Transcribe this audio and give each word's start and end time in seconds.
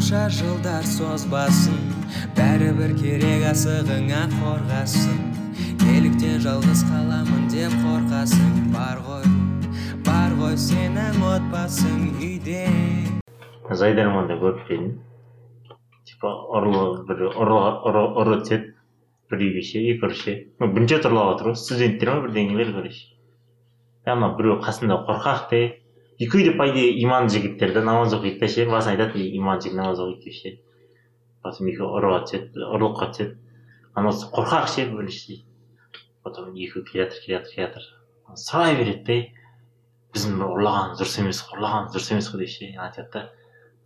қанша 0.00 0.30
жылдар 0.32 0.84
созбасын 0.88 1.80
бәрібір 2.32 2.94
керек 2.96 3.42
асығыңа 3.50 4.20
қорғасын. 4.32 5.18
Неліктен 5.82 6.38
жалғыз 6.40 6.86
қаламын 6.88 7.42
деп 7.52 7.74
қорқасың 7.82 8.70
бар 8.72 9.02
ғой 9.04 9.26
бар 10.06 10.32
ғой 10.38 10.56
сенің 10.56 11.20
отбасың 11.34 12.06
үйде. 12.16 12.64
Жайдарманда 13.68 14.40
көріп 14.40 14.64
пе 14.70 14.78
едім 14.78 14.96
типа 16.08 16.32
ұрылы 16.56 17.04
бір 17.10 17.20
ұры 17.36 18.40
түседі 18.40 18.72
бір 19.28 19.44
үйге 19.50 19.66
ше 19.68 19.84
екі 19.84 20.08
ұры 20.08 20.16
ше. 20.22 20.38
Бірінші 20.64 20.96
рет 20.96 21.10
ұрлап 21.10 21.34
жатыр 21.34 21.52
ғой 21.52 21.60
студенттер 21.66 22.14
ма 22.14 22.24
бірдеңелер 22.24 22.72
короче 22.78 23.04
ана 24.08 24.32
біреу 24.40 24.62
қасында 24.64 25.02
қорқақ 25.04 25.48
те 25.52 25.60
екеуі 26.20 26.44
де 26.44 26.52
по 26.52 26.68
идее 26.68 26.92
иманды 27.00 27.32
жігіттер 27.34 27.72
да 27.72 27.82
намаз 27.82 28.12
оқиды 28.12 28.40
да 28.40 28.48
ше 28.48 28.66
басын 28.68 28.92
айтады 28.92 29.24
иманды 29.38 29.68
жігіт 29.68 29.78
намаз 29.80 30.00
оқиды 30.04 30.24
деп 30.24 30.34
ше 30.36 30.50
потом 31.42 31.70
екеуі 31.72 31.88
ұрыға 31.96 32.20
түседі 32.28 32.66
ұрлыққа 32.76 33.06
түседі 33.14 33.34
анауысы 33.96 34.28
қорқақ 34.28 34.66
ше 34.68 34.84
бірінші 34.92 35.40
потом 36.22 36.52
екеуі 36.52 36.84
келе 36.84 37.08
жатыр 37.08 37.20
келе 37.24 37.38
жатыр 37.38 37.52
келе 37.54 37.66
жатыр 37.66 37.84
сұрай 38.36 38.76
береді 38.76 39.04
де 39.08 39.16
біздің 40.12 40.42
ұрлағанымыз 40.44 41.00
дұрыс 41.00 41.16
емес 41.22 41.40
қой 41.46 41.56
ұрлағанымыз 41.56 41.92
дұрыс 41.94 42.10
емес 42.12 42.28
қой 42.28 42.38
деп 42.44 42.52
ше 42.52 42.64
айтады 42.76 43.10
да 43.14 43.20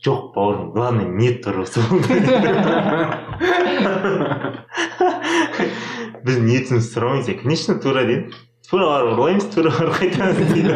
жоқ 0.04 0.20
бауырым 0.34 0.73
главное 0.74 1.06
ниет 1.06 1.46
дұрыс 1.46 1.78
біз 6.24 6.37
ниетімізді 6.48 6.90
сұрамаймыз 6.90 7.30
конечно 7.45 7.78
тура 7.78 8.02
дедім 8.09 8.34
тура 8.73 8.85
барып 8.85 9.09
ұрлаймыз 9.16 9.49
тура 9.53 9.71
барып 9.73 9.95
қайтамыз 9.99 10.38
дейді 10.53 10.73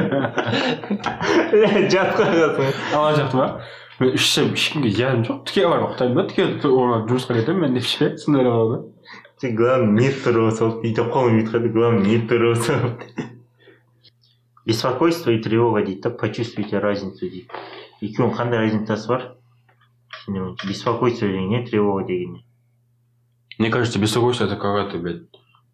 жатып 1.93 2.15
қалғансың 2.19 2.71
ала 2.97 3.11
жақты 3.19 3.35
ма 3.37 3.47
мен 3.99 4.15
ішсем 4.17 4.53
ешкімге 4.57 4.89
зияным 4.95 5.23
жоқ 5.27 5.43
тіке 5.49 5.67
барып 5.69 5.91
ұйықтаймын 5.91 6.17
да 6.17 6.23
тіке 6.31 6.43
жұмысқа 6.63 7.37
кетемін 7.37 7.61
мен 7.67 7.77
деп 7.77 7.85
ше 7.85 8.09
сондай 8.17 8.47
болады 8.47 8.77
тек 9.43 9.55
главное 9.59 9.93
ниет 9.99 10.23
дұры 10.25 10.47
болса 10.47 10.65
болды 10.65 10.89
үйде 10.89 11.05
қолым 11.13 11.37
бүйтіп 11.37 11.53
қойды 11.53 11.69
главное 11.75 12.05
ниет 12.07 12.25
дұры 12.31 12.53
болса 12.53 12.79
болды 12.81 13.05
беспокойство 14.65 15.29
и 15.31 15.41
тревога 15.43 15.83
дейді 15.85 16.01
да 16.01 16.09
почувствуйте 16.09 16.79
разницу 16.79 17.27
дейді 17.27 17.47
екеуінің 18.01 18.35
қандай 18.37 18.63
разницасы 18.63 19.07
бар 19.07 19.35
беспокойство 20.65 21.27
деген 21.27 21.49
не 21.49 21.65
тревога 21.65 22.07
деген 22.07 22.33
не 22.33 22.45
мне 23.59 23.69
кажется 23.69 23.99
беспокойство 23.99 24.45
это 24.45 24.55
когда 24.55 24.89
ты 24.89 24.97
блядь 24.97 25.23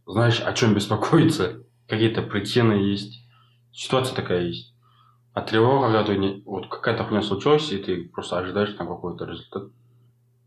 знаешь 0.06 0.42
о 0.42 0.54
чем 0.54 0.74
беспокоиться 0.74 1.62
Какие-то 1.89 2.23
причины 2.23 2.75
есть. 2.75 3.23
Ситуация 3.73 4.15
такая 4.15 4.45
есть. 4.47 4.75
А 5.33 5.43
тревога 5.43 5.87
когда 5.87 6.05
ты 6.05 6.17
не 6.17 6.43
вот 6.45 6.69
какая-то 6.69 7.05
хуйня 7.05 7.23
случилась 7.23 7.73
и 7.73 7.79
ты 7.79 8.09
просто 8.09 8.39
ожидаешь 8.39 8.73
там 8.75 8.87
какой-то 8.87 9.25
результат 9.25 9.65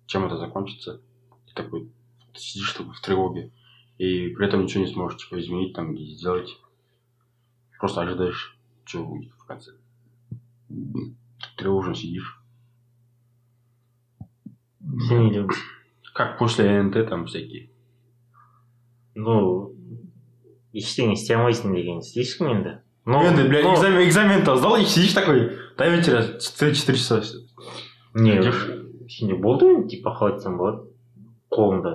чем 0.06 0.26
это 0.26 0.38
закончится 0.38 1.02
ты 1.48 1.54
такой 1.54 1.92
ты 2.34 2.40
сидишь 2.40 2.72
такой 2.72 2.94
в 2.94 3.02
тревоге 3.02 3.52
и 3.98 4.30
при 4.30 4.48
этом 4.48 4.64
ничего 4.64 4.84
не 4.86 4.92
сможешь 4.92 5.20
типа 5.22 5.40
изменить 5.40 5.74
там 5.74 5.94
и 5.96 6.06
сделать. 6.06 6.58
Просто 7.80 8.02
ожидаешь 8.02 8.58
что 8.86 9.04
будет 9.04 9.34
в 9.34 9.46
конце. 9.46 9.72
Тревожно 11.58 11.94
сидишь. 11.94 12.42
Не 14.80 15.48
как 16.14 16.40
после 16.40 16.82
НТ 16.82 17.10
там 17.10 17.26
всякие. 17.26 17.70
Ну 19.14 19.76
ештеңе 20.77 21.15
істей 21.15 21.37
алмайсың 21.37 21.75
деген 21.75 22.01
істейсің 22.03 22.51
енді 22.57 22.77
ну 23.05 23.23
енді 23.27 23.49
бля 23.49 23.63
экзамен 23.73 24.07
экзамен 24.07 24.45
то 24.45 24.57
сдал 24.57 24.77
и 24.77 24.85
сидишь 24.85 25.13
такой 25.13 25.53
до 25.79 25.89
вечера 25.89 26.23
четыре 26.39 26.75
четыре 26.75 26.99
часа 26.99 27.23
не 28.15 28.39
ішінде 29.07 29.35
болды 29.35 29.69
енді 29.73 29.97
типа 29.97 30.15
қалай 30.17 30.37
айтсам 30.37 30.57
болады 30.59 30.87
қолыңда 31.53 31.95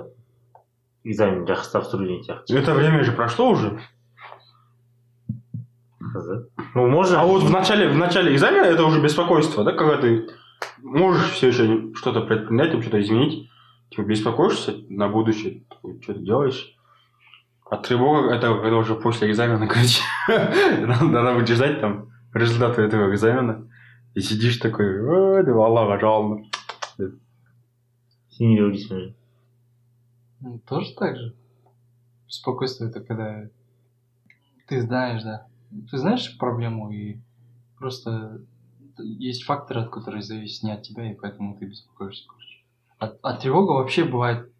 экзамен 1.04 1.46
жақсы 1.48 1.72
тапсыру 1.72 2.06
деген 2.06 2.24
сияқты 2.24 2.58
это 2.58 2.74
время 2.74 3.04
же 3.04 3.12
прошло 3.12 3.50
уже 3.50 3.80
ну 6.76 6.88
можно 6.88 7.22
а 7.22 7.26
вот 7.26 7.44
в 7.44 7.52
начале 7.52 7.90
в 7.90 7.98
начале 7.98 8.34
экзамена 8.36 8.66
это 8.66 8.86
уже 8.86 9.02
беспокойство 9.02 9.64
да 9.64 9.72
когда 9.72 9.98
ты 9.98 10.30
можешь 10.82 11.32
все 11.32 11.48
еще 11.48 11.94
что-то 11.96 12.22
предпринять 12.22 12.72
там 12.72 12.82
что-то 12.82 13.02
изменить 13.02 13.50
типа 13.90 14.04
беспокоишься 14.04 14.76
на 14.90 15.08
будущее 15.08 15.64
что-то 16.02 16.20
делаешь 16.20 16.76
А 17.73 17.79
тревога 17.79 18.35
это 18.35 18.55
когда 18.61 18.77
уже 18.77 18.95
после 18.95 19.31
экзамена, 19.31 19.67
короче, 19.73 20.03
надо 20.29 21.35
будет 21.35 21.49
ждать 21.49 21.81
там 21.81 22.11
результаты 22.35 22.83
этого 22.83 23.11
экзамена. 23.11 23.67
И 24.13 24.21
сидишь 24.21 24.59
такой, 24.59 25.01
ой, 25.01 25.43
да 25.43 25.53
Аллаха 25.53 25.99
жалобно. 25.99 26.45
Ойлайсың 28.39 29.15
Ну, 30.41 30.59
тоже 30.69 30.95
так 30.99 31.17
же. 31.17 31.35
Беспокойство 32.27 32.85
это 32.85 33.01
когда 33.01 33.49
ты 34.69 34.83
знаешь, 34.83 35.23
да. 35.23 35.47
Ты 35.91 35.97
знаешь 35.97 36.37
проблему, 36.37 36.91
и 36.91 37.21
просто 37.79 38.43
есть 38.99 39.45
факторы, 39.45 39.81
от 39.81 39.91
которых 39.91 40.25
зависят 40.25 40.65
не 40.65 40.73
от 40.73 40.83
тебя, 40.83 41.11
и 41.11 41.15
поэтому 41.15 41.57
ты 41.57 41.65
беспокоишься, 41.65 42.29
короче. 42.29 42.65
А, 42.99 43.15
а 43.23 43.37
тревога 43.39 43.73
вообще 43.73 44.05
бывает 44.05 44.53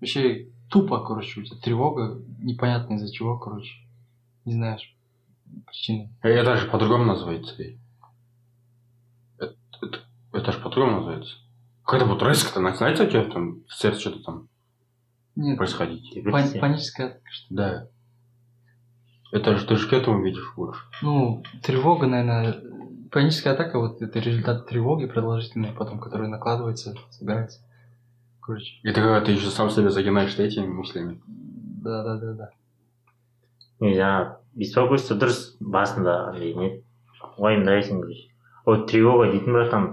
вообще 0.00 0.50
тупо, 0.68 1.04
короче, 1.04 1.40
у 1.40 1.44
тебя 1.44 1.56
тревога, 1.58 2.20
непонятно 2.38 2.94
из-за 2.94 3.12
чего, 3.12 3.38
короче. 3.38 3.74
Не 4.44 4.52
знаешь 4.54 4.94
причины. 5.66 6.10
Это 6.22 6.44
даже 6.44 6.68
по-другому 6.68 7.04
называется. 7.04 7.54
Это, 9.38 9.54
это, 9.82 9.98
это 10.32 10.52
же 10.52 10.58
по-другому 10.60 10.98
называется. 10.98 11.36
Какая-то 11.84 12.06
вот 12.06 12.22
резко-то 12.22 12.60
начинается 12.60 13.04
у 13.04 13.06
тебя 13.06 13.24
там 13.24 13.64
в 13.68 13.74
сердце 13.74 14.00
что-то 14.00 14.22
там 14.24 14.48
Нет, 15.36 15.56
происходить. 15.56 16.12
пани- 16.24 16.58
паническая 16.58 17.06
атака, 17.08 17.30
что 17.30 17.54
ли? 17.54 17.56
Да. 17.56 17.88
Это 19.32 19.56
же 19.56 19.66
ты 19.66 19.76
же 19.76 19.88
к 19.88 19.92
этому 19.92 20.22
видишь 20.22 20.52
больше. 20.56 20.80
Ну, 21.02 21.42
тревога, 21.62 22.06
наверное, 22.06 22.60
паническая 23.10 23.54
атака, 23.54 23.78
вот 23.78 24.00
это 24.02 24.18
результат 24.18 24.68
тревоги 24.68 25.06
продолжительной, 25.06 25.72
потом, 25.72 25.98
которая 26.00 26.28
накладывается, 26.28 26.94
собирается. 27.10 27.60
Короче, 28.46 28.74
Это 28.84 29.00
когда 29.00 29.20
ты 29.20 29.32
еще 29.32 29.48
сам 29.50 29.70
себя 29.70 29.90
загинаешь 29.90 30.38
этими 30.38 30.66
мыслями. 30.66 31.20
да-да-да-да. 31.82 32.50
не 33.80 33.92
жаңағы 33.94 34.36
беспокойство 34.56 35.14
дұрыс 35.20 35.56
басында 35.60 36.14
андай 36.30 36.54
не 36.54 36.68
уайымдайсың 37.38 38.00
короче 38.00 38.28
вот 38.66 38.86
тревога 38.90 39.26
дейтін 39.32 39.52
братан 39.52 39.84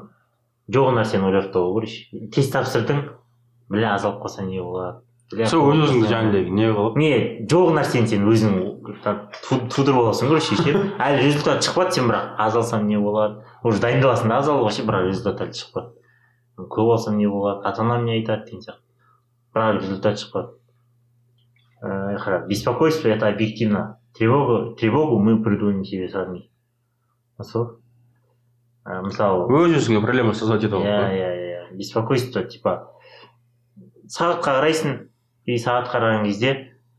жоқ 0.71 0.93
нәрсені 0.95 1.27
ойлап 1.27 1.51
табу 1.53 1.73
короче 1.75 2.29
тест 2.33 2.53
тапсырдың 2.55 3.01
бля 3.69 3.91
азалып 3.95 4.21
қалса 4.23 4.45
не 4.47 4.61
болады 4.63 5.01
бля, 5.33 5.45
сол 5.51 5.67
өз 5.73 5.83
өзіңді 5.89 6.09
жаңағыдай 6.13 6.49
не 6.49 6.69
қылып 6.71 6.97
не 7.03 7.11
жоқ 7.51 7.73
нәрсені 7.77 8.07
сен 8.07 8.25
өзің 8.31 8.55
ту- 9.43 9.59
тудырып 9.75 9.99
аласың 10.05 10.31
короче 10.31 10.55
ше 10.55 10.73
әлі 10.97 11.25
результат 11.27 11.61
шықпады 11.67 11.91
сен 11.99 12.07
бірақ 12.09 12.33
аз 12.47 12.55
алсам 12.55 12.87
не 12.87 12.97
болады 12.97 13.43
уже 13.63 13.81
дайындаласың 13.83 14.29
да 14.31 14.39
аз 14.39 14.47
алуға 14.47 14.71
ше 14.71 14.87
бірақ 14.87 15.09
результат 15.11 15.41
әлі 15.45 15.59
шықпады 15.59 15.91
көп 16.57 16.93
алсам 16.95 17.17
не 17.17 17.27
болады 17.27 17.67
ата 17.67 17.81
анам 17.81 18.05
не 18.05 18.19
айтады 18.19 18.45
деген 18.45 18.61
сияқты 18.61 18.83
бірақ 19.53 19.79
результат 19.81 20.19
шықпады 20.19 20.49
қара 21.81 22.45
беспокойство 22.47 23.07
это 23.07 23.27
объективно 23.27 23.99
тревогу 24.13 24.75
тревогу 24.75 25.19
мы 25.19 25.43
придумаем 25.43 25.83
себе 25.83 26.09
сами 26.09 26.49
сол 27.41 27.79
мысалы 28.85 29.47
өз 29.49 29.77
өзіңе 29.79 30.01
проблема 30.01 30.33
создать 30.33 30.63
етіп 30.63 30.83
иә 30.85 30.99
иә 31.17 31.31
иә 31.41 31.75
беспокойство 31.77 32.43
типа 32.43 32.93
сағатқа 34.07 34.59
қарайсың 34.59 34.97
и 35.45 35.57
сағат 35.57 35.89
қараған 35.91 36.25
кезде 36.27 36.53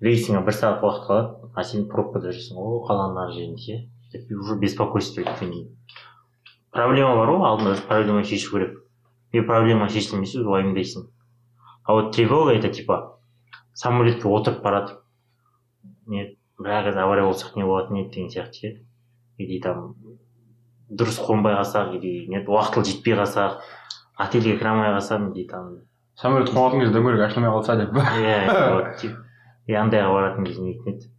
рейсіңе 0.05 0.43
бір 0.45 0.57
сағат 0.59 0.83
уақыт 0.85 1.09
қалады 1.09 1.51
а 1.55 1.65
сен 1.65 1.87
пробкада 1.89 2.33
жүрсің 2.35 2.59
о 2.59 2.81
қаланың 2.89 3.21
ар 3.23 3.33
жерінде 3.33 3.85
ше 4.11 4.25
уже 4.35 4.59
беспокойство 4.59 5.23
кейін 5.23 5.69
проблема 6.73 7.15
бар 7.17 7.31
ғой 7.35 7.47
алдында 7.51 7.77
проблеманы 7.89 8.25
шешу 8.25 8.57
керек 8.57 8.84
и 9.35 9.43
проблема 9.43 9.89
шешілмесе 9.91 10.45
уайымдайсың 10.47 11.09
а 11.85 11.95
вот 11.97 12.13
тревога 12.15 12.55
это 12.55 12.71
типа 12.71 13.19
самолетке 13.75 14.29
отырып 14.29 14.63
баратып 14.63 15.01
не 16.07 16.37
бля 16.59 16.83
қазір 16.87 17.03
авария 17.03 17.27
болсақ 17.27 17.57
не 17.59 17.65
болатын 17.67 17.99
еді 18.03 18.11
деген 18.15 18.31
сияқты 18.31 18.61
ше 18.61 18.71
или 19.39 19.59
там 19.61 19.97
дұрыс 20.89 21.19
қонбай 21.27 21.57
қалсақ 21.59 21.97
или 21.99 22.29
не 22.31 22.45
уақытылы 22.45 22.87
жетпей 22.93 23.19
қалсақ 23.19 23.59
отельге 24.17 24.57
кіре 24.59 24.71
алмай 24.71 24.95
қалсам 24.95 25.33
или 25.33 25.49
там 25.49 25.81
самолет 26.15 26.55
қонатын 26.55 26.85
кезде 26.85 26.95
дөңгелек 26.95 27.27
ашылмай 27.27 27.51
қалса 27.51 27.77
деп 27.81 27.91
иә 27.99 29.19
и 29.67 29.75
андайға 29.75 30.15
баратын 30.15 30.47
кезде 30.47 30.63
не 30.63 30.77
еді 30.79 31.11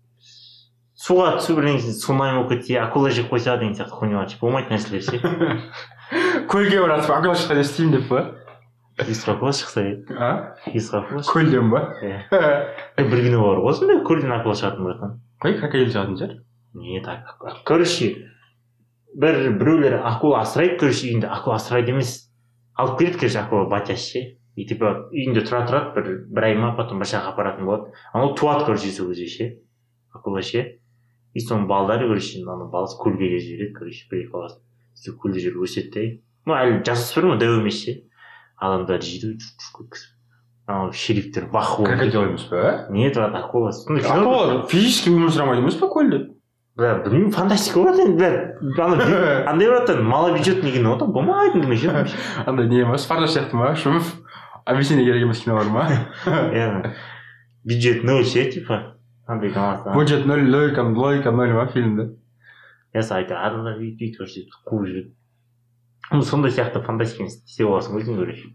суға 0.96 1.36
түсу 1.42 1.58
бірдеңе 1.60 1.92
сунами 1.92 2.40
болып 2.40 2.56
кетсе 2.56 2.80
акула 2.80 3.12
жеп 3.12 3.28
қойса 3.34 3.58
деген 3.60 3.76
сияқты 3.76 4.00
хуйнялар 4.00 4.32
болмайтын 4.40 4.78
нәрселер 4.78 5.04
ше? 5.04 5.20
көлге 6.52 6.82
баратып 6.82 7.12
акула 7.16 7.36
шықса 7.36 7.56
не 7.56 7.66
істеймін 7.66 7.98
деп 7.98 8.10
па? 8.10 8.24
Акула 9.00 9.52
шықса 9.52 9.86
а? 10.16 10.32
Акула 10.66 11.04
шықса 11.20 11.32
көлден 11.32 11.70
ба? 11.74 11.86
Иә 12.02 13.08
бір 13.10 13.24
күні 13.28 13.42
бар 13.42 13.64
ғой 13.66 13.78
сондай 13.80 14.04
көлден 14.06 14.36
акула 14.38 14.56
шығатын 14.60 14.90
братан 14.90 15.20
қай 15.42 15.58
крокодил 15.60 15.92
шығатын 15.92 16.18
шығар? 16.20 16.38
Не 16.76 17.02
так 17.04 17.64
короче 17.66 18.14
бір 19.16 19.52
біреулер 19.60 20.00
акула 20.04 20.42
асырайды 20.44 20.80
короче 20.80 21.08
үйінде 21.10 21.28
акула 21.32 21.60
асырайды 21.60 21.94
емес. 21.94 22.32
Алып 22.76 23.00
келеді 23.00 23.20
короче 23.20 23.40
акула 23.40 23.96
ше. 23.96 24.24
И 24.56 24.66
типа 24.66 25.10
үйінде 25.12 25.44
тұра 25.44 25.66
тұрады 25.68 25.94
бір 25.96 26.10
бір 26.32 26.48
ай 26.48 26.56
ма 26.56 26.74
потом 26.78 27.00
бір 27.00 27.12
жаққа 27.12 27.34
апаратын 27.34 27.66
болады. 27.66 27.92
Анау 28.14 28.36
туады 28.36 28.66
короче 28.66 28.92
сол 28.92 29.10
кезде 29.12 29.28
ше 29.28 29.50
акула 30.14 30.42
ше. 30.42 30.80
И 31.34 31.40
соның 31.44 31.68
балдары 31.68 32.08
короче 32.08 32.44
ана 32.44 32.70
баласы 32.72 32.98
көлге 33.02 33.38
жібереді 33.40 33.74
короче 33.76 34.08
бір 34.12 34.24
екі 34.24 34.32
көлде 35.22 35.44
жүріп 35.46 35.66
өседі 35.68 35.92
де 35.94 36.06
ну 36.46 36.58
әлі 36.58 36.82
жасөспірім 36.88 37.40
дәу 37.42 37.60
емес 37.62 37.82
ше 37.84 37.98
адамдар 38.58 39.02
жейді 39.04 39.38
анау 40.68 40.94
шерифтер 40.94 41.50
Крокодил 41.52 42.24
емес 42.24 42.48
па 42.50 42.88
нет 42.90 43.16
брат 43.16 43.36
акула 43.36 43.70
акула 43.70 44.66
физически 44.68 45.12
өмір 45.14 45.30
сүре 45.30 45.60
емес 45.60 45.78
па 45.78 45.90
көлде 45.92 46.22
бля 46.76 46.96
білмеймін 47.06 47.32
фантастика 47.36 47.84
болады 47.84 48.08
енді 48.08 48.18
бля 48.76 49.44
андай 49.52 49.70
брат 49.70 49.94
малобюджетный 50.02 50.72
кино 50.74 50.98
да 50.98 51.06
болмайтын 51.06 51.62
кино 51.62 51.76
ше 52.06 52.18
андай 52.46 52.68
не 52.68 52.84
ма 52.84 52.98
спартак 52.98 53.30
сияқты 53.30 53.56
ма 53.56 53.76
шумов 53.76 54.10
объяснение 54.66 55.06
керек 55.06 55.22
емес 55.24 55.44
кинолар 55.44 55.70
ма 55.70 55.88
иә 56.26 56.94
бюджет 57.64 58.04
ноль 58.04 58.26
ше 58.26 58.50
типа 58.52 58.98
андай 59.28 59.54
бюджет 59.96 60.26
ноль 60.26 60.50
логика 60.50 60.82
логика 60.82 61.32
ноль 61.32 61.54
ма 61.54 61.68
фильмде 61.68 62.16
адамдар 63.00 63.80
бүйтіп 63.80 64.00
бүйтіп 64.00 64.18
короче 64.18 64.34
сөйтіп 64.40 64.58
қуып 64.72 64.88
жүреді 64.90 66.24
сондай 66.32 66.52
сияқты 66.52 66.82
фантастиканы 66.86 67.30
істеп 67.30 67.68
аласың 67.68 68.00
өзің 68.00 68.20
короче 68.22 68.52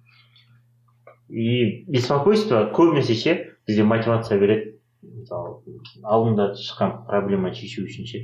и 1.29 1.85
беспокойство 1.91 2.67
көбінесе 2.75 3.15
ше 3.15 3.37
бізде 3.67 3.85
мотивация 3.85 4.39
береді 4.41 4.81
мысалы 5.03 5.61
алдында 6.05 6.51
шыққан 6.59 6.93
проблеманы 7.09 7.55
шешу 7.57 7.85
үшін 7.87 8.09
ше. 8.09 8.21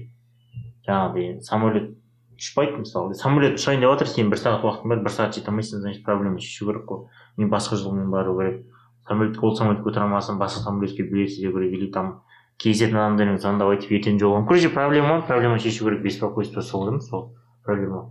Жаңағыдай 0.87 1.41
самолет 1.47 1.93
ұшпайды 2.37 2.83
мысалы. 2.83 3.17
Самолет 3.19 3.59
ұшайын 3.61 3.83
деп 3.83 3.93
жатыр 3.95 4.11
сен 4.13 4.31
бір 4.33 4.41
сағат 4.43 4.67
уақытың 4.67 4.93
бар 4.93 5.03
бір 5.07 5.15
сағат 5.15 5.39
жете 5.39 5.53
алмайсың 5.53 5.83
значит 5.85 6.05
проблеманы 6.07 6.43
шешу 6.43 6.69
керек 6.69 6.85
қой. 6.89 7.07
Мен 7.37 7.51
басқа 7.53 7.79
жолмен 7.81 8.11
бару 8.11 8.37
керек. 8.39 8.67
Самолет 9.09 9.39
ол 9.43 9.57
самолетке 9.57 9.89
отыра 9.91 10.05
алмасам 10.05 10.39
басқа 10.39 10.65
самолетке 10.65 11.03
билет 11.03 11.31
іздеу 11.31 11.53
керек 11.57 11.73
или 11.73 11.91
там 11.91 12.23
кездесетін 12.59 12.97
адамдармен 12.97 13.39
звондап 13.39 13.75
айтып 13.75 13.97
ертең 13.99 14.21
жолығамын 14.21 14.49
короче 14.49 14.71
проблема 14.71 15.23
проблеманы 15.29 15.61
шешу 15.61 15.85
керек. 15.85 16.03
Беспокойство 16.03 16.61
сол 16.61 16.91
да 16.91 17.01
сол 17.01 17.35
проблема 17.65 18.11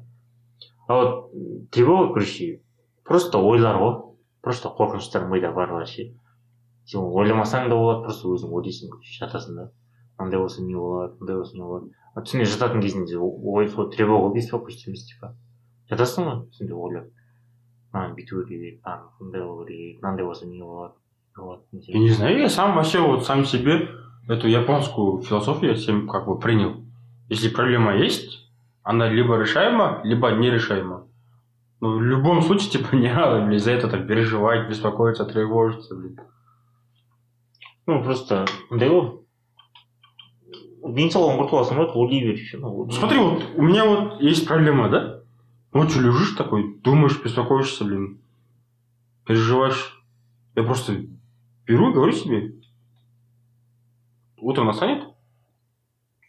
а 0.87 0.93
вот 0.93 1.31
тревога 1.71 2.13
короче 2.13 2.61
просто 3.03 3.39
ойлар 3.39 3.77
ғой. 3.77 4.01
Просто 4.41 4.69
қорқыныштар 4.69 5.25
мида 5.25 5.51
барлар 5.51 5.87
ше 5.89 6.13
сен 6.85 7.01
ойламасаң 7.01 7.69
да 7.69 7.75
болады 7.75 8.03
просто 8.05 8.29
өзің 8.29 8.51
ойлайсың 8.53 8.91
короче 8.91 9.17
жатасың 9.17 9.55
да. 9.57 9.71
Мынандай 10.19 10.39
болса 10.39 10.61
не 10.61 10.75
болады 10.75 11.17
мындай 11.19 11.37
болса 11.37 11.57
не 11.57 11.63
болады. 11.63 11.89
А 12.13 12.21
түсіңде 12.21 12.45
жататын 12.45 12.81
кезінде 12.81 13.17
ой 13.17 13.69
сол 13.69 13.89
тревога 13.89 14.33
беспокойство 14.35 14.91
емес 14.91 15.07
типа. 15.09 15.33
Жатасың 15.89 16.29
ғой 16.29 16.43
түсіңде 16.51 16.77
ойлап. 16.77 17.09
Мынаны 17.91 18.13
бүйту 18.19 18.45
керек 18.45 18.85
мынаны 18.85 19.09
мындай 19.19 19.41
болу 19.41 19.65
керек 19.65 20.03
мынандай 20.03 20.25
болса 20.25 20.45
не 20.45 20.61
болады 20.61 20.93
не 21.33 21.41
болады 21.41 21.63
Я 21.87 21.99
не 21.99 22.09
знаю, 22.09 22.39
я 22.39 22.49
сам 22.49 22.75
вообще 22.75 23.01
вот 23.01 23.25
сам 23.25 23.43
себе 23.43 23.89
эту 24.27 24.47
японскую 24.47 25.21
философию 25.21 25.71
я 25.71 25.75
всем 25.75 26.07
как 26.07 26.27
бы 26.27 26.39
принял. 26.39 26.83
Если 27.29 27.49
проблема 27.49 27.95
есть, 27.95 28.49
она 28.83 29.09
либо 29.09 29.37
решаема, 29.39 30.01
либо 30.03 30.31
нерешаема. 30.31 31.07
Но 31.81 31.95
в 31.95 32.01
любом 32.01 32.41
случае, 32.41 32.69
типа, 32.71 32.95
не 32.95 33.13
надо, 33.13 33.45
блин, 33.45 33.59
за 33.59 33.71
это 33.71 33.87
так 33.87 34.07
переживать, 34.07 34.69
беспокоиться, 34.69 35.25
тревожиться, 35.25 35.95
блин. 35.95 36.19
ну 37.87 38.01
просто 38.03 38.45
мындай 38.69 38.89
ғой 38.89 39.11
денсаулығын 40.95 41.39
құртыласың 41.41 41.79
ба 41.79 41.85
ойлай 41.93 42.23
бер 42.23 42.33
еще 42.33 42.57
ну 42.61 42.89
Смотри, 42.91 43.19
вот 43.19 43.43
у 43.55 43.61
меня 43.61 43.85
вот 43.85 44.21
есть 44.21 44.47
проблема, 44.47 44.89
да? 44.89 45.21
Ночью 45.73 46.01
лежишь 46.01 46.31
такой, 46.31 46.77
думаешь, 46.81 47.21
беспокоишься, 47.21 47.83
блин, 47.83 48.21
переживаешь. 49.25 50.01
Я 50.55 50.63
просто 50.63 50.93
беру 51.65 51.89
и 51.89 51.93
говорю 51.93 52.13
себе, 52.13 52.53
утро 54.44 54.64
настанет, 54.64 55.04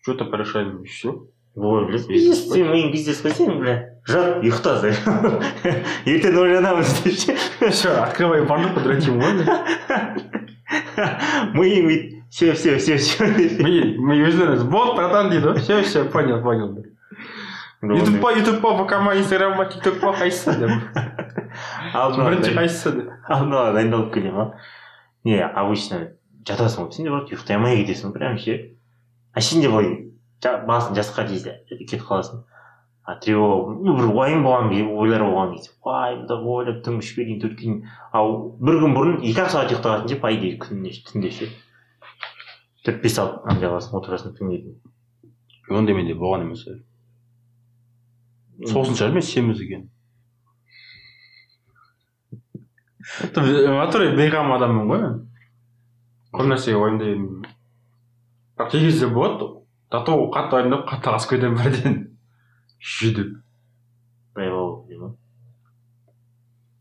что-то 0.01 0.25
порешаем, 0.25 0.83
и 0.83 0.87
все. 0.87 1.25
ой 1.55 1.85
блядь 1.85 2.07
бизнес 2.07 2.45
сен 2.49 2.71
миың 2.71 2.91
бизнес 2.91 3.21
қой 3.25 3.33
сен 3.35 3.57
бля 3.59 3.73
жат 4.07 4.37
ұйықта 4.39 4.75
ертең 6.07 6.37
ойланамын 6.39 6.85
деп 7.03 7.13
ше 7.19 7.35
Все, 7.71 7.89
открывай 8.01 8.45
банду, 8.45 8.69
подратим, 8.73 9.19
ладно? 9.19 9.43
миың 11.53 11.85
бүйтіп 11.87 12.17
все 12.31 12.53
все 12.53 12.77
все 12.77 12.95
все 12.97 13.25
Мы, 13.27 13.95
мы 13.99 14.15
южный 14.15 14.55
вот, 14.63 14.95
братан, 14.95 15.29
дейді 15.29 15.47
ғой. 15.49 15.59
Все, 15.59 15.81
все, 15.83 16.05
понял, 16.05 16.41
понял. 16.41 16.77
Ютуб 17.81 18.21
па, 18.21 18.31
ютуб 18.31 18.61
па, 18.61 18.71
ВК 18.77 19.01
ма, 19.01 19.15
инстаграм 19.17 19.57
ма, 19.57 19.65
тикток 19.65 19.99
па, 19.99 20.13
қайсысы 20.15 20.53
деп. 20.55 20.71
алдын 21.93 22.21
ала 22.21 22.29
Бірінші 22.29 22.51
дайын- 22.51 22.57
қайсысы 22.61 22.91
деп. 22.95 23.09
алдын 23.27 23.53
ала 23.57 23.73
дайындалып 23.75 24.13
келемін 24.13 24.35
ғой 24.37 24.51
не 25.25 25.41
обычно 25.43 25.99
жатасың 26.48 26.86
ғой. 26.86 26.92
Сен 26.96 27.06
де 27.06 27.12
ұйықтай 27.12 27.56
алмай 27.58 27.80
кетесің 27.82 28.12
прям 28.14 28.38
ше 28.38 28.58
а 29.32 29.40
сен 29.40 29.60
де 29.64 29.70
былай 29.72 30.06
басың 30.42 30.96
жасқа 30.98 31.26
тисе 31.28 31.58
кетіп 31.68 32.06
қаласың. 32.08 32.44
А 33.06 33.14
тревога 33.22 33.76
бір 33.86 34.08
уайым 34.10 34.42
болған 34.42 34.72
кезде 34.72 34.90
ойлар 34.90 35.22
болған 35.22 35.52
кезде 35.54 35.70
уайымдап 35.86 36.48
ойлап 36.56 36.82
түнгі 36.86 37.04
үшке 37.04 37.26
дейін 37.28 37.40
төртке 37.44 37.62
дейін 37.62 37.76
ал 38.12 38.32
бір 38.58 38.80
күн 38.82 38.96
бұрын 38.96 39.20
екі 39.22 39.44
ақ 39.44 39.52
сағат 39.52 39.76
ұйықтағансың 39.76 40.10
ше 40.10 40.18
по 40.24 40.32
идее 40.34 40.58
күніне 40.58 40.90
түнде 41.06 41.30
ше. 41.36 41.48
Төрт 42.82 42.98
бес 43.04 43.14
сағат 43.14 43.46
андай 43.46 43.70
қыласың 43.70 43.94
отырасың 44.00 44.34
түнге 44.40 44.58
дейін 44.64 45.78
ондай 45.78 45.94
менде 45.94 46.14
болған 46.18 46.48
емес 46.48 46.66
сосын 48.64 48.96
шығар 48.96 49.14
мен 49.14 49.22
семіз 49.22 49.60
екен? 49.60 49.86
Натуре 53.36 54.12
бейғам 54.16 54.52
адаммын 54.56 54.90
ғой 54.90 55.02
мен. 55.02 55.18
Көп 56.36 56.50
нәрсеге 56.52 56.78
уайымдай 56.80 57.14
бермеймін 57.14 57.46
бірақ 58.56 58.70
кей 58.72 58.86
кезде 58.86 59.08
болады 59.12 59.50
до 59.90 60.16
қатты 60.34 60.58
уайымдап 60.58 60.88
қатты 60.88 61.14
асып 61.14 61.36
кетемін 61.36 61.62
бірден 61.62 61.96
дей 64.88 64.98
ма 64.98 65.14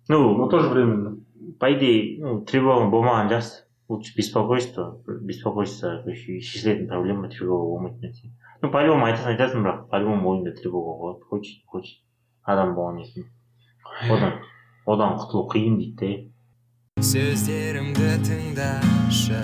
ну 0.07 0.38
но 0.38 0.48
тоже 0.50 0.69
временно. 0.69 1.18
По 1.60 1.72
идее 1.74 2.19
ну 2.19 2.42
тревога 2.46 2.90
болмаған 2.90 3.30
жақсы 3.31 3.63
лучше 3.90 4.16
беспокойство. 4.18 5.02
Беспокойство 5.06 6.01
короче 6.04 6.40
шешілетін 6.40 6.88
проблема 6.88 7.30
тревога 7.30 7.69
болмайтын 7.72 8.10
нәрсе 8.10 8.31
ну 8.62 8.72
по 8.72 8.84
любому 8.84 9.08
айтасың 9.08 9.31
айтасың 9.34 9.66
бірақ 9.66 9.88
по 9.90 10.00
любому 10.00 10.34
ойыңда 10.34 10.56
тревога. 10.60 10.98
Болады 11.00 11.25
хочет 11.30 11.63
хочет. 11.66 12.01
Адам 12.44 12.75
болғаннан 12.75 13.08
кейін 13.13 13.28
одан 14.10 14.34
одан 14.86 15.18
құтылу 15.19 15.48
қиын 15.54 15.77
дейді 15.79 16.35
сөздерімді 17.04 18.14
тыңдашы 18.24 19.40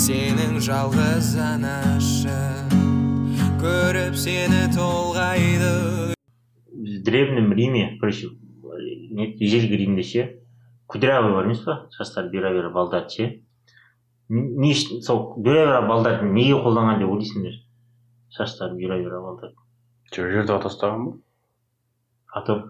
сенің 0.00 0.54
жалғыз 0.64 1.34
анашың 1.36 2.70
көріп 3.60 4.16
сені 4.16 4.62
толғайды. 4.72 6.14
В 6.16 7.02
древнем 7.04 7.52
риме 7.52 7.98
короче 8.00 8.30
не 9.12 9.28
ежелгі 9.36 9.82
римде 9.82 10.02
ше 10.02 10.26
кудрявый 10.88 11.36
бар 11.36 11.50
емес 11.50 11.60
па 11.66 11.76
шаштары 11.98 12.32
бұйра 12.32 12.54
бұйра 12.56 12.72
балдарды 12.72 13.18
ше. 13.18 13.30
Не 14.30 14.72
үшін 14.72 15.04
сол 15.04 15.24
бұйра 15.36 15.84
балдарды 15.84 16.24
неге 16.24 16.56
қолданған 16.56 17.04
деп 17.04 17.12
ойлайсыңдар? 17.18 17.60
Шаштары 18.32 18.80
бұйра 18.80 18.96
бұйра 18.96 19.20
балдарды 19.28 19.60
че 20.08 20.24
жерде 20.32 20.56
тастаған 20.64 21.04
ба 21.04 21.18
а 22.32 22.40
то 22.48 22.62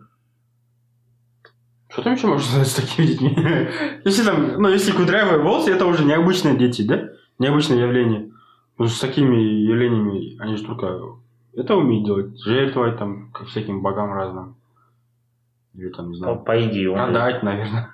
Что 1.90 2.02
там 2.02 2.14
еще 2.14 2.28
можно 2.28 2.47
сказать 2.47 2.68
с 2.68 2.75
такими 2.75 3.06
детьми? 3.06 3.35
Если 4.04 4.25
там, 4.25 4.62
ну, 4.62 4.68
если 4.68 4.92
кудрявые 4.92 5.42
волосы, 5.42 5.73
это 5.73 5.87
уже 5.87 6.04
необычные 6.04 6.56
дети, 6.56 6.82
да? 6.82 7.11
Необычное 7.38 7.78
явление. 7.78 8.30
Ну, 8.78 8.87
с 8.87 9.00
такими 9.00 9.37
явлениями 9.37 10.40
они 10.40 10.56
же 10.56 10.64
только 10.64 11.18
это 11.54 11.76
умеют 11.76 12.04
делать. 12.04 12.40
Жертвовать 12.42 12.99
там 12.99 13.32
ко 13.32 13.44
всяким 13.44 13.82
богам 13.82 14.12
разным. 14.12 14.56
Или 15.75 15.88
там, 15.90 16.11
не 16.11 16.16
знаю, 16.16 16.38
по 16.38 16.56
идее 16.64 16.97
ондай 16.97 17.40
продать, 17.40 17.42
наверное. 17.42 17.90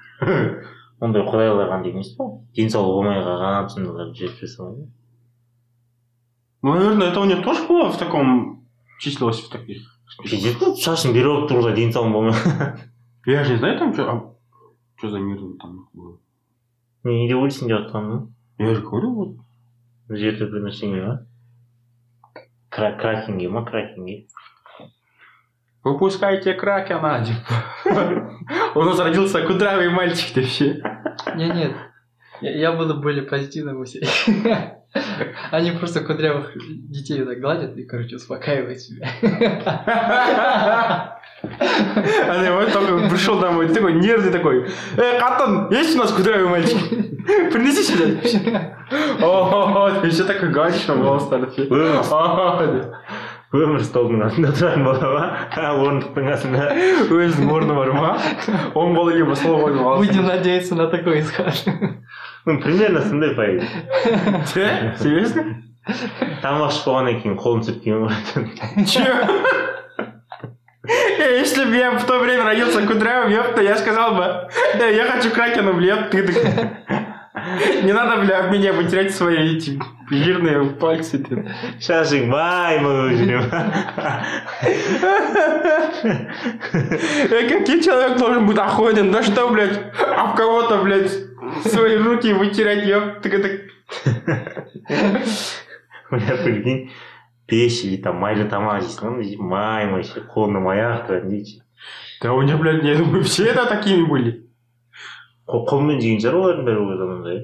ондай 1.00 1.22
құдайлар 1.26 1.68
қандай 1.68 1.92
емес 1.92 2.14
па 2.16 2.26
денсаулығы 2.56 2.94
болмай 2.96 3.20
қалған 3.20 4.14
жертве 4.16 4.48
салады 4.48 4.86
Ну, 6.62 6.74
наверное, 6.74 7.08
это 7.08 7.20
у 7.20 7.24
них 7.24 7.44
тоже 7.44 7.66
было 7.68 7.90
в 7.90 7.98
таком... 7.98 8.66
Числилось 8.98 9.40
в 9.40 9.50
таких... 9.50 9.82
шашын 10.80 11.12
беріп 11.12 11.32
алып 11.32 11.50
тұр 11.50 11.66
ғой 11.66 11.74
денсаулығың 11.76 12.12
болмай 12.12 12.95
Я 13.26 13.44
же 13.44 13.52
не 13.52 13.58
знаю 13.58 13.78
там, 13.78 13.92
что... 13.92 14.36
Что 14.96 15.10
за 15.10 15.18
мир 15.18 15.38
там 15.60 15.88
было. 15.92 16.18
не 17.04 17.28
деп 17.28 17.38
ойлайсың 17.38 17.68
деп 17.68 17.78
жатқаным 17.78 18.32
Я 18.58 18.74
же 18.74 18.80
говорю, 18.82 19.14
вот. 19.14 19.36
жертва 20.08 20.46
приношение 20.46 21.02
ма 21.06 21.26
Кра- 22.70 22.96
кракинге 22.98 23.48
ма 23.48 23.64
кракинге 23.64 24.26
Выпускайте 25.84 26.54
кракена, 26.54 27.24
типа. 27.24 27.54
У 28.74 28.82
нас 28.82 28.98
родился 28.98 29.46
кудрявый 29.46 29.88
мальчик 29.90 30.34
вообще. 30.36 30.82
Не, 31.36 31.48
нет. 31.50 31.76
Я, 32.41 32.51
я 32.51 32.71
буду 32.71 32.95
более 32.95 33.23
позитивным 33.23 33.81
у 33.81 33.85
себя. 33.85 34.07
Они 35.51 35.71
просто 35.71 36.01
кудрявых 36.01 36.51
детей 36.89 37.23
так 37.23 37.39
гладят 37.39 37.77
и, 37.77 37.83
короче, 37.83 38.15
успокаивают 38.15 38.79
себя. 38.79 39.09
А 41.43 42.43
ты 42.43 42.51
вот 42.51 42.71
только 42.71 43.09
пришел 43.09 43.39
домой, 43.39 43.67
ты 43.67 43.75
такой 43.75 43.93
нервный 43.93 44.31
такой. 44.31 44.67
Эй, 44.97 45.19
Катан, 45.19 45.71
есть 45.71 45.95
у 45.95 45.99
нас 45.99 46.11
кудрявый 46.11 46.47
мальчик? 46.47 46.77
Принеси 47.51 47.83
сюда. 47.83 48.75
О, 49.21 49.91
ты 50.01 50.07
еще 50.07 50.23
такой 50.23 50.49
говоришь, 50.49 50.87
на 50.87 50.95
голос 50.95 51.29
өмір 53.51 53.81
столдың 53.83 54.21
астында 54.23 54.53
тұратын 54.55 54.85
бала 54.87 55.09
ма 55.11 55.23
орындықтың 55.59 56.27
астында 56.31 56.67
өзінің 57.11 57.49
орны 57.51 57.75
бар 57.75 57.89
ма 57.97 58.11
оң 58.79 58.93
қолы 58.95 59.17
келіп 59.17 59.33
сол 59.41 59.57
қолын 59.59 59.97
Будем 59.99 60.25
надеяться 60.25 60.75
на 60.75 60.87
такой 60.87 61.19
исход. 61.19 61.51
ну 62.45 62.59
примерно 62.61 63.01
сондай 63.01 63.35
по 63.35 63.43
идее 63.45 64.95
серьезно 65.01 65.43
тамақ 66.41 66.69
ішіп 66.71 66.85
болғаннан 66.87 67.21
кейін 67.21 67.37
қолын 67.41 67.63
сүрткен 67.67 68.05
болатын 68.05 68.85
че 68.85 69.05
Э, 70.83 71.37
Если 71.39 71.63
бы 71.65 71.75
я 71.75 71.91
в 71.91 72.03
то 72.05 72.17
время 72.19 72.43
родился 72.43 72.81
кудрявым, 72.85 73.29
ёпта, 73.31 73.61
я 73.61 73.75
сказал 73.77 74.15
бы, 74.15 74.23
«Э, 74.79 74.91
я 74.95 75.05
хочу 75.05 75.29
кракена, 75.29 75.73
блядь, 75.73 76.09
ты 76.09 76.23
так... 76.27 76.35
Не 77.83 77.93
надо, 77.93 78.21
бля, 78.21 78.39
об 78.39 78.51
меня 78.51 78.73
потерять 78.73 79.13
свои 79.15 79.55
эти 79.57 79.79
жирные 80.09 80.65
пальцы. 80.81 81.19
ты. 81.19 81.45
шашың 81.79 82.29
бай 82.31 82.79
болып 82.79 83.13
жүре 83.13 83.37
ма 83.39 83.71
Э, 86.73 87.49
Какой 87.49 87.81
человек 87.83 88.17
должен 88.17 88.45
быть 88.47 88.57
охуенным? 88.57 89.11
Да 89.11 89.23
что, 89.23 89.49
блядь, 89.49 89.79
об 90.17 90.35
кого-то, 90.35 90.77
блядь, 90.79 91.11
свои 91.65 91.95
руки 91.97 92.33
вытирать, 92.33 92.85
ёпта, 92.87 93.21
так 93.21 93.33
это... 93.33 93.49
мына 96.11 96.37
прикинь 96.43 96.91
пеш 97.47 97.83
или 97.83 97.97
там 98.01 98.17
майлы 98.23 98.45
тамақ 98.51 98.81
жейсің 98.85 99.17
ғой 99.19 99.35
май 99.37 99.87
май 99.91 100.03
ше 100.07 100.23
қолыңда 100.33 100.59
май 100.63 100.79
ағып 100.85 101.27
дейді 101.29 101.61
Да 102.21 102.33
у 102.33 102.41
них, 102.43 102.59
блядь, 102.59 102.83
я 102.83 102.95
думаю, 102.97 103.23
все 103.23 103.45
это 103.45 103.65
такими 103.65 104.05
были. 104.07 104.47
қолмен 105.47 105.97
жеген 105.99 106.19
шығар 106.21 106.35
олардың 106.37 106.67
бәрі 106.67 106.83
ол 106.83 106.97
заманда 106.97 107.31
иә 107.33 107.41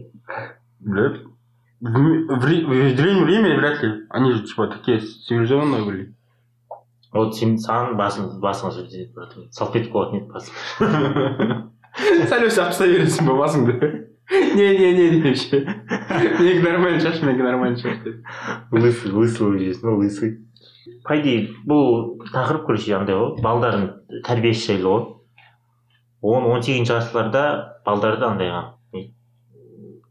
Блядь. 0.80 1.18
В, 1.82 1.90
в, 1.90 2.46
Ри- 2.46 2.64
в 2.66 2.96
древнем 2.96 3.28
Риме 3.28 3.58
вряд 3.58 3.82
ли. 3.84 4.06
Они 4.10 4.32
же, 4.34 4.44
типа, 4.44 4.68
такие 4.68 5.00
цивилизованные 5.00 5.84
были. 5.84 6.14
вот 7.14 7.36
сен 7.36 7.56
саған 7.58 7.96
басың 7.98 8.26
басыңа 8.44 8.72
сүртеді 8.76 9.14
братан 9.16 9.48
салфетка 9.56 9.92
болатын 9.94 10.20
еді 10.20 10.28
басым 10.34 10.54
Сәл 11.99 12.47
өзі 12.49 12.61
обстоятельства 12.65 13.27
бы 13.29 13.35
басыңды. 13.41 13.77
Не-не-не, 14.33 15.21
вообще. 15.21 15.59
Менікі 16.41 16.63
нормально 16.65 17.01
шаш, 17.01 17.19
менікі 17.23 17.43
нормально 17.45 17.77
шаш 17.77 17.99
деп. 18.05 18.23
лысый 18.73 19.11
лысый 19.13 19.45
болып 19.45 19.61
жүресің 19.61 19.89
ғой 19.89 19.99
лысый 20.07 20.31
по 21.05 21.17
идее 21.19 21.49
бұл 21.69 22.17
тақырып 22.33 22.65
короче 22.67 22.95
андай 22.97 23.17
ғой 23.19 23.43
балдардың 23.45 23.85
тәрбиесі 24.25 24.73
жайлы 24.73 24.89
ғой 24.89 25.03
он 26.23 26.47
он 26.53 26.63
сегізінші 26.63 26.95
ғасырларда 26.97 27.43
балдарды 27.85 28.25
андайға 28.31 28.63
не, 28.95 29.03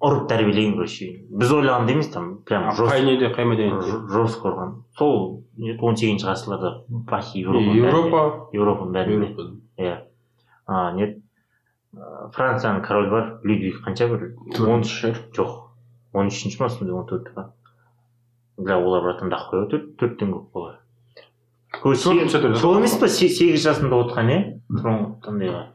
ұрып 0.03 0.27
тәрбиелеген 0.29 0.75
короче 0.77 1.07
біз 1.31 1.53
ойлағандай 1.57 1.95
емес 1.95 2.11
там 2.13 2.29
прям 2.45 2.69
Қай 2.75 3.01
неде, 3.07 3.31
қай 3.33 3.47
мәдениетте? 3.47 3.97
жестко 4.11 4.51
ұрған 4.51 4.75
сол 4.99 5.43
не, 5.57 5.77
он 5.79 5.95
сегізінші 5.95 6.27
ғасырларда 6.29 6.75
бәрінде- 7.07 7.79
Европа. 7.79 8.49
европаның 8.53 8.93
бәрінде 8.93 9.31
Европа. 9.31 9.49
иә 9.79 9.97
а 10.67 10.91
не 10.93 11.15
Э, 11.93 12.29
франциянын 12.33 12.83
королу 12.83 13.09
бар 13.11 13.39
людвиг 13.43 13.83
канча 13.83 14.07
бир? 14.07 14.35
Он 14.59 14.81
үш 14.81 15.01
жок. 15.01 15.19
Жоқ 15.35 15.61
он 16.13 16.27
үшінші 16.27 16.59
ма 16.59 16.69
сондай 16.69 16.95
он 16.95 17.05
төрті 17.07 17.31
братан 19.05 19.31
дак 19.31 19.53
оларб 19.53 19.69
төрт 19.71 19.85
төрттөн 19.99 20.33
көп 20.35 20.45
қ 20.51 20.55
олар 20.61 21.95
сол 22.61 22.75
емес 22.77 22.97
па 22.99 23.07
сегіз 23.07 23.63
жасында 23.63 24.01
отыған 24.03 24.31
андайга 25.31 25.61
э? 25.61 25.69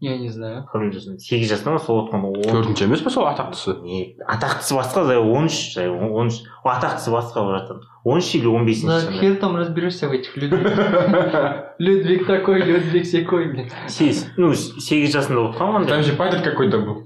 Иә 0.00 0.18
не 0.20 0.28
знаю. 0.28 0.64
король 0.70 0.92
жасында 0.92 1.18
сегіз 1.18 1.48
жасында 1.50 1.72
ма 1.72 1.78
сол 1.80 2.02
отқан 2.04 2.24
Төртінші 2.44 2.84
емес 2.84 3.00
па 3.00 3.10
сол 3.10 3.24
атақтысы? 3.30 3.80
не 3.82 4.16
атақтысы 4.28 4.76
басқа 4.76 5.04
зай 5.08 5.16
он 5.16 5.46
үш 5.48 5.56
зай 5.74 5.88
он 5.88 6.28
үш 6.28 6.42
атақтысы 6.64 7.10
басқа 7.14 7.44
братан 7.48 7.80
он 8.04 8.18
үш 8.18 8.34
или 8.34 8.46
он 8.46 8.66
бесінші 8.66 9.18
хер 9.18 9.36
там 9.40 9.56
разберешься 9.56 10.08
в 10.08 10.12
этих 10.12 10.36
людях. 10.36 10.60
Людвиг 11.78 12.26
такой, 12.26 12.60
Людвиг 12.62 13.06
секой, 13.06 13.48
блин. 13.48 13.70
сегіз 13.88 14.26
ну 14.36 14.52
сегіз 14.54 15.12
жасында 15.16 15.48
отқан 15.50 15.72
ғой 15.80 15.88
Там 15.88 16.02
же 16.02 16.12
падр 16.12 16.42
какой-то 16.44 16.78
был. 16.78 17.02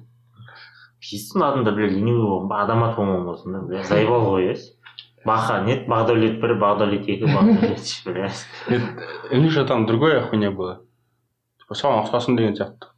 пиздецтің 1.01 1.47
адында 1.47 1.71
бля 1.73 1.87
ленивый 1.87 2.27
болмаған 2.27 3.25
болсын 3.25 3.53
да 3.55 3.61
бля 3.71 3.85
заебал 3.85 4.27
ғой 4.35 4.51
иә 4.51 4.59
баха 5.25 5.63
нет 5.65 5.87
бағдәулет 5.89 6.41
бір 6.43 6.59
бағдәулет 6.61 7.07
екі 7.09 7.25
бағдәулет 7.31 7.81
үш 7.81 8.03
бля 8.05 8.29
У 9.31 9.37
них 9.37 9.51
же 9.53 9.65
там 9.65 9.87
другая 9.87 10.23
хуйня 10.27 10.51
была. 10.51 10.81
Типа, 11.71 11.79
соған 11.79 12.01
ұқсасын 12.03 12.35
деген 12.37 12.57
сияқты. 12.59 12.89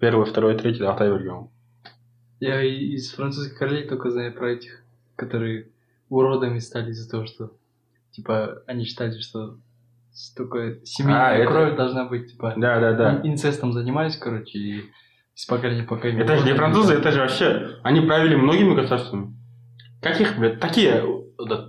Первый, 0.00 0.24
второй, 0.24 0.56
третий 0.56 0.84
атай 0.88 1.10
берген. 1.10 1.48
Я 2.40 2.62
из 2.62 3.12
французских 3.12 3.58
королей 3.58 3.86
только 3.86 4.10
знаю 4.10 4.32
про 4.32 4.52
этих, 4.52 4.82
которые 5.14 5.68
уродами 6.08 6.58
стали 6.58 6.90
из-за 6.92 7.10
того, 7.10 7.26
что 7.26 7.50
типа 8.12 8.62
они 8.66 8.84
считали, 8.86 9.18
что 9.20 9.58
столько 10.14 10.78
семейная 10.84 11.26
А, 11.26 11.34
это- 11.34 11.50
кровь 11.52 11.76
должна 11.76 12.06
быть, 12.06 12.30
типа 12.32 12.54
Да, 12.56 12.80
да, 12.80 12.92
да. 12.94 13.14
ин- 13.16 13.32
инцестом 13.34 13.74
занимались, 13.74 14.16
короче, 14.16 14.58
и 14.58 14.84
с 15.34 15.44
поколения 15.44 15.82
в 15.82 15.88
поколение. 15.88 16.24
Это 16.24 16.38
же 16.38 16.46
не 16.46 16.54
французы, 16.54 16.94
это 16.94 17.12
же 17.12 17.20
вообще... 17.20 17.76
Они 17.82 18.00
правили 18.00 18.36
многими 18.36 18.74
государствами. 18.74 19.34
Каких, 20.00 20.38
блядь, 20.38 20.60
такие... 20.60 21.04
да, 21.46 21.66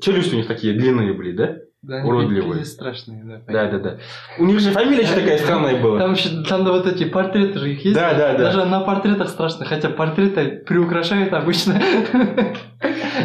Челюсти 0.00 0.34
у 0.34 0.38
них 0.38 0.46
такие 0.46 0.74
длинные 0.74 1.12
были, 1.12 1.32
да? 1.32 1.56
Да, 1.80 1.98
они 1.98 2.08
уродливые. 2.08 2.64
страшные, 2.64 3.22
да. 3.24 3.40
Да, 3.46 3.70
да, 3.70 3.78
да. 3.78 3.98
У 4.38 4.44
них 4.44 4.58
же 4.58 4.72
фамилия 4.72 5.02
еще 5.02 5.14
такая 5.14 5.38
странная 5.38 5.80
была. 5.80 5.98
Там 5.98 6.12
еще 6.14 6.42
там 6.42 6.64
вот 6.64 6.86
эти 6.86 7.04
портреты 7.04 7.58
же 7.60 7.72
их 7.72 7.84
есть. 7.84 7.94
Да, 7.94 8.14
да, 8.14 8.32
да. 8.32 8.38
Даже 8.38 8.64
на 8.64 8.80
портретах 8.80 9.28
страшно, 9.28 9.64
хотя 9.64 9.88
портреты 9.88 10.64
приукрашают 10.66 11.32
обычно. 11.32 11.80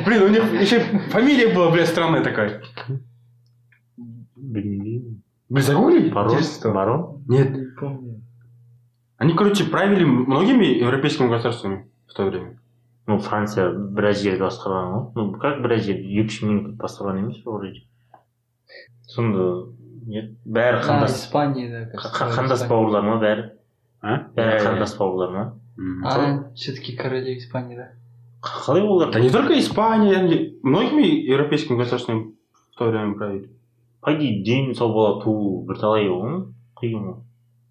Блин, 0.05 0.23
у 0.23 0.27
них 0.27 0.61
еще 0.61 0.81
фамилия 1.09 1.53
была, 1.53 1.71
блядь, 1.71 1.87
странная 1.87 2.23
такая. 2.23 2.61
Блин, 4.35 5.23
загугли? 5.49 6.09
барон 6.09 6.37
барон 6.63 7.23
Нет. 7.27 7.51
Не 7.51 7.65
помню. 7.79 8.21
Они, 9.17 9.33
короче, 9.33 9.63
правили 9.63 10.03
многими 10.03 10.65
европейскими 10.65 11.27
государствами 11.27 11.89
в 12.07 12.13
то 12.13 12.25
время. 12.25 12.59
Ну 13.07 13.17
франция 13.19 13.69
біраз 13.71 14.21
жерді 14.23 14.43
басқарған 14.45 14.91
ғой 14.93 15.05
ну 15.15 15.31
как 15.39 15.61
біраз 15.63 15.83
жер 15.87 15.97
екі 15.99 16.27
үш 16.27 16.41
мемлекет 16.43 16.75
басқарған 16.79 17.19
емес 17.23 17.41
пе 17.43 17.49
вроде 17.51 17.81
сонда 19.07 19.47
не 20.07 20.21
бәрі 20.45 20.81
қандас 20.83 21.15
Испания, 21.15 21.69
да. 21.69 21.81
қа- 21.97 22.11
кажется, 22.11 22.23
қа- 22.25 22.37
қандас 22.37 22.67
бауырлар 22.69 23.03
ма 23.03 23.17
бәрі 23.21 23.49
А? 24.01 24.17
бәрі 24.35 24.59
қандас 24.65 24.97
бауырлар 24.97 25.31
ма 25.31 25.43
м. 25.77 26.05
А, 26.05 26.43
все-таки 26.55 26.95
короли 26.95 27.37
Испании, 27.37 27.75
да. 27.75 27.89
қалай 28.41 28.81
олар 28.81 29.11
Да 29.11 29.19
не 29.19 29.29
только 29.29 29.57
Испания, 29.59 30.19
многими 30.63 31.07
европейскими 31.07 31.77
государствами 31.77 32.33
в 32.73 32.77
то 32.77 32.85
время 32.89 33.13
правили. 33.15 33.49
по 34.01 34.11
идее 34.13 34.43
дені 34.43 34.73
сау 34.75 34.93
бала 34.93 35.21
туу 35.23 35.65
бірталай 35.65 36.07
ғой 36.07 36.47
қиын 36.81 37.03
ғой 37.03 37.15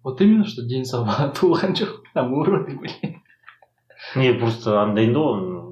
Вот 0.03 0.19
именно, 0.19 0.43
что 0.45 0.63
день 0.63 0.83
салма 0.85 1.31
туған 1.33 1.73
жоқ. 1.75 2.01
Там 2.13 2.33
уроды 2.33 2.75
были. 2.75 3.21
Не 4.15 4.33
просто 4.39 4.81
андай 4.81 5.13
да 5.13 5.19
ғой 5.19 5.63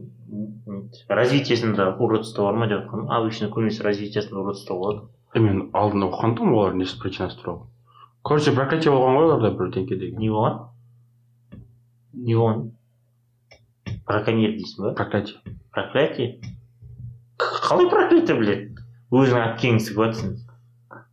развитиесінде 1.10 1.90
уродство 2.00 2.50
бар 2.50 2.60
ма 2.62 2.68
деп 2.68 2.86
жатқаным 2.86 3.12
обычно 3.12 3.50
көбінесе 3.50 3.84
развитиесінде 3.84 4.40
уродство 4.42 4.78
болады. 4.78 5.02
Мен 5.36 5.70
алдында 5.74 6.12
оқыған 6.12 6.38
тұғым 6.38 6.58
олар 6.58 6.74
несі 6.76 7.00
причинасы 7.00 7.40
туралы 7.42 7.72
короче 8.24 8.52
проклятие 8.52 8.94
болған 8.94 9.18
ғой 9.18 9.26
оларда 9.28 9.52
бірдеңке 9.58 9.98
деген. 9.98 10.20
Не 10.20 10.30
болған? 10.30 10.60
Не 12.14 12.36
болған. 12.38 12.62
Браконьер 14.08 14.56
дейсің 14.58 14.86
ба? 14.86 14.94
Проклятие. 15.00 15.40
Проклятие? 15.72 16.30
Қалай 17.42 17.90
проклятие 17.90 18.38
блядь? 18.38 18.68
Өзің 19.12 19.42
әпкеңді 19.46 19.86
сігіп 19.88 20.04
жатрсың 20.06 20.36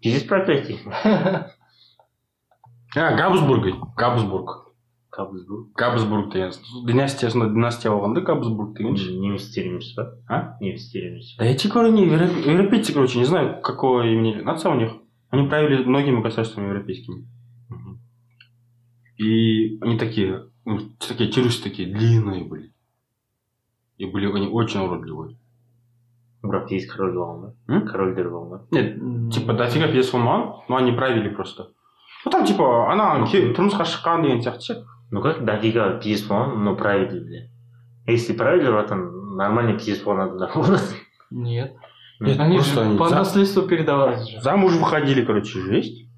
пиздец 0.03 0.29
проклятие. 0.29 0.79
А 2.97 3.13
габсбург. 3.15 3.67
Габсбург. 3.97 4.68
Габсбург 5.18 5.68
габсбург 5.78 6.32
деген 6.34 6.52
династиясында 6.88 7.50
династия 7.54 7.92
болған 7.94 8.16
да 8.16 8.22
габсбург 8.22 8.74
деген 8.78 8.96
ше 8.98 9.12
немістер 9.14 9.68
емес 9.70 9.94
па 9.94 10.08
А? 10.28 10.58
немістер 10.60 11.04
емес 11.12 11.36
да 11.38 11.46
эти 11.46 11.68
говорю 11.68 11.92
не 11.94 12.06
европе- 12.08 12.50
европейцы 12.52 12.94
короче 12.94 13.20
не 13.20 13.26
знаю 13.26 13.62
какого 13.62 14.02
имени 14.08 14.42
нация 14.42 14.72
у 14.72 14.76
них 14.76 14.90
они 15.30 15.48
правили 15.48 15.84
многими 15.84 16.22
государствами 16.22 16.66
европейскими 16.70 17.28
и 19.18 19.78
они 19.82 19.98
такие 20.00 20.50
у 20.66 20.72
них 20.72 20.82
такие 20.98 21.32
челюсти 21.32 21.64
такие 21.64 21.94
длинные 21.94 22.44
были 22.46 22.74
и 23.98 24.06
были 24.06 24.32
они 24.32 24.48
очень 24.48 24.80
уродливые 24.80 25.38
бірақ 26.44 26.68
есть 26.72 26.90
король 26.90 27.14
болған 27.16 27.42
ба 27.42 27.54
М? 27.68 27.88
корольдер 27.88 28.30
болған 28.30 28.50
ба 28.50 28.68
нет 28.72 28.98
типа 29.32 29.54
дофига 29.54 29.88
пьес 29.92 30.12
болмаған 30.12 30.64
но 30.70 30.76
они 30.78 30.92
правили 30.92 31.30
просто 31.30 31.70
ну 32.26 32.32
там 32.32 32.46
типа 32.46 32.92
ана 32.92 33.26
ке- 33.28 33.54
тұрмысқа 33.54 33.86
шыққан 33.86 34.24
деген 34.24 34.42
сияқты 34.42 34.62
ше 34.62 34.86
ну 35.11 35.23
как, 35.23 35.45
дофига 35.45 35.99
пиздец 35.99 36.29
болған, 36.29 36.57
но 36.65 36.77
правитель, 36.77 37.25
бля. 37.25 37.49
Если 38.07 38.35
правитель, 38.35 38.71
братан, 38.71 39.37
нормальный 39.37 39.75
пиздец 39.75 40.03
болған 40.05 40.27
адамдар 40.29 40.51
болады. 40.55 40.83
Нет. 41.31 41.77
Нет, 42.21 42.41
Они 42.41 42.57
просто 42.57 42.75
же 42.75 42.81
они 42.81 42.99
по 42.99 43.09
за- 43.09 43.17
наследству 43.17 43.63
передавались 43.63 44.29
же. 44.29 44.41
Замуж 44.41 44.75
выходили, 44.75 45.25
короче, 45.25 45.61
жесть. 45.61 46.09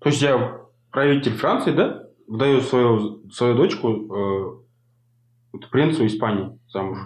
То 0.00 0.08
есть 0.10 0.20
я 0.22 0.60
правитель 0.90 1.32
Франции, 1.32 1.72
да, 1.72 2.02
выдаю 2.26 2.60
свою, 2.60 3.28
свою 3.30 3.54
дочку 3.54 3.88
э, 5.54 5.58
принцу 5.70 6.06
Испании 6.06 6.58
замуж. 6.68 6.98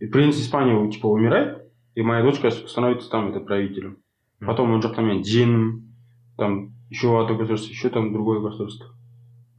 И 0.00 0.06
принц 0.06 0.36
Испании 0.36 0.90
типа 0.90 1.06
умирает, 1.06 1.62
и 1.94 2.02
моя 2.02 2.22
дочка 2.22 2.50
становится 2.50 3.08
там 3.10 3.30
это 3.30 3.40
правителем. 3.40 3.98
Потом 4.40 4.72
он 4.72 4.82
же 4.82 4.88
там 4.88 5.22
Дин, 5.22 5.94
там 6.36 6.72
еще 6.90 7.20
одно 7.20 7.36
государство, 7.36 7.70
еще 7.70 7.88
там 7.88 8.12
другое 8.12 8.40
государство. 8.40 8.86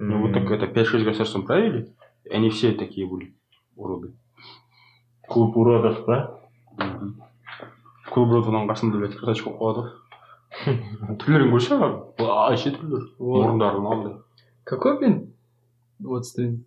Ну 0.07 0.21
вот 0.21 0.33
так 0.33 0.51
это 0.51 0.65
5-6 0.65 1.03
государств 1.03 1.45
правили, 1.45 1.93
и 2.25 2.29
они 2.29 2.49
все 2.49 2.71
такие 2.73 3.07
были 3.07 3.33
уроды. 3.75 4.13
Клуб 5.27 5.57
уродов, 5.57 6.05
ба? 6.05 6.39
Клуб 8.13 8.33
ротаның 8.35 8.67
қасында 8.69 8.99
блядь 8.99 9.15
красочка 9.17 9.53
қылады 9.57 9.89
түрлерін 11.21 11.49
көрсе 11.53 11.79
вообще 11.79 12.73
түрлер 12.75 13.07
Вот. 13.17 13.45
мұрындары 13.45 13.79
мынандай 13.81 14.13
Какой, 14.63 14.99
блин? 14.99 15.33
Вот 15.99 16.25
смотри. 16.25 16.63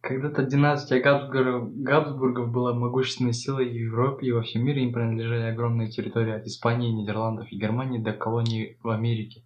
Когда-то 0.00 0.44
династия 0.44 1.00
Габсбургов, 1.00 1.74
Габсбургов 1.82 2.52
была 2.52 2.74
могущественной 2.74 3.32
силой 3.32 3.68
в 3.68 3.74
Европе 3.74 4.26
и 4.26 4.32
во 4.32 4.42
всем 4.42 4.64
мире. 4.64 4.84
Им 4.84 4.92
принадлежали 4.92 5.50
огромные 5.50 5.90
территории 5.90 6.32
от 6.32 6.46
Испании, 6.46 6.92
Нидерландов 6.92 7.50
и 7.50 7.58
Германии 7.58 7.98
до 7.98 8.12
колоний 8.12 8.78
в 8.82 8.90
Америке. 8.90 9.42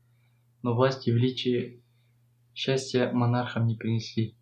Но 0.63 0.75
власть 0.75 1.09
и 1.09 1.13
величие 1.13 1.81
счастья 2.58 3.12
монархам 3.12 3.66
не 3.68 3.76
принесли. 3.76 4.36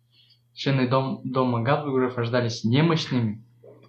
Члены 0.54 0.88
дом, 0.88 1.20
дома 1.24 1.62
Габсбургов 1.62 2.16
рождались 2.18 2.62
немощными 2.64 3.42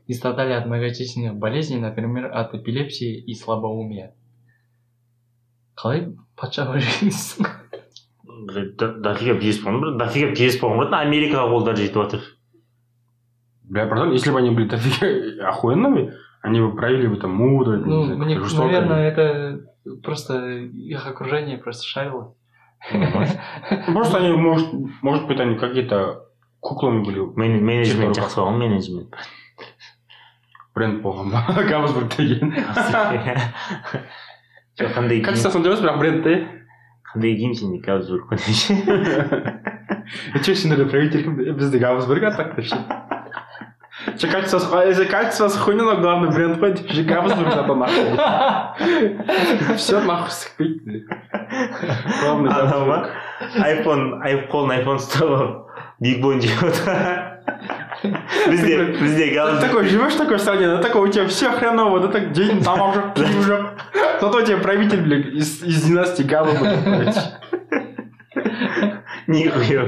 и 0.07 0.13
страдали 0.13 0.53
от 0.53 0.65
многочисленных 0.65 1.36
болезней, 1.36 1.77
например, 1.79 2.31
от 2.33 2.53
эпилепсии 2.55 3.19
и 3.22 3.33
слабоумия. 3.36 4.13
қалай 5.75 6.03
патшаға 6.38 6.77
жүргенсің 6.79 7.48
Блядь, 8.48 8.75
до- 8.77 8.93
дофига 9.00 9.36
пиздец 9.39 9.63
болған, 9.63 9.79
бір 9.81 9.98
дофига 10.00 10.29
пиздец 10.36 10.60
болған, 10.62 10.77
брат, 10.83 10.93
Америкаға 11.00 11.48
қолдары 11.51 11.77
жетіп 11.79 11.95
жатыр. 12.01 12.22
Бля, 13.63 13.86
братан, 13.88 14.12
если 14.12 14.31
бы 14.31 14.39
они 14.39 14.51
были 14.51 14.67
дофига 14.69 15.50
охуенными, 15.50 16.13
они 16.41 16.60
бы 16.62 16.75
правили 16.75 17.07
бы 17.07 17.17
там 17.17 17.33
мудро, 17.36 17.77
не 17.77 17.86
Ну, 17.86 18.03
знаю, 18.03 18.19
мне, 18.19 18.36
как-то 18.36 18.50
жестоко. 18.50 18.67
наверное, 18.72 19.10
это 19.10 19.65
просто 20.03 20.50
их 20.51 21.07
окружение 21.07 21.57
просто 21.57 21.86
шарило. 21.88 22.36
Просто 23.92 24.18
они, 24.18 24.32
может, 24.37 24.68
может 25.02 25.26
быть, 25.26 25.40
они 25.40 25.56
какие-то 25.58 26.25
куклами 26.61 27.02
были. 27.04 27.20
Мен- 27.37 27.64
менеджмент 27.64 28.16
жақсы 28.16 28.37
болған, 28.40 28.58
менеджмент. 28.58 29.14
бренд 30.75 31.02
болған 31.02 31.30
ба 31.32 31.44
габсбург 31.68 32.16
деген 32.16 32.54
Жоқ, 34.78 34.92
қандай 34.94 35.20
как 35.25 35.35
киім- 35.35 35.42
жасасаң 35.42 35.62
дұрыс 35.66 35.82
бірақ 35.82 35.99
бренд 35.99 36.23
те 36.23 36.35
қандай 37.11 37.35
киімсің 37.35 37.75
дейді 37.75 37.82
габсбург. 37.82 38.30
Ше 38.38 38.75
че 40.44 40.54
сендерде 40.54 40.85
правитель 40.87 41.25
кім 41.25 41.35
бізде 41.58 41.78
габсбург 41.82 42.23
а 42.23 42.30
так 42.30 42.54
вообще 42.56 42.76
че 44.17 44.27
качествосы 44.27 44.67
если 44.88 45.05
качествосы 45.05 45.60
хуйня 45.60 45.83
но 45.83 45.98
главный 45.98 46.29
бренд 46.31 46.57
қой 46.60 46.74
деп 46.74 46.89
же 46.91 47.03
габсбург 47.03 47.53
зато 47.53 47.75
нахуй 47.75 48.17
все 49.77 50.00
нахуй 50.01 50.31
сықпайды 50.31 51.05
главный 52.22 52.51
анау 52.51 52.86
ма 52.86 52.98
габсбург 52.98 53.63
айфон 53.63 54.22
ай- 54.24 54.48
қолын 54.51 54.72
айфон 54.77 54.98
ұстап 54.98 55.29
алып 55.29 55.55
биг 56.00 56.22
бон 56.22 56.41
жеп 56.41 56.63
отыр 56.63 57.29
бізде 58.50 58.77
бізде 59.00 59.25
Ты 59.29 59.36
габсбург 59.36 59.62
такой 59.62 59.86
живешь 59.88 60.13
в 60.13 60.17
такой 60.17 60.39
стране, 60.39 60.67
да 60.67 60.77
такой 60.81 61.01
у 61.07 61.12
тебя 61.12 61.27
все 61.27 61.51
хреново, 61.51 62.00
да 62.00 62.07
так 62.07 62.31
день 62.31 62.60
тамақ 62.63 62.95
жоқ, 62.95 63.13
киім 63.15 63.41
жоқ. 63.41 63.65
Зато 64.22 64.38
у 64.38 64.41
тебя 64.41 64.57
правитель, 64.57 65.01
блядь, 65.01 65.27
из, 65.27 65.63
из 65.63 65.83
династии 65.83 66.24
Габсбург, 66.24 66.69
блядь. 66.86 67.39
нихуя 69.27 69.83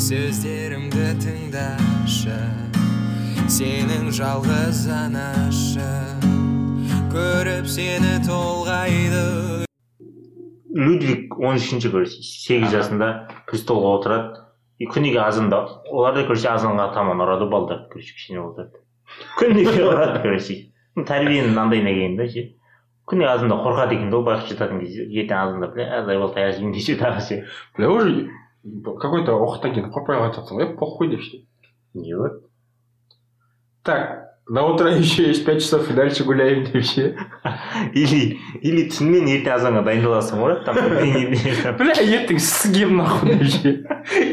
Сөздерімді 0.00 1.10
тыңдашы 1.20 2.36
сенің 3.52 4.08
жалғыз 4.16 4.80
анашың 4.90 6.24
көріп 7.12 7.68
сені 7.68 8.16
толғайды. 8.24 9.20
Людвиг 10.74 11.36
он 11.38 11.60
үшінші 11.60 11.92
короче 11.92 12.24
сегіз 12.24 12.72
жасында 12.72 13.10
престолға 13.50 13.92
отырады 13.98 14.42
и 14.80 14.88
күніге 14.90 15.20
азанда 15.26 15.62
олар 15.92 16.16
да 16.16 16.26
короче 16.26 16.48
азанға 16.48 16.90
таман 16.96 17.20
ұрады 17.20 17.50
балдарды 17.52 17.90
короче 17.92 18.16
кішкене 18.16 18.40
балдарды 18.40 18.82
күніге 19.36 19.84
ұрады 19.84 20.22
короче 20.24 20.60
тәрбиенің 20.96 21.58
андайына 21.66 21.92
келген 21.92 22.16
да 22.16 22.30
ше 22.32 22.46
күніге 23.10 23.34
азанда 23.36 23.62
қорқады 23.66 23.98
екен 23.98 24.10
да 24.10 24.22
ол 24.22 24.28
байғұс 24.30 24.54
жататын 24.54 24.80
кезде 24.80 25.10
ертең 25.10 25.42
азанда 25.44 25.74
бля 25.74 25.90
айбал 26.00 26.32
таяқшымен 26.34 26.72
десе 26.72 26.96
тағы 26.98 27.26
ше 27.26 27.42
Бля, 27.76 27.90
уже 27.90 28.30
какой-то 28.62 29.38
оқыттан 29.40 29.74
кейін 29.74 29.92
қорқпай 29.94 30.20
жатсың 30.34 30.60
ғой 30.60 30.72
похуй 30.76 31.08
деп 31.12 31.22
ше 31.24 31.44
не 31.94 32.14
болады 32.14 32.42
так 33.82 34.30
до 34.46 34.62
утра 34.62 34.90
еще 34.90 35.28
есть 35.28 35.44
пять 35.46 35.62
часов 35.62 35.90
и 35.90 35.94
дальше 35.94 36.24
гуляем 36.24 36.64
деп 36.64 36.84
ше 36.84 37.16
или 37.94 38.38
или 38.60 38.88
түнімен 38.90 39.30
ертең 39.36 39.54
азанға 39.54 39.84
дайындаласың 39.86 40.42
ғой 40.42 40.56
там 40.66 40.76
бля 41.80 41.94
ертең 42.02 42.42
сігем 42.42 42.96
нахуй 42.98 43.36
деп 43.38 43.46
ше 43.54 43.74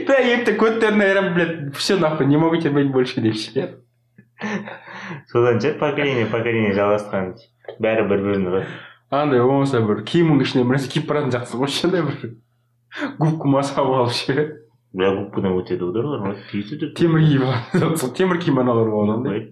бля 0.09 0.19
ертең 0.33 0.57
көттер 0.59 0.97
наверное 0.97 1.33
блядь 1.35 1.75
все 1.77 1.95
нахуй 1.95 2.25
не 2.25 2.37
могу 2.37 2.57
терпеть 2.57 2.91
больше 2.91 3.21
деп 3.21 3.37
ше 3.37 3.69
содан 5.31 5.61
шығар 5.61 5.79
поколение 5.79 6.25
поколение 6.25 6.73
жалғасқан 6.75 7.31
бәрі 7.79 8.09
бір 8.09 8.25
бірін 8.25 8.51
ұрады 8.51 8.67
андай 9.09 9.39
болмаса 9.39 9.79
бір 9.85 10.03
киімнің 10.03 10.43
ішіне 10.43 10.65
бір 10.65 10.77
нәрсе 10.77 10.91
киіп 10.91 11.07
баратын 11.13 11.33
жақсы 11.37 11.61
ғой 11.61 11.71
ше 11.71 11.87
андай 11.87 12.03
бір 12.09 12.35
губку 13.18 13.48
масап 13.48 13.86
алып 13.86 14.12
ше 14.16 14.48
бля 14.92 15.12
губкадан 15.16 15.58
өтеді 15.60 15.88
ғой 15.88 16.04
олар 16.04 16.24
ғой 16.26 16.40
түйісіп 16.50 16.96
темір 16.98 17.22
киім 17.28 17.46
алады. 17.48 17.96
сол 17.96 18.10
темір 18.16 18.42
киім 18.42 18.58
аналар 18.62 18.90
болған 18.92 19.14
андай 19.20 19.46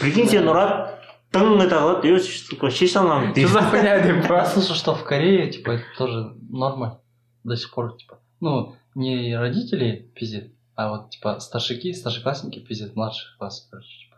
прикинь 0.00 0.30
сені 0.30 0.52
ұрады 0.52 0.94
тың 1.34 1.56
ете 1.58 1.74
қалады 1.74 2.12
е 2.14 2.20
сука 2.22 2.70
шеше 2.70 3.00
алмадым 3.00 3.34
что 3.34 3.48
за 3.48 3.62
хуйня 3.70 3.98
деп 4.00 4.22
Я 4.22 4.28
па 4.28 4.44
слышал, 4.46 4.76
что 4.76 4.94
в 4.94 5.04
Корее, 5.04 5.50
типа, 5.50 5.72
это 5.72 5.84
тоже 5.98 6.36
норма 6.48 7.00
до 7.42 7.56
сих 7.56 7.74
пор, 7.74 7.96
типа. 7.96 8.20
Ну, 8.40 8.76
не 8.94 9.36
родители 9.36 10.10
пиздят, 10.14 10.44
а 10.76 10.90
вот, 10.90 11.10
типа, 11.10 11.40
старшики, 11.40 11.92
старшеклассники 11.92 12.60
пиздят 12.60 12.94
младших 12.94 13.36
классов, 13.38 13.68
короче, 13.70 13.88
типа. 13.98 14.16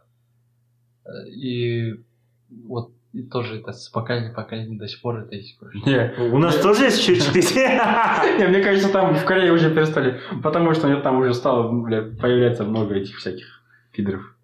Э, 1.06 1.28
И 1.30 2.04
вот 2.68 2.92
и 3.13 3.23
тоже 3.23 3.59
это 3.59 3.73
с 3.73 3.89
поколения 3.89 4.31
в 4.31 4.35
поколение 4.35 4.79
до 4.79 4.87
сих 4.87 5.01
пор 5.01 5.19
это 5.19 5.35
есть, 5.35 5.57
не 5.85 6.31
у 6.31 6.37
нас 6.37 6.55
тоже 6.61 6.85
есть 6.85 7.01
счетчик 7.01 7.33
Не, 8.39 8.47
мне 8.47 8.61
кажется, 8.61 8.89
там 8.89 9.15
в 9.15 9.25
Корее 9.25 9.51
уже 9.51 9.69
перестали, 9.73 10.19
потому 10.41 10.73
что 10.73 10.95
там 11.01 11.19
уже 11.19 11.33
стало, 11.33 11.71
бля, 11.71 12.01
появляться 12.03 12.63
много 12.63 12.95
этих 12.95 13.17
всяких 13.17 13.61
пидоров. 13.91 14.35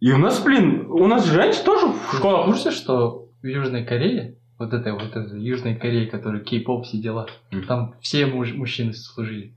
И 0.00 0.10
у 0.12 0.18
нас, 0.18 0.40
блин, 0.42 0.86
у 0.90 1.06
нас 1.06 1.26
же 1.26 1.36
раньше 1.36 1.64
тоже 1.64 1.86
в 1.86 2.12
В 2.12 2.16
школах 2.16 2.46
курсе, 2.46 2.70
что 2.70 3.28
в 3.42 3.46
Южной 3.46 3.84
Корее, 3.84 4.36
вот 4.58 4.72
этой 4.72 4.92
вот 4.92 5.16
этой 5.16 5.40
Южной 5.40 5.74
Корее, 5.74 6.06
которая 6.06 6.40
кей-поп 6.40 6.84
все 6.86 6.98
дела, 6.98 7.26
Мгм. 7.50 7.66
там 7.66 7.94
все 8.00 8.26
муж- 8.26 8.52
мужчины 8.54 8.92
служили. 8.94 9.52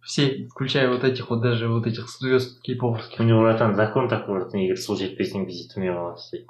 Все, 0.00 0.48
включая 0.50 0.88
вот 0.88 1.04
этих 1.04 1.30
вот 1.30 1.40
даже 1.42 1.68
вот 1.68 1.86
этих 1.86 2.08
звезд 2.08 2.60
кей-поповских. 2.66 3.20
у 3.20 3.22
него 3.22 3.42
братан 3.42 3.74
закон 3.76 4.08
такой 4.08 4.34
братан 4.40 4.60
егер 4.60 4.76
служить 4.76 5.12
етпесең 5.12 5.46
бізде 5.46 5.68
түнеп 5.72 5.96
аласыз 5.96 6.44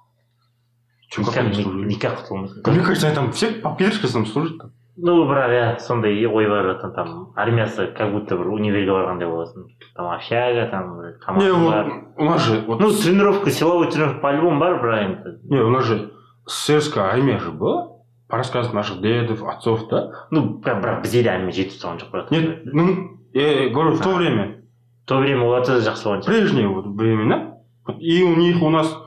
Чё, 1.12 1.24
как 1.24 1.38
они 1.38 1.50
никак 1.50 1.63
служили? 1.63 1.88
никак 1.88 2.12
Мне 2.30 2.80
құтылмайсың 2.80 2.84
кажется, 2.84 3.08
они 3.08 3.16
там 3.16 3.32
все 3.32 3.48
по 3.52 3.76
пидорским 3.76 4.26
служат. 4.26 4.58
там. 4.58 4.72
ну 4.98 5.26
бірақ 5.30 5.52
иә 5.54 5.80
сондай 5.80 6.26
ой 6.26 6.48
бар 6.50 6.63
братан 6.63 6.94
там 6.94 7.34
армиясы 7.36 7.88
как 7.96 8.12
будто 8.12 8.36
бір 8.36 8.48
универге 8.48 8.92
барғандай 8.92 9.28
боласың 9.30 9.68
там 9.96 10.08
общага 10.10 10.68
там 10.72 10.98
бір 10.98 11.06
Не, 11.38 11.52
тамақ 11.54 11.70
бар 11.70 11.86
вот, 11.86 12.04
у 12.18 12.26
нас 12.26 12.46
же, 12.46 12.63
вот, 12.66 12.80
ну 12.80 12.92
тренировка 12.92 13.52
силовой 13.52 13.92
тренировка 13.92 14.20
по-любому 14.22 14.60
бар 14.60 14.82
бірақ 14.82 15.04
енді 15.06 15.40
не, 15.54 15.62
у 15.62 15.70
нас 15.70 15.86
же 15.86 16.12
советская 16.48 17.06
армия 17.06 17.38
же 17.38 17.52
была, 17.52 17.90
по 18.28 18.38
рассказам 18.38 18.74
наших 18.76 19.00
дедов, 19.02 19.44
отцов, 19.44 19.88
да? 19.90 20.28
ну 20.32 20.60
бірақ 20.66 20.82
бірақ 20.82 21.02
бізде 21.04 21.24
де 21.24 21.30
армия 21.30 21.52
жетіп 21.52 21.78
тұрған 21.80 22.00
жоқ 22.02 22.12
братан 22.12 22.38
Нет, 22.38 22.62
ну, 22.66 23.20
я 23.34 23.70
говорю, 23.70 23.92
в 23.92 24.02
то 24.02 24.16
время, 24.16 24.63
в 25.06 25.08
то 25.08 25.18
время 25.20 25.44
оларда 25.46 25.78
да 25.78 25.92
жақсы 25.92 26.08
болған 26.10 26.24
шығар 26.26 26.34
прежние 26.34 26.68
вот 26.68 26.88
времена, 26.88 27.60
вот, 27.86 27.98
и 28.00 28.24
у 28.24 28.36
них 28.36 28.63
у 28.63 28.70
нас 28.72 28.98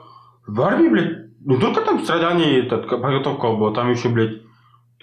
в 0.47 0.61
армии, 0.63 0.89
блядь, 0.89 1.17
не 1.45 1.57
только 1.59 1.81
там 1.83 2.03
страдания, 2.05 2.59
этот, 2.61 2.87
как 2.87 3.03
подготовка 3.03 3.53
была, 3.53 3.73
там 3.75 3.91
еще, 3.91 4.09
блядь, 4.09 4.43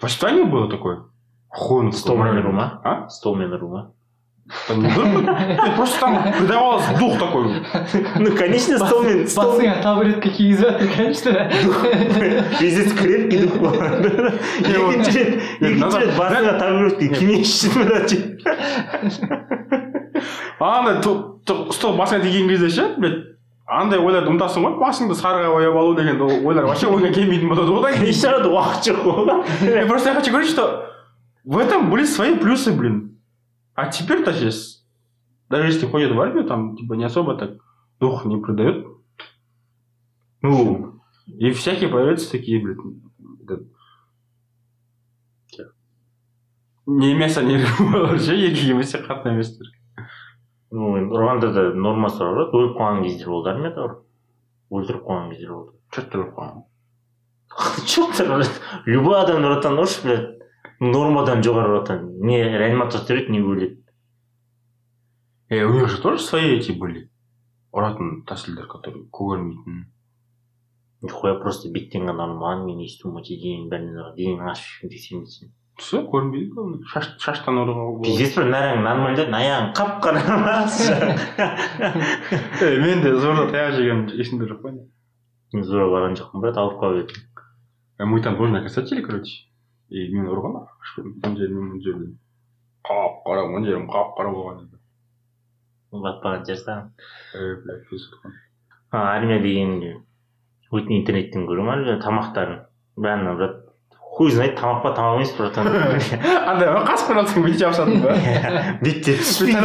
воспитание 0.02 0.46
было 0.46 0.70
такое. 0.70 1.04
Охуенно. 1.50 1.92
стол 1.92 2.18
мен 2.18 2.38
ұру 2.38 2.52
ма 2.52 2.82
А? 2.84 3.08
стол 3.10 3.36
мен 3.36 3.52
ұру 3.54 3.70
ма 3.70 3.92
Да 4.70 4.76
не 4.76 4.88
дырка. 4.88 5.74
Просто 5.76 6.00
там 6.00 6.24
придавалось 6.40 6.86
дух 7.00 7.18
такой. 7.20 7.62
ну 8.20 8.32
конечно 8.38 8.78
столмен 8.78 9.28
стол 9.28 9.60
басыңа 9.60 9.82
табуретка 9.84 10.30
кигізіп 10.30 10.62
жатыр 10.68 10.88
конечно 10.96 11.32
визит 12.62 12.94
крепкий 13.00 13.40
дух 13.44 13.56
болады 13.58 14.40
екінші 14.60 15.24
рет 15.24 15.42
екінші 15.62 16.00
рет 16.00 16.16
басыңа 16.20 16.60
табуретке 16.60 17.08
кимейікші 17.16 17.68
андай 20.60 21.02
ту- 21.04 21.42
ту- 21.46 21.72
стол 21.72 21.98
басыңа 21.98 22.22
тиген 22.24 22.48
кезде 22.50 22.70
ше 22.70 22.88
блядь 22.98 23.24
андай 23.68 24.00
ойларды 24.00 24.32
ұмытасың 24.32 24.64
ғой 24.64 24.78
басыңды 24.80 25.16
сарыға 25.20 25.52
бояп 25.52 25.76
алу 25.76 25.96
деген 25.98 26.22
ойлар 26.22 26.70
вообще 26.70 26.88
ойыңа 26.88 27.12
келмейтін 27.16 27.52
болады 27.52 27.74
одан 27.76 27.98
кейін 27.98 28.12
ешқандай 28.14 28.52
уақыт 28.52 28.88
жоқ 28.88 29.02
қой 29.04 29.76
Я 29.82 29.86
просто 29.88 30.10
я 30.10 30.16
хочу 30.16 30.32
говорить, 30.32 30.50
что 30.50 30.90
в 31.44 31.58
этом 31.58 31.90
были 31.90 32.06
свои 32.06 32.36
плюсы, 32.36 32.72
блин. 32.72 33.20
А 33.74 33.88
теперь-то 33.88 34.34
сейчас, 34.34 34.86
даже 35.50 35.68
если 35.68 35.86
ходят 35.86 36.12
в 36.12 36.20
армию, 36.20 36.46
там 36.46 36.76
типа 36.76 36.94
не 36.94 37.04
особо 37.04 37.36
так 37.36 37.52
дух 38.00 38.26
не 38.26 38.38
придает. 38.38 38.86
Ну, 40.42 41.02
и 41.28 41.52
всякие 41.52 41.90
появляются 41.90 42.32
такие, 42.32 42.62
блин, 42.62 43.12
этот, 43.44 43.68
не 46.88 47.12
емес 47.12 47.38
анириялар 47.38 48.20
ше 48.20 48.36
екі 48.40 48.70
емесе 48.72 49.02
қатты 49.04 49.34
еместер 49.34 49.68
ну 49.68 49.74
енді 49.74 49.81
ұрғанда 50.73 51.53
да 51.53 51.65
нормасы 51.77 52.19
бар 52.25 52.49
ғой 52.51 52.63
өліп 52.63 52.77
қалған 52.79 53.03
кездер 53.05 53.29
болды 53.29 53.51
армияда 53.53 53.83
ұрып. 53.87 53.99
Өлтіріп 54.73 55.03
қалған 55.09 55.31
кездер 55.33 55.53
болды. 55.53 55.73
Че 55.93 56.03
ты 56.09 56.23
қойған 56.23 56.63
че 57.87 58.07
ты 58.17 58.25
любой 58.87 59.21
адам 59.21 59.43
братан 59.43 59.79
ұршы 59.79 60.07
блядь. 60.07 60.29
Нормадан 60.81 61.43
жоғары 61.45 61.77
братан 61.77 62.07
не 62.25 62.43
реаниматор 62.43 63.05
түсіреді 63.05 63.31
не 63.31 63.41
өледі. 63.41 63.83
Э, 65.49 65.65
у 65.65 65.75
них 65.75 65.89
же 65.89 66.01
тоже 66.01 66.25
свои 66.25 66.57
эти 66.57 66.73
были 66.73 67.11
ұратын 67.73 68.25
тәсілдер 68.27 68.67
которые 68.67 69.05
көгермейтін. 69.13 69.85
Нихуя 71.03 71.35
просто 71.41 71.69
беттен 71.69 72.09
ғана 72.09 72.31
ұрмаған 72.31 72.65
мен 72.65 72.81
естуім 72.81 73.21
өте 73.21 73.37
дененің 73.37 73.69
бәрінен 73.69 74.15
денені 74.17 74.51
ашып 74.51 74.89
тексермейсің 74.89 75.53
все 75.81 76.03
көрінбейді 76.05 76.53
главное 76.53 76.85
шаш 76.93 77.07
шаштан 77.23 77.57
ұрған 77.63 78.03
пиздец 78.05 78.33
бір 78.37 78.47
нәрің 78.53 78.85
нормально 78.85 79.25
аяғың 79.41 79.69
қап 79.79 79.93
қара 80.05 80.21
мен 82.85 82.97
де 83.03 83.11
зорда 83.17 83.45
таяқ 83.51 83.71
жеген 83.81 83.99
есімде 84.13 84.45
жоқ 84.53 84.61
қой 84.67 84.73
мен 85.55 85.63
зора 85.65 85.87
барған 85.95 86.15
жоқпын 86.21 86.39
брат 86.45 86.57
алып 86.61 86.77
қалып 86.83 86.99
едім 87.07 87.21
А 88.03 88.05
Мы 88.05 88.21
там 88.21 88.37
тоже 88.37 88.53
накосячили, 88.53 89.01
короче. 89.01 89.47
И 89.93 90.09
мен 90.11 90.27
ұрған 90.27 90.57
мына 90.57 90.67
мына 91.29 91.79
жерден 91.85 92.17
қап 92.83 93.23
қара 93.27 93.45
мына 93.47 93.67
жерім 93.69 93.85
қап 93.93 94.17
қара 94.17 94.33
болған 94.33 94.65
еді 94.65 94.77
батпаған 95.93 96.43
ұрған. 96.49 96.89
А, 98.91 99.13
армия 99.13 99.39
дегенде 99.45 100.01
өте 100.73 100.97
интернеттен 100.97 101.47
көремін 101.47 101.71
армия 101.77 102.01
тамақтарын. 102.03 102.65
Бәрін 102.97 103.37
брат 103.37 103.62
хуй 104.13 104.31
знает 104.31 104.59
тамақ 104.61 104.83
па 104.85 104.91
тамақ 104.97 105.15
емес 105.21 105.31
братан 105.39 105.69
андай 105.73 106.69
ма 106.75 106.83
қасқыр 106.89 107.21
алсаң 107.23 107.45
бүйтіп 107.47 107.61
жабысатын 107.63 108.03
ба 108.03 108.17
бетте 108.83 109.15
ғой. 109.15 109.23
түспейтін 109.23 109.63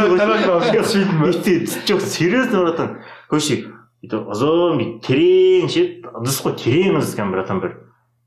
ба? 0.48 1.26
бетте 1.26 1.56
түс- 1.66 1.82
жоқ 1.90 2.00
серьезно 2.00 2.62
братан? 2.64 2.94
Короче 3.28 3.58
бүйтіп 4.02 4.30
ұзын 4.32 4.78
бүйтіп 4.80 5.04
терең 5.04 5.68
ше 5.74 5.84
ыдыс 6.22 6.40
қой 6.46 6.56
терең 6.64 6.96
ыдыс 6.96 7.12
кәдімгі 7.18 7.36
братан 7.36 7.60
бір 7.60 7.76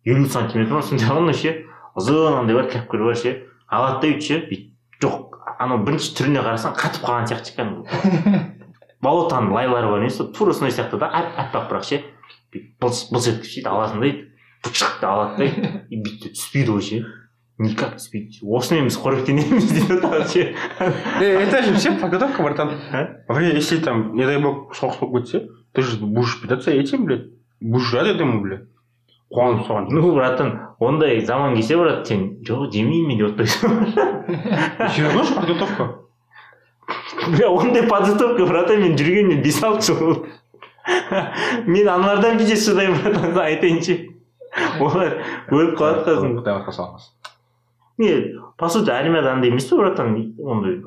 елу 0.06 0.30
сантиметр 0.30 0.78
ма 0.78 0.84
сондай 0.86 1.10
ғана 1.10 1.34
ше 1.34 1.56
ұзын 1.98 2.40
андай 2.44 2.56
бар 2.60 2.70
кәпкір 2.70 3.06
бар 3.10 3.18
ше 3.18 3.36
алады 3.72 4.02
да 4.02 4.14
бүйтіп 4.14 4.26
ше 4.30 4.40
бүйтіп 4.52 4.70
жоқ 5.02 5.42
анау 5.58 5.82
бірінші 5.88 6.14
түріне 6.22 6.46
қарасаң 6.46 6.78
қатып 6.78 7.02
қалған 7.08 7.30
сияқты 7.32 7.56
кәдімгі 7.58 8.42
болотаның 9.06 9.54
лайлары 9.58 9.90
бар 9.90 10.04
емес 10.06 10.22
тура 10.38 10.54
сондай 10.54 10.76
сияқты 10.78 11.00
да 11.02 11.10
аппақ 11.18 11.66
бірақ 11.72 11.88
ше 11.90 12.04
бүйтіп 12.54 12.68
былш 12.84 13.08
былш 13.10 13.32
еткізіп 13.32 13.56
сөйтіп 13.56 13.72
аласың 13.74 14.04
да 14.06 14.12
деп 14.63 15.04
алады 15.04 15.38
да 15.38 15.84
и 15.89 16.02
бүйтіп 16.02 16.38
түспейді 16.38 16.76
ғой 16.76 16.86
ше 16.88 17.02
никак 17.62 17.97
түспейді 18.00 18.41
осымен 18.58 18.89
біз 18.89 18.97
қоректенеміз 19.02 19.69
дейді 19.71 20.00
тағы 20.02 20.26
ше 20.32 20.43
Э, 21.21 21.43
это 21.43 21.63
же 21.63 21.76
все 21.76 21.91
подготовка 21.93 22.43
братан 22.43 22.80
если 23.39 23.78
там 23.78 24.15
не 24.15 24.26
дай 24.26 24.38
бог 24.41 24.76
соғыс 24.76 25.00
болып 25.00 25.24
кетсе 25.24 25.47
ты 25.74 25.82
же 25.82 25.97
будешь 25.97 26.41
питаться 26.41 26.71
этим 26.71 27.06
блядь. 27.06 27.30
Будешь 27.60 27.88
жрать 27.88 28.15
этому 28.15 28.41
блядь. 28.41 28.67
Қуанып 29.32 29.63
соған 29.63 29.88
ну 29.89 30.12
братан 30.12 30.50
ондай 30.80 31.21
заман 31.26 31.56
келсе 31.56 31.78
брат 31.78 32.08
сен 32.08 32.41
жоқ 32.43 32.71
жемеймін 32.74 33.17
деп 33.17 33.30
отырсың 33.32 33.78
все 34.89 35.04
равно 35.06 35.24
же 35.24 35.36
подготовка 35.36 35.88
бля 37.30 37.47
ондай 37.47 37.84
подготовка 37.88 38.45
братан 38.45 38.82
мен 38.82 38.97
жүргеніне 39.00 39.39
бес 39.41 39.62
алты 39.63 39.88
жыл 39.88 40.00
болды 40.02 40.28
мен 41.65 41.88
анвардан 41.88 42.38
бетер 42.38 42.60
шыдаймын 42.60 43.00
братан 43.06 43.39
айтайыншы 43.45 43.97
олар 44.80 45.22
өліп 45.52 45.78
қалады 45.80 46.06
қазір 46.08 46.42
арқа 46.56 46.72
салмас 46.72 47.14
не 47.98 48.40
по 48.58 48.70
сути 48.70 48.90
армияда 48.90 49.34
андай 49.34 49.52
емес 49.52 49.70
қой 49.72 49.84
братан 49.84 50.16
ондай 50.40 50.82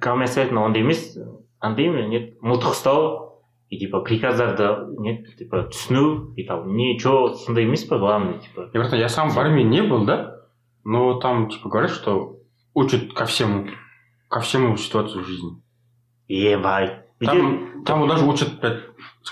гомосятина 0.00 0.64
ондай 0.64 0.82
емес 0.82 1.18
андай 1.60 1.88
не 2.08 2.34
мылтық 2.42 2.76
ұстау 2.76 3.32
и 3.72 3.78
типа 3.78 4.00
приказдарды 4.04 4.68
не 5.00 5.24
типа 5.38 5.68
түсіну 5.72 6.34
и 6.36 6.44
там 6.44 6.74
не 6.76 6.98
че 6.98 7.34
сондай 7.44 7.64
емес 7.64 7.84
па 7.84 7.98
главное 7.98 8.38
типа 8.38 8.70
Я, 8.72 8.80
братан, 8.80 8.98
я 8.98 9.08
сам 9.08 9.30
в 9.30 9.38
армии 9.38 9.62
не 9.62 9.82
был, 9.82 10.04
да? 10.04 10.42
Но 10.84 11.20
там, 11.20 11.48
типа, 11.48 11.68
говорят, 11.68 11.90
что 11.90 12.38
учат 12.74 13.12
ко 13.12 13.24
всему. 13.24 13.68
Ко 14.28 14.40
всему 14.40 14.76
ситуацию 14.76 15.22
в 15.22 15.26
жизни. 15.26 15.62
ебай 16.26 17.02
Там, 17.20 17.84
там 17.84 18.08
даже 18.08 18.24
учат, 18.24 18.60
блядь, 18.60 18.82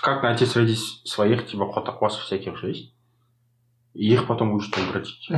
как 0.00 0.22
найти 0.22 0.46
среди 0.46 0.74
своих, 0.74 1.46
типа, 1.46 1.66
котоквасов 1.72 2.22
всяких 2.22 2.56
же 2.58 2.68
есть. 2.68 2.94
И 3.93 4.13
их 4.13 4.27
потом 4.27 4.53
учат 4.53 4.77
обратить. 4.77 5.29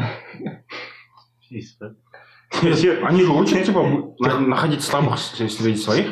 Они 3.04 3.24
же 3.24 3.32
учат, 3.32 3.66
типа, 3.66 3.84
на- 4.20 4.40
находить 4.40 4.82
слабых 4.84 5.18
с- 5.20 5.36
среди 5.36 5.76
своих, 5.78 6.08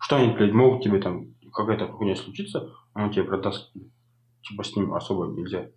что 0.00 0.16
они, 0.16 0.32
блядь, 0.34 0.52
могут 0.52 0.82
тебе 0.82 1.00
там, 1.00 1.26
какая-то 1.52 1.88
хуйня 1.88 2.16
случится, 2.16 2.70
он 2.94 3.10
тебе 3.10 3.24
продаст. 3.24 3.72
Типа, 4.42 4.62
с 4.64 4.74
ним 4.76 4.94
особо 4.94 5.26
нельзя. 5.26 5.68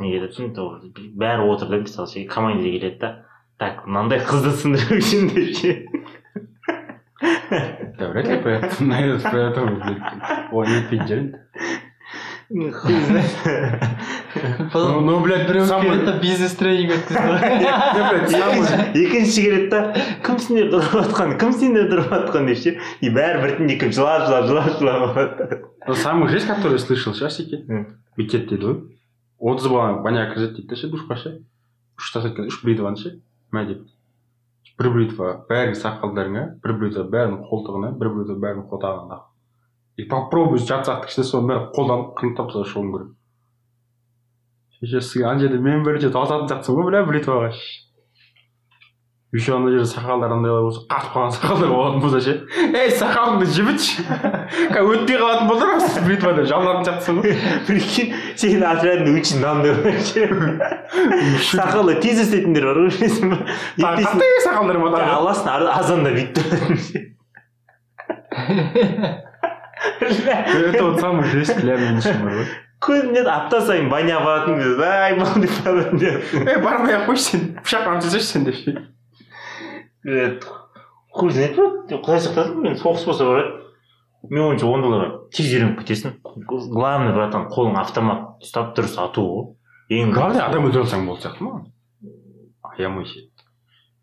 неге 0.00 0.30
түсін 0.32 0.54
бәрі 1.20 1.44
отыр 1.52 1.68
да 1.68 1.76
мысалы 1.76 2.08
ше 2.08 2.24
командир 2.24 2.72
келеді 2.72 2.98
да 3.02 3.08
так 3.60 3.84
мынандай 3.86 4.16
қызды 4.24 4.52
сындыру 4.56 4.96
үшін 4.96 5.28
деп 5.28 5.50
ше 5.60 5.72
Да, 7.98 8.08
вряд 8.08 8.28
ли 8.28 8.38
про 8.40 8.50
это, 8.56 8.82
на 8.82 8.98
этот, 8.98 9.22
про 9.30 9.40
это, 9.50 9.60
блядь, 9.66 10.52
ой, 10.52 10.66
не 10.68 10.82
пиздец. 10.88 11.36
хуй 12.49 12.93
знает 13.05 13.31
Ну, 14.73 15.01
ну, 15.01 15.19
блядь, 15.19 15.47
біреу 15.47 15.65
да 16.05 16.11
бизнес 16.21 16.53
тренинг 16.55 16.91
өткізді 16.91 17.19
екінші 19.05 19.41
келеді 19.43 19.67
да 19.71 19.93
кім 20.25 20.37
сендерді 20.39 20.75
ұрып 20.79 20.93
жатқан 20.99 21.29
кім 21.41 21.51
сендерді 21.55 21.93
ұрып 21.97 22.09
жатқан 22.13 22.43
деп 22.49 22.57
ше 22.61 22.71
и 23.01 23.09
бәрі 23.13 23.37
біртіндеп 23.45 23.91
жылап 23.95 24.21
жылап 24.27 24.45
жылап 24.49 24.67
жылап 24.79 25.01
Ну, 25.87 25.93
самый 25.93 26.29
жесть, 26.29 26.47
который 26.47 26.79
слышал, 26.79 27.13
часики, 27.13 27.63
М. 27.69 27.85
бекет 28.17 28.47
дейді 28.49 28.65
ғой. 28.65 28.75
отыз 29.39 29.67
бала 29.69 29.93
баняк 30.01 30.33
кіргізеді 30.33 30.55
дейді 30.55 30.67
да 30.69 30.75
ше 30.75 30.87
душқа 30.89 31.15
ше 31.21 31.29
үш 31.99 32.11
тасат 32.13 32.39
үш 32.39 32.63
бритваны 32.63 32.97
ше. 32.97 33.19
Мә 33.53 33.65
деп. 33.67 33.79
Бір 34.79 34.89
бритва 34.89 35.45
бәріңнің 35.49 35.75
сақалдарыңа 35.77 36.43
бір 36.63 36.73
бритва 36.79 37.03
бәрінің 37.05 37.39
қолтығына 37.49 37.91
бір 37.99 38.07
бритва 38.15 38.35
бәрінің 38.41 38.65
қолтығына 38.71 39.17
и 39.97 40.03
попробуй 40.03 40.59
жатсақ 40.59 41.05
кішкене 41.05 41.27
соның 41.29 41.47
бәрін 41.51 41.71
қолдан 41.75 42.01
қырындап 42.19 42.51
тастап 42.51 42.67
шығуың 42.73 42.91
керек. 42.95 43.09
Шешесі 44.79 45.23
ана 45.23 45.39
жерде 45.39 45.57
мен 45.63 45.85
бірінші 45.87 46.11
тауысатын 46.11 46.49
сияқтысың 46.51 46.75
ғой 46.75 46.85
бля 46.89 46.99
бритваға 47.07 47.49
еще 49.35 49.55
ана 49.55 49.71
жерде 49.71 49.87
сақалдар 49.87 50.31
андайлар 50.35 50.63
болса 50.63 50.81
қатып 50.91 51.11
қалған 51.15 51.31
сақалдар 51.35 51.69
болатын 51.71 51.99
болса 52.03 52.19
ше. 52.23 52.33
Ей 52.75 52.91
сақалыңды 52.99 53.45
жібітші. 53.55 54.03
Қазір 54.75 54.91
өтпей 54.93 55.17
қалатын 55.19 55.47
болса 55.49 55.65
рас 55.71 55.97
бритва 56.05 56.31
деп 56.37 56.47
жабылатын 56.51 56.83
сияқтысың 56.87 57.15
ғой. 57.23 57.33
Прикинь 57.67 58.11
сенің 58.39 58.63
отрядың 58.69 59.19
очень 59.19 59.39
мынандай 59.41 59.71
бар 59.79 59.95
ше. 60.07 60.21
Сақалы 61.51 61.93
тез 62.03 62.17
өсетіндер 62.23 62.63
бар 62.69 62.77
ғой 62.83 62.91
білесің 62.95 63.27
ба? 63.31 63.37
Сақалдар 64.47 64.75
аласың 65.17 65.51
азанда 65.75 66.15
бүйтіп 66.15 66.47
Это 70.01 70.83
вот 70.83 70.99
самый 70.99 71.23
жесть 71.29 71.55
клявый 71.55 71.95
бар 71.95 72.45
ғой 72.85 73.25
апта 73.31 73.61
сайын 73.61 73.89
баня 73.89 74.19
баратын 74.19 74.59
кезде 74.59 74.83
ай 74.83 75.15
мынау 75.15 75.39
деп 75.41 75.51
баратын 75.65 75.97
деп 75.97 76.33
ей 76.33 76.57
бармай 76.61 76.95
ақ 76.95 77.05
қойшы 77.09 77.23
сен 77.23 77.59
пышақпен 77.63 78.01
жасашы 78.01 78.25
сен 78.25 78.43
деп 78.45 78.55
хуй 81.09 81.31
знает 81.31 81.57
құдай 81.57 82.19
сақтасын 82.21 82.61
мен 82.61 82.75
соғыс 82.77 83.05
болса 83.07 83.25
брат 83.29 83.65
менің 84.29 84.45
ойымша 84.49 84.67
ондайларға 84.67 85.09
тез 85.33 85.53
үйреніп 85.53 85.79
кетесің 85.81 86.11
главный 86.73 87.13
братан 87.15 87.43
қолың 87.53 87.75
автомат 87.79 88.19
ұстап 88.43 88.67
дұрыс 88.77 88.95
ату 89.01 89.21
ғой 89.29 89.43
ең 90.01 90.07
главное 90.13 90.43
адам 90.45 90.65
өлтіре 90.67 90.83
алсаң 90.85 91.01
болды 91.07 91.21
сияқты 91.25 91.41
ма 91.45 91.51
аямай 92.75 93.05
ше 93.09 93.19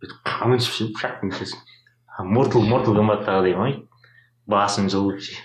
бүйтіп 0.02 0.18
қанын 0.26 0.58
ішіп 0.62 0.74
ше 0.78 0.84
пышақпен 0.96 1.28
кесесің 1.34 1.60
мортал 2.32 2.62
мортал 2.66 2.94
комбаттағыдай 2.98 3.54
ма 3.58 3.66
басын 4.47 4.87
жұлып 4.91 5.19
ше 5.23 5.35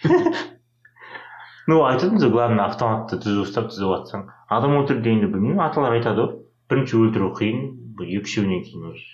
ну 1.71 1.83
айтады 1.87 2.19
ғой 2.23 2.31
главное 2.35 2.67
автоматты 2.67 3.19
түзу 3.23 3.47
ұстап 3.47 3.71
түзеп 3.73 3.91
жатсаң 3.97 4.29
адам 4.49 4.79
өлтірді 4.81 5.05
дегенде 5.07 5.31
білмеймін 5.33 5.65
аталар 5.65 5.99
айтады 5.99 6.25
ғой 6.25 6.39
бірінші 6.71 7.01
өлтіру 7.01 7.33
қиын 7.39 7.67
бір 7.99 8.15
екі 8.19 8.31
үшеуінен 8.31 8.65
кейін 8.67 8.87
уже 8.93 9.07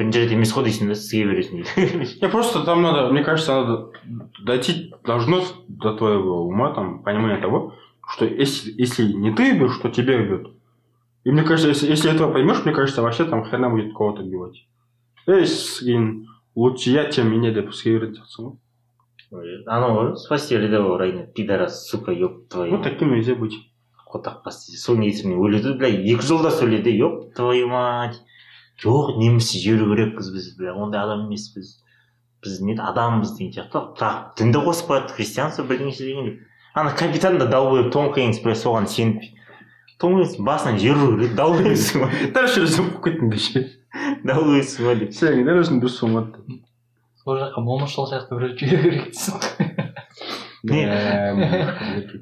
бірінші 0.00 0.22
рет 0.24 0.32
емес 0.36 0.54
қой 0.56 0.68
дейсің 0.68 0.92
да 0.92 0.96
сізге 0.96 1.24
бересің 1.30 1.64
дейді 1.64 2.18
Я 2.22 2.28
просто 2.28 2.64
там 2.64 2.82
надо, 2.82 3.10
мне 3.12 3.22
кажется, 3.24 3.60
надо 3.60 3.92
дойти 4.44 4.92
должно 5.04 5.42
до 5.68 5.94
твоего 5.94 6.46
ума, 6.46 6.72
там, 6.74 7.02
понимание 7.02 7.40
того, 7.40 7.74
что 8.08 8.24
если, 8.24 8.72
если 8.78 9.12
не 9.12 9.34
ты 9.34 9.52
убьешь, 9.52 9.76
то 9.82 9.90
тебя 9.90 10.16
убьют. 10.16 10.54
И 11.24 11.30
мне 11.30 11.42
кажется, 11.42 11.68
если, 11.68 11.90
если 11.90 12.14
этого 12.14 12.32
поймешь, 12.32 12.64
мне 12.64 12.72
кажется, 12.72 13.02
вообще 13.02 13.24
там 13.24 13.44
хрена 13.44 13.68
будет 13.68 13.92
кого-то 13.92 14.22
убивать. 14.22 14.66
Ей, 15.26 15.46
лучше 16.54 16.90
я, 16.90 17.10
чем 17.10 17.30
меня 17.30 17.52
деп 17.52 17.74
сыйырып 17.74 18.16
жатсың 18.16 18.46
ғой 18.46 18.56
анау 19.65 19.95
ғой 19.99 20.15
спаси 20.17 20.57
рядового 20.57 20.99
района 20.99 21.25
пидорас 21.27 21.85
сука 21.89 22.11
еб 22.11 22.47
твою 22.49 22.77
вот 22.77 22.83
таким 22.83 23.13
нельзя 23.13 23.35
быть 23.35 23.55
қотақ 24.15 24.43
бас 24.45 24.61
дейді 24.65 24.79
соның 24.79 25.09
есімінен 25.09 25.41
өледі 25.43 25.73
бля 25.79 25.89
екі 25.91 26.23
жолдас 26.23 26.61
өледі 26.63 26.93
еб 27.03 27.33
твою 27.35 27.67
мать. 27.67 28.21
Жоқ 28.79 29.15
неміс 29.19 29.53
жіберу 29.55 29.93
керекпіз 29.93 30.29
біз 30.35 30.47
бля 30.59 30.73
ондай 30.75 31.01
адам 31.01 31.25
емеспіз 31.27 31.77
біз 32.43 32.59
не 32.61 32.75
адамбыз 32.75 33.31
деген 33.37 33.53
сияқты 33.55 33.81
бірақ 33.95 34.35
дінді 34.37 34.61
қосып 34.65 34.91
қояды 34.91 35.15
христианство 35.15 35.63
бірдеңеше 35.63 36.03
дегендей 36.03 36.39
ана 36.75 36.91
капитан 36.91 37.39
да 37.39 37.47
долбоеб 37.47 37.91
том 37.93 38.11
хэнкс 38.13 38.43
бля 38.43 38.55
соған 38.59 38.89
сеніп 38.91 39.23
том 39.97 40.17
хэнкс 40.19 40.37
басынан 40.43 40.79
жіберу 40.83 41.15
керек 41.15 41.35
долбоебсің 41.39 42.03
ғой 42.03 42.65
өзім 42.67 42.91
қойып 42.99 43.23
кеттім 43.23 43.33
ше 43.47 43.63
долбоебсің 44.27 44.89
ғой 44.89 44.99
деп 45.05 45.15
сен 45.15 45.43
дәл 45.47 45.63
өзің 45.63 45.79
дұрыс 45.79 46.01
болмады 46.03 46.59
сол 47.25 47.39
жаққа 47.41 47.61
момышұлы 47.65 48.11
сияқты 48.11 48.37
біреу 48.37 48.53
жіберу 48.59 48.89
керек 48.91 49.07
дейсің 49.09 49.65
не 50.69 50.83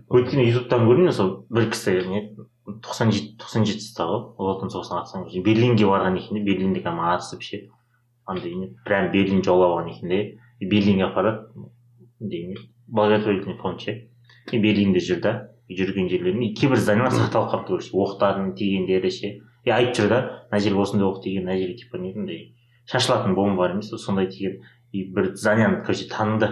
өйткені 0.08 0.46
ютубтан 0.48 0.86
көрдім 0.88 1.10
мен 1.10 1.16
сол 1.16 1.32
бір 1.52 1.68
кісі 1.74 1.96
не 2.08 2.22
тоқсан 2.86 3.12
жеті 3.12 3.36
тоқсан 3.42 3.68
жеті 3.68 3.84
жастағы 3.84 4.20
ұлы 4.40 4.54
отан 4.56 4.72
соғысына 4.72 5.02
қатысқан 5.04 5.44
берлинге 5.44 5.90
барған 5.90 6.20
екен 6.22 6.40
де 6.40 6.46
берлинде 6.48 6.84
кәдімгі 6.86 7.10
адасып 7.18 7.44
ше 7.44 7.60
андай 8.26 8.56
не 8.56 8.70
прям 8.88 9.12
берлин 9.12 9.44
жаулап 9.44 9.76
алған 9.76 9.92
екен 9.92 10.14
де 10.16 10.22
и 10.60 10.70
берлинге 10.72 11.10
апарады 11.10 11.52
благотворительный 12.88 13.58
фонд 13.60 13.84
ше 13.84 13.98
и 14.52 14.60
берлинде 14.60 15.04
жүр 15.04 15.20
да 15.24 15.36
жүрген 15.68 16.08
жерлерінде 16.12 16.52
и 16.52 16.56
кейбір 16.56 16.80
зданиялар 16.80 17.12
сақталып 17.16 17.52
қалыпты 17.52 17.76
короче 17.76 17.92
оқтардың 17.92 18.54
тигендері 18.56 19.12
ше 19.12 19.36
и 19.68 19.72
айтып 19.72 20.04
жүр 20.04 20.12
да 20.12 20.20
мына 20.52 20.64
жерге 20.64 20.84
осындай 20.84 21.08
оқ 21.08 21.24
тиген 21.24 21.48
мына 21.48 21.60
жерге 21.60 21.80
типа 21.84 22.00
не 22.00 22.14
андай 22.16 22.42
шашылатын 22.92 23.36
бомбалар 23.36 23.76
емес 23.78 23.92
сондай 24.06 24.28
тиген 24.28 24.60
и 24.94 25.04
бір 25.12 25.34
зданияны 25.36 25.82
короче 25.82 26.08
таныды 26.10 26.50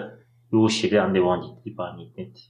и 0.51 0.57
осы 0.57 0.87
жерде 0.87 0.99
андай 0.99 1.21
болған 1.21 1.45
дейді 1.45 1.61
типа 1.69 1.93
не 1.95 2.09
еді 2.09 2.41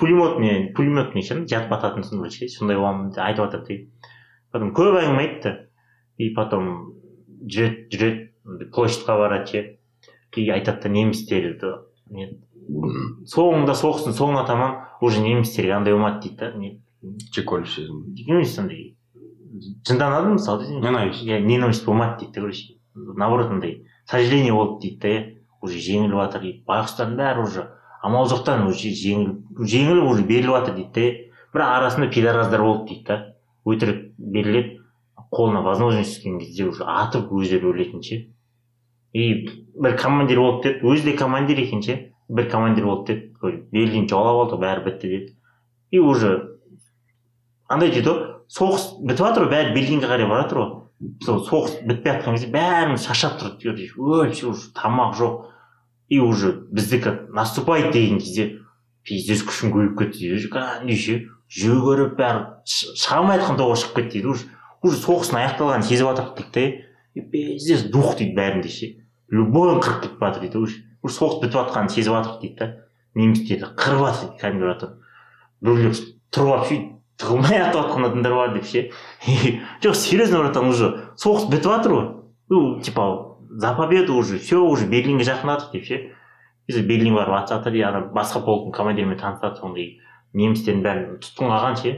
пулеметный 0.00 0.72
пулеметный 0.76 1.22
ше 1.22 1.36
жатып 1.44 1.76
ататынсың 1.76 2.22
короче 2.22 2.48
сондай 2.48 2.80
болған 2.80 3.12
деп 3.12 3.22
айтып 3.26 3.44
жатыр 3.44 3.66
дейді 3.68 4.08
потом 4.52 4.72
көп 4.78 4.98
әңгіме 5.02 5.22
айтты 5.26 5.52
и 6.16 6.30
потом 6.36 6.72
жүреді 7.44 7.86
жүреді 7.92 8.70
площадьқа 8.74 9.18
барады 9.20 9.52
ше 9.52 9.62
и 10.36 10.48
айтады 10.48 10.86
да 10.86 10.94
немістерді 10.96 11.74
не 12.16 12.30
соңында 13.28 13.76
соғыстың 13.76 14.16
соңына 14.16 14.46
таман 14.48 14.80
уже 15.04 15.20
немістерге 15.20 15.76
андай 15.76 15.96
болмады 15.96 16.24
дейді 16.24 16.36
да 16.40 16.52
не 16.56 16.74
чеколь 17.36 17.66
сезім 17.68 18.04
емес 18.16 18.58
андай 18.58 18.96
жынданады 19.86 20.36
мысалы 20.38 20.80
Ненависть. 20.80 21.24
иә 21.24 21.40
ненависть 21.40 21.84
болмады 21.84 22.20
дейді 22.20 22.32
да 22.32 22.40
короче 22.40 22.78
наоборот 22.94 23.50
андай 23.50 23.86
сожаление 24.10 24.52
болды 24.52 24.88
дейді 24.88 25.00
да 25.02 25.66
уже 25.66 25.78
жеңіліп 25.78 26.18
жатыр 26.18 26.42
дейді 26.46 26.62
байғұстардың 26.68 27.18
бәрі 27.18 27.46
уже 27.46 27.66
амал 28.02 28.28
жоқтан 28.30 28.66
уже 28.66 28.90
жеңіліп 28.90 29.62
жеңіліп 29.72 30.08
уже 30.10 30.24
беріліп 30.26 30.56
жатыр 30.56 30.74
дейді 30.78 30.92
да 30.94 31.32
бірақ 31.52 31.74
арасында 31.78 32.08
пидораздар 32.12 32.62
болды 32.62 32.88
дейді 32.88 33.04
да. 33.08 33.18
Өтірік 33.62 33.98
беріледі 34.18 34.80
қолына 35.30 35.62
возможность 35.62 36.16
түскен 36.16 36.40
кезде 36.40 36.64
уже 36.66 36.82
атып 36.82 37.30
өздері 37.30 37.70
өлетін 37.70 38.02
ше. 38.02 38.16
И 39.12 39.46
бір 39.78 39.94
командир 40.00 40.40
болды 40.40 40.72
деді 40.72 40.88
өзі 40.88 41.04
де 41.10 41.16
командир 41.16 41.60
екен 41.62 41.82
ше 41.82 41.98
бір 42.28 42.50
командир 42.50 42.88
болды 42.88 43.14
деді 43.42 43.62
берлин 43.70 44.08
жаулап 44.10 44.48
алды 44.48 44.58
бәрі 44.64 44.84
бітті 44.88 45.12
деді 45.12 45.36
и 45.92 46.00
уже 46.00 46.32
андай 47.68 47.92
дейді 47.92 48.08
ғой 48.08 48.22
соғыс 48.50 48.88
бітіп 48.98 49.26
жатыр 49.28 49.46
ғой 49.46 49.52
бәрі 49.52 49.74
берлинге 49.76 50.10
қарай 50.10 50.26
бара 50.26 50.42
жатыр 50.42 50.58
ғой. 50.58 50.70
Сол 51.24 51.42
соғыс 51.46 51.80
бітпей 51.86 52.14
жатқан 52.14 52.36
кезде 52.36 52.50
бәріміз 52.54 53.06
шаршап 53.06 53.40
тұрды 53.40 53.88
вообще 53.96 54.46
уже 54.46 54.70
тамақ 54.76 55.16
жоқ 55.18 55.48
и 56.08 56.18
уже 56.20 56.52
біздікі 56.70 57.32
наступает 57.32 57.92
деген 57.92 58.18
кезде 58.18 58.62
пиздец 59.02 59.42
күшің 59.42 59.72
көбейіп 59.72 59.98
кетті 59.98 60.28
дейді. 60.28 60.50
Кәдімгідей 60.52 60.98
ше 61.00 61.14
жүгіріп 61.56 62.14
бәрі 62.18 62.42
шыға 62.68 63.18
алмай 63.18 63.40
жатқан 63.40 63.58
тоғға 63.58 63.78
шығып 63.82 63.96
кетті 63.98 64.20
дейді. 64.20 64.28
Уже 64.30 64.44
уже 64.82 65.00
соғыстың 65.02 65.40
аяқталғанын 65.40 65.86
сезіп 65.88 66.10
жатырық 66.10 66.34
дейді 66.38 66.52
да 66.54 66.66
и 67.18 67.24
пиздец 67.32 67.86
дух 67.90 68.14
дейді 68.18 68.36
бәрінде 68.38 68.70
ше. 68.70 68.90
Любойын 69.32 69.82
қырып 69.82 70.02
кетіп 70.04 70.22
жатыр 70.22 70.46
дейді. 70.46 70.58
Уже 70.62 70.82
уже 71.02 71.18
соғыс 71.18 71.40
бітіп 71.42 71.58
жатқанын 71.58 71.92
сезіп 71.96 72.14
жатырық 72.14 72.40
дейді 72.44 72.56
да. 72.60 72.70
Немістерді 73.18 73.72
қырып 73.74 74.04
жатыр 74.06 74.28
дейді 74.28 74.42
кәдімгі 74.44 74.92
біреулер 75.62 75.98
тұрып 76.32 76.52
алып 76.52 76.68
сөйтіп 76.70 77.01
атып 77.22 77.78
жатқан 77.78 78.06
адамдар 78.08 78.34
бар 78.34 78.54
деп 78.54 78.64
ше 78.66 78.90
жоқ 79.82 79.94
серьезно 79.94 80.42
братан 80.42 80.68
уже 80.68 80.90
соғыс 81.16 81.48
бітіп 81.50 81.70
жатыр 81.70 81.92
ғой. 81.92 82.06
Ну 82.48 82.80
типа 82.80 83.38
за 83.50 83.74
победу 83.74 84.16
уже 84.16 84.38
все 84.38 84.56
уже 84.58 84.86
берлинге 84.86 85.24
жақындадық 85.24 85.72
деп 85.72 85.84
ше. 85.84 86.00
Біз 86.68 86.78
берлин 86.86 87.14
барып 87.14 87.34
ат 87.34 87.50
жатыр 87.50 87.74
и 87.74 87.82
ана 87.82 88.06
басқа 88.14 88.44
полктың 88.44 88.72
командирімен 88.72 89.18
танысады 89.18 89.60
сондай 89.60 89.98
немістердің 90.32 90.82
бәрін 90.82 91.18
тұтқынға 91.22 91.58
алған 91.58 91.76
ше. 91.80 91.94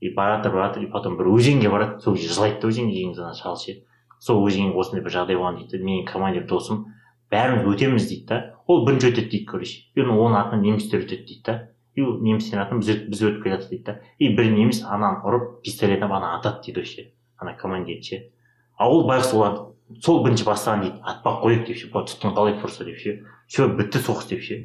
И 0.00 0.14
бара 0.14 0.38
жатыр 0.38 0.52
бара 0.52 0.68
жатыр 0.68 0.84
и 0.84 0.90
потом 0.90 1.16
бір 1.18 1.28
өзенге 1.34 1.70
барады. 1.70 2.00
Сол 2.00 2.14
кезде 2.16 2.34
жылайды 2.34 2.60
да 2.60 2.68
өзенге 2.68 3.02
ең 3.02 3.18
ана 3.18 3.34
шал 3.34 3.56
ше. 3.56 3.82
Сол 4.20 4.46
өзенге 4.46 4.78
осындай 4.78 5.04
бір 5.04 5.12
жағдай 5.16 5.36
болған 5.36 5.58
дейді. 5.58 5.82
Менің 5.84 6.06
командир 6.08 6.46
досым 6.46 6.86
бәріміз 7.30 7.66
өтеміз 7.68 8.08
дейді 8.08 8.26
да. 8.26 8.40
Ол 8.66 8.86
бірінші 8.86 9.10
өтеді 9.10 9.28
дейді 9.28 9.44
короче. 9.46 9.82
Оның 9.96 10.38
атынан 10.38 10.62
немістер 10.64 11.04
өтеді 11.04 11.26
дейді 11.26 11.42
да. 11.46 11.58
И 11.96 12.02
немістердің 12.02 12.62
атынан 12.64 12.80
біз, 12.80 12.90
өт- 12.94 13.08
біз 13.10 13.22
өтіп 13.26 13.42
келе 13.42 13.56
жатырмыз 13.56 13.70
дейді 13.70 13.84
да. 13.84 13.96
И 14.18 14.28
бір 14.36 14.50
неміс 14.54 14.82
ананы 14.84 15.24
ұрып 15.26 15.60
пистолет 15.64 16.02
алып 16.02 16.14
ана 16.18 16.36
атады 16.38 16.62
дейді 16.66 16.80
вообще 16.80 17.06
ана 17.38 17.56
командир 17.56 18.02
ше 18.02 18.30
а 18.78 18.88
ол 18.88 19.06
байғұс 19.08 19.34
оларды 19.34 20.00
сол 20.00 20.22
бірінші 20.24 20.46
бастаған 20.46 20.84
дейді 20.86 21.02
атпақ 21.02 21.42
қояйық 21.42 21.66
деп 21.66 21.76
ше 21.76 21.90
бұл 21.92 22.06
тұтқын 22.06 22.36
қалай 22.36 22.54
тұрса 22.62 22.86
деп 22.86 22.98
ше 23.02 23.16
все 23.50 23.66
бітті 23.68 23.98
соғыс 24.06 24.28
деп 24.30 24.42
ше. 24.46 24.60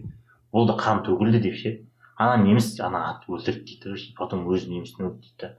Ол 0.51 0.67
да 0.69 0.77
қан 0.79 1.01
төгілді 1.03 1.41
деп 1.41 1.55
ше. 1.57 1.71
Ана 2.15 2.37
неміс 2.43 2.79
ана 2.79 3.01
атып 3.15 3.33
өлтірді 3.35 3.65
дейді 3.65 3.81
короче 3.83 4.13
потом 4.15 4.45
өзі 4.47 4.69
немістің 4.71 5.09
өлді 5.09 5.19
дейді 5.25 5.41
да. 5.41 5.49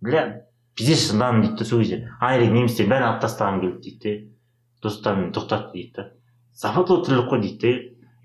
Бля 0.00 0.22
пиздец 0.78 1.10
жындандым 1.10 1.42
дейді 1.42 1.58
да 1.58 1.64
сол 1.68 1.82
кезде 1.82 1.98
ана 2.20 2.46
немістердің 2.46 2.92
бәрін 2.94 3.08
алып 3.10 3.20
тастағым 3.26 3.60
келді 3.60 3.82
дейді 3.82 4.14
да 4.14 4.88
достарым 4.88 5.32
тоқтатты 5.36 5.72
дейді 5.74 5.92
да. 5.98 6.06
Западлы 6.54 7.04
тірлік 7.04 7.28
қой 7.28 7.42
дейді 7.42 7.58
да 7.60 7.72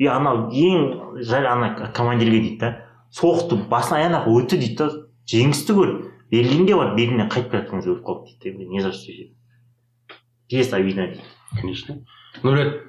и 0.03 0.07
анау 0.11 0.49
ең 0.51 1.21
жай 1.23 1.47
ана 1.47 1.91
командирге 1.95 2.39
дейді 2.39 2.59
да 2.63 2.73
соғысты 3.15 3.59
басынан 3.69 4.01
аяғына 4.01 4.25
өтті 4.33 4.59
дейді 4.59 4.79
да 4.81 4.89
жеңісті 5.31 5.77
көріп 5.79 6.09
берлинге 6.33 6.75
барып 6.79 6.97
берлиннен 6.99 7.31
қайтып 7.31 7.51
келе 7.51 7.63
жатқан 7.63 7.81
кезде 7.81 7.95
өліп 7.95 8.05
қалды 8.09 8.35
дейді 8.43 8.57
да 8.57 8.69
не 8.73 8.81
за 8.81 8.91
что 8.91 9.11
пиздец 10.49 10.73
обидно 10.73 11.07
дейді 11.07 11.23
Конечно. 11.59 12.05
Ну, 12.41 12.51
блядь, 12.51 12.81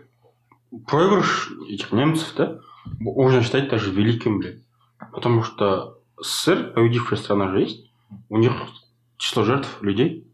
проигрыш 0.86 1.52
этих 1.68 1.92
немцев, 1.92 2.34
да, 2.36 2.60
можно 2.98 3.42
считать 3.42 3.68
даже 3.68 3.92
великим, 3.92 4.38
блядь. 4.38 4.62
Потому 5.12 5.42
что 5.42 6.00
СССР, 6.20 6.72
победившая 6.74 7.18
страна 7.18 7.50
же 7.50 7.60
есть, 7.60 7.90
у 8.28 8.38
них 8.38 8.52
число 9.16 9.44
жертв 9.44 9.82
людей 9.82 10.26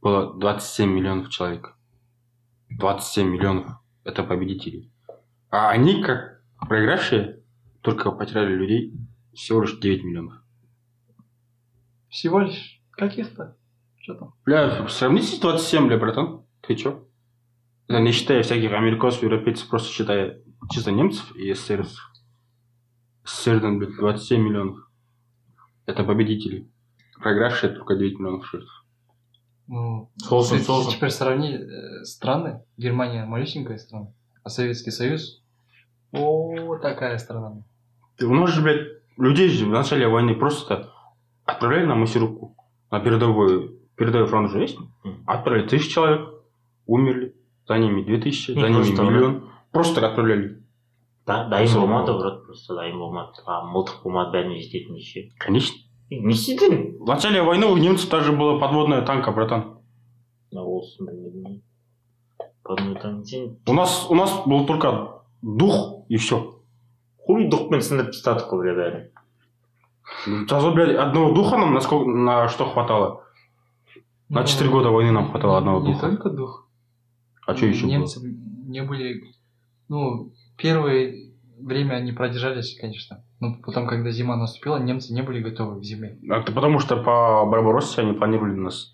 было 0.00 0.32
27 0.34 0.90
миллионов 0.90 1.28
человек. 1.30 1.76
27 2.70 3.28
миллионов. 3.28 3.70
Это 4.04 4.22
победители. 4.22 4.90
А 5.56 5.70
они, 5.70 6.02
как 6.02 6.42
проигравшие, 6.68 7.40
только 7.80 8.10
потеряли 8.10 8.56
людей 8.56 8.92
всего 9.34 9.62
лишь 9.62 9.78
9 9.78 10.02
миллионов. 10.02 10.42
Всего 12.08 12.40
лишь 12.40 12.82
каких-то. 12.90 13.56
Что 14.00 14.14
там? 14.14 14.34
Бля, 14.44 14.88
сравните 14.88 15.40
27, 15.40 15.86
бля, 15.86 15.96
братан. 15.96 16.42
Ты 16.60 16.74
чё? 16.74 17.06
Это 17.86 18.00
не 18.00 18.10
считая 18.10 18.42
всяких 18.42 18.72
американцев, 18.72 19.22
европейцев, 19.22 19.68
просто 19.68 19.92
считая 19.92 20.42
чисто 20.72 20.90
немцев 20.90 21.36
и 21.36 21.54
СССР. 21.54 21.86
СССР, 23.22 23.60
блядь, 23.60 23.96
27 23.96 24.42
миллионов. 24.42 24.90
Это 25.86 26.02
победители. 26.02 26.68
Проигравшие 27.20 27.72
только 27.72 27.94
9 27.94 28.18
миллионов 28.18 28.50
жертв. 28.50 28.84
Ну, 29.68 30.10
Сосын, 30.16 30.58
ты 30.58 30.90
теперь 30.90 31.10
сравни 31.10 31.54
э, 31.54 32.02
страны. 32.02 32.64
Германия 32.76 33.24
малюсенькая 33.24 33.78
страна, 33.78 34.12
а 34.42 34.48
Советский 34.48 34.90
Союз 34.90 35.43
о 36.13 36.77
такая 36.81 37.17
страна. 37.17 37.63
Ты- 38.17 38.27
У 38.27 38.33
нас 38.33 38.49
же, 38.51 38.61
блядь, 38.61 38.87
людей 39.17 39.49
же 39.49 39.65
в 39.65 39.69
начале 39.69 40.07
войны 40.07 40.35
просто 40.35 40.89
отправляли 41.45 41.85
на 41.85 41.95
массировку. 41.95 42.55
На 42.91 42.99
передовой, 42.99 43.79
передовой 43.95 44.27
фронт 44.27 44.51
же 44.51 44.59
есть. 44.61 44.77
Мгм. 45.03 45.23
Отправили 45.27 45.67
тысячи 45.67 45.89
человек, 45.91 46.29
умерли. 46.85 47.35
за 47.67 47.77
ними 47.77 48.01
2000, 48.03 48.51
Не 48.55 48.61
за 48.61 48.67
ними 48.69 48.81
просто, 48.83 49.03
миллион. 49.03 49.49
Просто 49.71 49.95
так 50.01 50.03
отправляли. 50.09 50.63
Да, 51.27 51.47
дайын 51.47 51.67
Сол- 51.67 51.81
болмады 51.81 52.13
брат 52.17 52.43
просто 52.45 52.73
дайын 52.75 52.97
болмады 52.97 53.33
а 53.45 53.61
мылтық 53.71 54.01
болмады 54.03 54.31
бәріне 54.33 54.57
жететіндей 54.59 55.01
ше 55.03 55.29
Конечно. 55.37 55.77
не 56.09 56.33
істедің 56.33 56.97
В 56.99 57.05
начале 57.05 57.43
войны 57.43 57.67
у 57.67 57.77
немцев 57.77 58.09
даже 58.09 58.31
была 58.31 58.57
подводная 58.59 59.03
танка, 59.05 59.31
братан. 59.31 59.77
olsun 60.51 61.05
білмедім 61.05 61.61
подумай 62.63 62.99
там 62.99 63.23
сен 63.23 63.57
У 63.67 63.73
нас, 63.73 64.07
у 64.09 64.15
нас 64.15 64.33
был 64.47 64.65
только 64.65 65.21
дух 65.43 65.92
и 66.09 66.17
все. 66.17 66.55
хуй 67.25 67.45
дұқпен 67.49 67.81
сындырып 67.85 68.11
тастадық 68.15 68.49
қой 68.49 68.61
бля 68.63 68.73
бәрін 68.73 70.47
Зато, 70.49 70.71
блядь, 70.73 70.97
одного 70.97 71.33
духа 71.33 71.57
нам 71.57 71.73
на, 71.73 71.81
сколько, 71.81 72.09
на 72.09 72.47
что 72.49 72.65
хватало? 72.65 73.23
На 74.29 74.41
Ну, 74.41 74.47
4 74.47 74.69
года 74.69 74.89
войны 74.89 75.11
нам 75.11 75.29
хватало 75.29 75.57
одного 75.57 75.81
Не 75.81 75.93
духа. 75.93 76.07
только 76.07 76.29
дух. 76.29 76.67
А 77.45 77.55
что 77.55 77.65
еще 77.67 77.83
было? 77.83 77.91
Немцы 77.91 78.19
не 78.67 78.81
были... 78.83 79.23
Ну, 79.87 80.31
первое 80.57 81.13
время 81.59 81.95
они 81.95 82.11
продержались, 82.11 82.77
конечно. 82.79 83.23
Но 83.39 83.55
потом, 83.63 83.87
когда 83.87 84.11
зима 84.11 84.35
наступила, 84.35 84.77
немцы 84.77 85.13
не 85.13 85.21
были 85.21 85.41
готовы 85.41 85.79
к 85.79 85.83
зиме. 85.83 86.17
А 86.29 86.39
Это 86.39 86.51
потому 86.51 86.79
что 86.79 86.97
по 86.97 87.45
Барбароссе 87.45 88.01
они 88.01 88.13
планировали 88.13 88.53
нас 88.55 88.93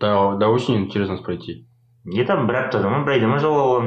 до, 0.00 0.36
до 0.36 0.48
осени 0.48 0.88
через 0.88 1.08
нас 1.08 1.20
пройти. 1.20 1.66
не 2.04 2.24
там 2.24 2.46
бір 2.46 2.56
аптада 2.56 2.88
ма 2.90 3.04
бір 3.04 3.12
айда 3.12 3.26
ма 3.28 3.38
жауап 3.38 3.84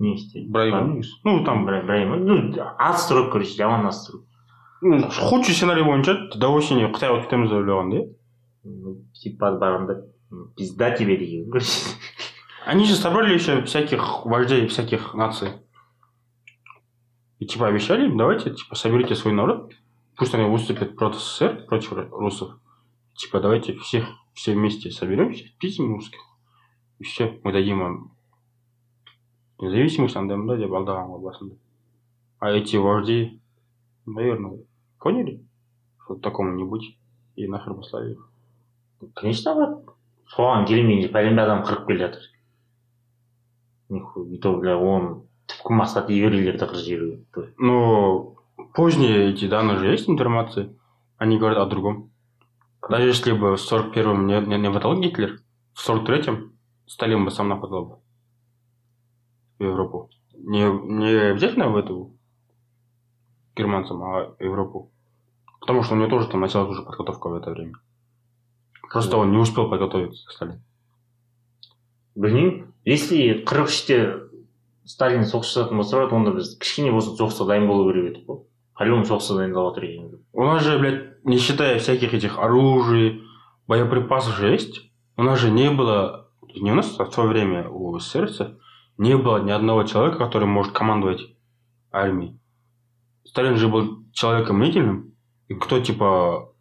не 0.00 0.14
істеді 0.14 0.48
Бір 0.48 0.60
ай 0.60 0.70
ма 0.70 0.80
негізі? 0.80 1.12
Ну, 1.24 1.44
там, 1.44 1.66
бір 1.66 1.82
бір 1.86 1.94
ай 2.00 2.06
ма 2.06 2.16
ну 2.16 2.38
атыстыру 2.78 3.30
короче 3.32 3.56
жаман 3.56 3.86
атыстыру 3.86 4.24
ну, 4.82 5.08
худший 5.10 5.54
сценарий 5.54 5.84
бойынша 5.84 6.16
до 6.36 6.52
осени 6.52 6.86
Қытай 6.90 7.10
алып 7.10 7.26
кетеміз 7.26 7.50
деп 7.50 7.62
ойлаған 7.62 7.90
да 7.90 8.04
Ну, 8.64 8.96
типа 9.14 9.52
барғанда 9.60 10.02
пизда 10.56 10.90
тебе 10.90 11.16
деген 11.16 11.50
короче 11.50 11.96
Они 12.66 12.84
же 12.84 12.96
собрали 12.96 13.32
еще 13.32 13.62
всяких 13.62 14.26
вождей 14.26 14.66
всяких 14.66 15.14
наций. 15.14 15.50
И 17.38 17.46
типа 17.46 17.68
обещали 17.68 18.06
им, 18.06 18.16
давайте, 18.16 18.50
типа, 18.50 18.74
соберите 18.74 19.14
свой 19.14 19.34
народ, 19.34 19.72
пусть 20.16 20.34
они 20.34 20.50
выступят 20.50 20.96
против 20.96 21.20
СССР, 21.20 21.66
против 21.68 21.92
русов. 22.10 22.58
Типа, 23.14 23.38
давайте 23.38 23.74
всех, 23.78 24.08
все 24.34 24.54
вместе 24.54 24.90
соберемся, 24.90 25.44
пиздим 25.60 25.92
русских. 25.94 26.18
И 26.98 27.04
все, 27.04 27.38
мы 27.44 27.52
дадим 27.52 27.82
им 27.82 28.10
независимость, 29.60 30.16
андай 30.16 30.38
да, 30.46 30.56
деп 30.56 30.72
алдаған 30.72 31.10
ғой 31.14 31.22
басында. 31.22 31.56
А 32.38 32.50
эти 32.50 32.76
вожди, 32.76 33.40
наверное, 34.06 34.58
поняли, 35.00 35.42
что 36.04 36.16
такому 36.16 36.54
не 36.54 36.64
быть, 36.64 36.96
и 37.36 37.46
нахер 37.46 37.74
послали 37.74 38.12
их. 38.12 38.30
конечно 39.14 39.54
брат 39.54 39.96
соған 40.32 40.66
келмейінше 40.66 41.12
пәленбай 41.14 41.46
адам 41.46 41.62
қырып 41.66 41.86
келе 41.86 42.06
жатыр 42.06 42.22
нихуя 43.88 44.34
и 44.34 44.38
то 44.42 44.54
бля 44.58 44.74
оның 44.74 45.20
түпкі 45.52 45.76
мақсаты 45.80 46.16
еврейлерді 46.16 46.66
қырып 46.66 46.84
жіберу 46.86 47.52
Но 47.58 48.34
поздние 48.74 49.30
эти 49.30 49.46
данные 49.46 49.78
же 49.78 49.86
есть 49.86 50.08
информации. 50.08 50.74
Они 51.18 51.38
говорят 51.38 51.58
о 51.58 51.66
другом. 51.66 52.10
Даже 52.88 53.08
если 53.08 53.32
бы 53.32 53.56
в 53.56 53.72
41-м 53.72 54.26
не, 54.26 54.40
не, 54.40 54.58
не 54.58 54.68
нападал 54.68 54.98
Гитлер, 55.00 55.40
в 55.72 55.88
43-м 55.88 56.52
Сталин 56.86 57.24
бы 57.24 57.30
сам 57.30 57.48
нападал 57.48 57.84
бы 57.84 57.96
в 59.60 59.62
Европу. 59.62 60.10
Не, 60.34 60.70
не 60.70 61.30
обязательно 61.30 61.68
в 61.68 61.76
эту 61.76 62.12
германцам, 63.56 64.02
а 64.02 64.34
в 64.38 64.42
Европу. 64.42 64.90
Потому 65.60 65.82
что 65.82 65.94
у 65.94 65.98
него 65.98 66.08
тоже 66.08 66.28
там 66.28 66.40
началась 66.40 66.70
уже 66.70 66.82
подготовка 66.82 67.28
в 67.28 67.34
это 67.34 67.50
время. 67.50 67.74
Просто 68.90 69.16
он 69.16 69.32
не 69.32 69.38
успел 69.38 69.68
подготовиться, 69.68 70.30
Сталин. 70.30 70.62
білмеймін 72.16 72.72
если 72.88 73.44
қырық 73.44 73.68
үште 73.68 73.96
сталин 74.88 75.26
соғысатын 75.28 75.76
болса 75.76 75.98
брат 75.98 76.14
онда 76.16 76.32
біз 76.36 76.54
кішкене 76.62 76.92
болса 76.94 77.12
соғысқа 77.12 77.46
дайын 77.50 77.66
болу 77.68 77.90
керек 77.90 78.06
едік 78.14 78.30
қой 78.30 78.38
по 78.78 78.86
любому 78.88 79.04
соғысқа 79.04 79.36
дайындалып 79.42 79.72
отыр 79.74 79.84
екенбіз 79.84 80.20
У 80.32 80.44
нас 80.44 80.62
же, 80.62 80.78
блядь, 80.78 81.24
не 81.24 81.38
считая 81.38 81.78
всяких 81.78 82.14
этих 82.14 82.38
оружий, 82.38 83.22
боеприпасов 83.66 84.36
же 84.36 84.48
есть, 84.48 84.90
у 85.16 85.22
нас 85.22 85.38
же 85.38 85.50
не 85.50 85.70
было, 85.70 86.28
не 86.54 86.72
у 86.72 86.74
нас, 86.74 86.94
а 86.98 87.04
в 87.04 87.12
свое 87.12 87.28
время 87.28 87.68
у 87.68 87.98
СССР 87.98 88.56
не 88.97 89.17
было 89.17 89.41
ни 89.41 89.51
одного 89.51 89.83
человека, 89.83 90.17
который 90.17 90.47
может 90.47 90.73
командовать 90.73 91.21
армией. 91.91 92.39
Сталин 93.25 93.55
же 93.57 93.67
был 93.67 94.03
человеком 94.11 94.57
мнительным, 94.57 95.15
и 95.47 95.55
кто, 95.55 95.79
типа, 95.79 96.53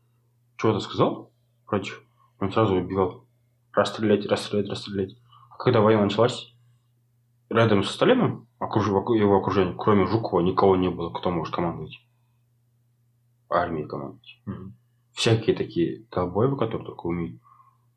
что-то 0.56 0.80
сказал 0.80 1.32
против, 1.66 2.02
он 2.38 2.52
сразу 2.52 2.74
убивал. 2.74 3.24
Расстрелять, 3.72 4.26
расстрелять, 4.26 4.68
расстрелять. 4.68 5.16
А 5.50 5.56
когда 5.56 5.80
война 5.80 6.04
началась, 6.04 6.54
рядом 7.48 7.84
со 7.84 7.92
Сталином, 7.92 8.48
окруж... 8.58 8.88
его 8.88 9.36
окружение, 9.38 9.74
кроме 9.78 10.06
Жукова, 10.06 10.40
никого 10.40 10.76
не 10.76 10.90
было, 10.90 11.10
кто 11.10 11.30
может 11.30 11.54
командовать 11.54 11.98
армией 13.50 13.86
командовать. 13.86 14.40
Всякие 15.12 15.56
такие 15.56 16.06
долбоебы, 16.10 16.56
которые 16.56 16.86
только 16.86 17.06
умеют 17.06 17.42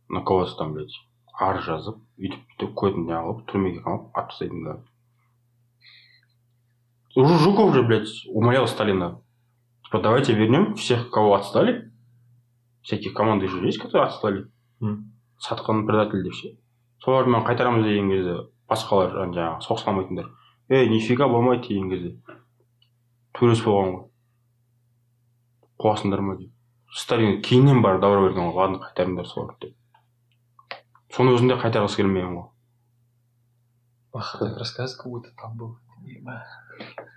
на 0.10 0.22
кого-то 0.22 0.56
там, 0.56 0.74
блядь, 0.74 0.94
ар 1.40 1.62
жазып, 1.62 1.98
өйтіп 2.18 2.98
не 3.06 3.14
алып, 3.14 3.46
түрмеге 3.50 3.82
қамап, 3.82 4.12
атып 4.14 4.30
тастайтын 4.30 4.64
да. 4.64 4.78
Уже 7.16 7.38
Жуков 7.38 7.74
же, 7.74 7.84
блядь, 7.84 8.10
умолял 8.28 8.68
Сталина, 8.68 9.22
типа, 9.86 10.00
давайте 10.00 10.34
вернем 10.34 10.76
всех, 10.76 11.10
кого 11.10 11.36
отстали. 11.36 11.92
Всяких 12.82 13.14
команды 13.14 13.48
же 13.48 13.66
есть, 13.66 13.78
которые 13.78 14.08
отстали. 14.08 14.48
М. 14.82 15.14
Сатқан 15.38 15.86
предатель 15.86 16.24
деп 16.24 16.34
ше. 16.34 16.58
Солармен 17.00 17.44
қайтарамыз 17.44 17.84
деген 17.84 18.10
кезде 18.10 18.36
басқалар 18.70 19.12
жаңағы 19.12 19.62
соғысқа 19.62 19.92
алмайтындар. 19.92 20.32
ей 20.70 20.90
нифига 20.90 21.28
болмайды 21.28 21.68
деген 21.68 21.90
кезде 21.92 22.12
төреші 23.38 23.66
болған 23.68 23.92
ғой 23.94 24.04
қуасыңдар 25.84 26.22
ма 26.24 26.38
деп 26.40 26.52
сталин 26.96 27.42
кейіннен 27.44 27.82
барып 27.84 28.02
даурап 28.02 28.30
берген 28.30 28.48
ғой 28.48 28.56
ладно 28.62 28.80
қайтарыңдар 28.86 29.28
соларды 29.28 29.68
деп 29.68 29.76
соның 31.15 31.37
өзінде 31.39 31.57
қайтарғысы 31.63 31.97
келмеген 32.03 32.35
ғой 32.37 32.47
Баха 34.13 34.39
так 34.39 34.57
рассказывает, 34.59 34.97
как 35.03 35.11
будто 35.13 35.31
там 35.37 35.57
был. 35.57 35.79
Ема. 36.05 36.43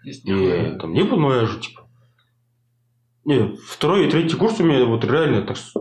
Здесь 0.04 0.24
Не, 0.26 0.34
нихуя. 0.34 0.78
там 0.80 0.92
не 0.94 1.04
было, 1.04 1.20
но 1.20 1.34
я 1.36 1.46
же 1.46 1.60
типа. 1.60 1.88
Не, 3.24 3.56
второй 3.56 4.08
и 4.08 4.10
третий 4.12 4.36
курс 4.38 4.60
у 4.60 4.64
меня 4.66 4.86
вот 4.86 5.06
реально 5.06 5.46
так 5.46 5.56
с- 5.58 5.74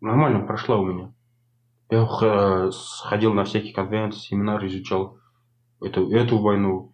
нормально 0.00 0.46
прошла 0.46 0.76
у 0.76 0.84
меня. 0.84 1.12
Я 1.90 2.04
х- 2.04 2.70
сходил 2.72 3.32
на 3.32 3.44
всякие 3.44 3.72
конференции, 3.72 4.18
семинары, 4.20 4.66
изучал 4.68 5.18
эту, 5.80 6.10
эту 6.10 6.38
войну, 6.38 6.92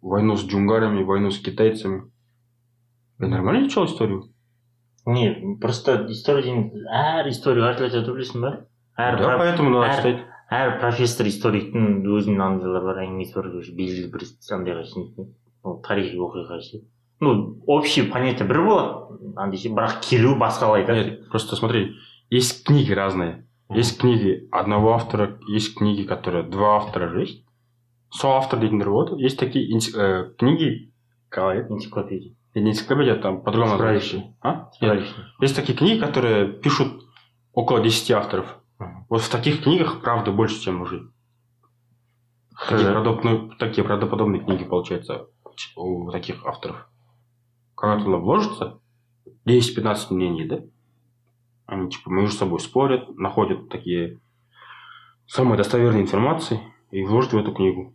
войну 0.00 0.36
с 0.36 0.44
джунгарами, 0.44 1.02
войну 1.02 1.30
с 1.30 1.38
китайцами. 1.40 2.10
Я 3.18 3.26
нормально 3.28 3.62
изучал 3.62 3.86
историю? 3.86 4.32
не 5.06 5.56
просто 5.60 6.06
история 6.12 6.42
деген 6.42 6.86
әр 6.92 7.26
история 7.30 7.64
әртүрлі 7.72 7.88
айтады 7.88 8.12
білесің 8.14 8.40
ба 8.44 8.50
әр 8.98 9.18
да, 9.18 9.24
про- 9.28 9.38
поэтому 9.38 9.70
надо 9.70 9.86
әр- 9.92 9.96
читать. 9.96 10.24
әр 10.50 10.80
профессор 10.80 11.26
историктің 11.26 12.02
өзінің 12.04 12.40
андайлары 12.42 12.84
бар 12.84 13.02
әңгімесі 13.04 13.34
бар 13.34 13.50
короче 13.50 13.72
белгілі 13.72 14.10
бір 14.12 14.24
андайға 14.56 14.84
сенетін 14.84 15.28
ол 15.62 15.80
тарихи 15.82 16.16
оқиға 16.18 16.60
ше 16.60 16.80
ну 17.20 17.58
общий 17.66 18.02
понятие 18.10 18.48
бір 18.48 18.62
болады 18.64 19.32
андай 19.36 19.58
ше 19.58 19.68
бірақ 19.68 20.00
келу 20.08 20.36
басқалай 20.36 20.82
айтады 20.82 21.04
Нет, 21.04 21.28
просто 21.30 21.56
смотри, 21.56 21.94
есть 22.30 22.64
книги 22.66 22.92
разные. 22.92 23.44
Есть 23.72 24.00
книги 24.00 24.48
одного 24.50 24.94
автора, 24.94 25.38
есть 25.46 25.76
книги, 25.78 26.02
которые 26.02 26.42
два 26.42 26.76
автора 26.78 27.08
же 27.08 27.20
есть. 27.20 27.44
Соавтор 28.10 28.58
дейтіндер 28.58 28.90
болады. 28.90 29.14
Есть 29.22 29.38
такие 29.38 29.72
инс- 29.72 29.94
э, 29.96 30.32
книги, 30.36 30.92
қалай 31.30 31.60
энциклопедия 31.68 32.34
не 32.56 32.70
энциклопедия, 32.72 33.14
там 33.14 33.42
по-другому 33.42 33.76
Справочник. 33.76 34.24
называется. 34.24 34.36
А? 34.40 34.52
Нет, 34.54 34.74
Справочник. 34.74 35.14
есть 35.40 35.54
такие 35.56 35.78
книги, 35.78 36.00
которые 36.00 36.46
пишут 36.52 36.88
около 37.52 37.80
10 37.80 38.10
авторов. 38.10 38.58
Мгм. 38.78 39.06
Вот 39.08 39.22
в 39.22 39.28
таких 39.30 39.62
книгах 39.62 40.00
правда 40.02 40.32
больше, 40.32 40.60
чем 40.60 40.82
уже. 40.82 41.10
Такие, 42.68 42.78
Хз. 42.78 42.92
правдоподобные, 42.92 43.56
такие 43.58 43.84
правдоподобные 43.84 44.42
книги 44.44 44.64
получаются 44.64 45.26
у 45.76 46.10
таких 46.10 46.44
авторов. 46.46 46.86
Когда 47.74 48.02
туда 48.04 48.16
вложится 48.18 48.78
10-15 49.46 50.10
мнений, 50.10 50.44
да? 50.46 50.60
Они 51.66 51.88
типа 51.90 52.10
между 52.10 52.36
собой 52.36 52.60
спорят, 52.60 53.08
находят 53.16 53.68
такие 53.70 54.20
самые 55.26 55.56
достоверные 55.56 56.02
информации 56.02 56.60
и 56.90 57.02
вложат 57.04 57.32
в 57.32 57.38
эту 57.38 57.52
книгу. 57.54 57.94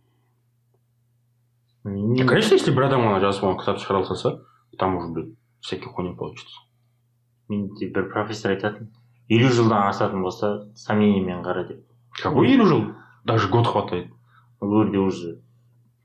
Не- 1.84 2.20
И, 2.22 2.26
конечно, 2.26 2.54
если 2.54 2.72
бір 2.74 2.86
адам 2.88 3.02
ғана 3.06 3.20
жазып 3.22 3.44
оған 3.46 3.58
кітап 3.60 3.78
шығара 3.78 4.04
салса, 4.08 4.42
там 4.78 4.96
уже, 4.96 5.08
блин, 5.12 5.36
всякий 5.60 5.86
хуйня 5.86 6.14
получится. 6.16 6.56
менде 7.48 7.86
бір 7.94 8.10
профессор 8.12 8.50
айтатын 8.56 8.88
елу 9.29 9.49
жылдан 9.49 9.87
асатын 9.89 10.21
болса 10.21 10.67
сомнениемен 10.75 11.43
қара 11.43 11.67
деп. 11.67 11.85
Какой 12.21 12.51
елу 12.51 12.65
жыл? 12.65 12.83
Даже 13.23 13.47
год 13.49 13.67
хватает. 13.67 14.11
ол 14.61 14.83
жерде 14.83 14.99
уже 14.99 15.39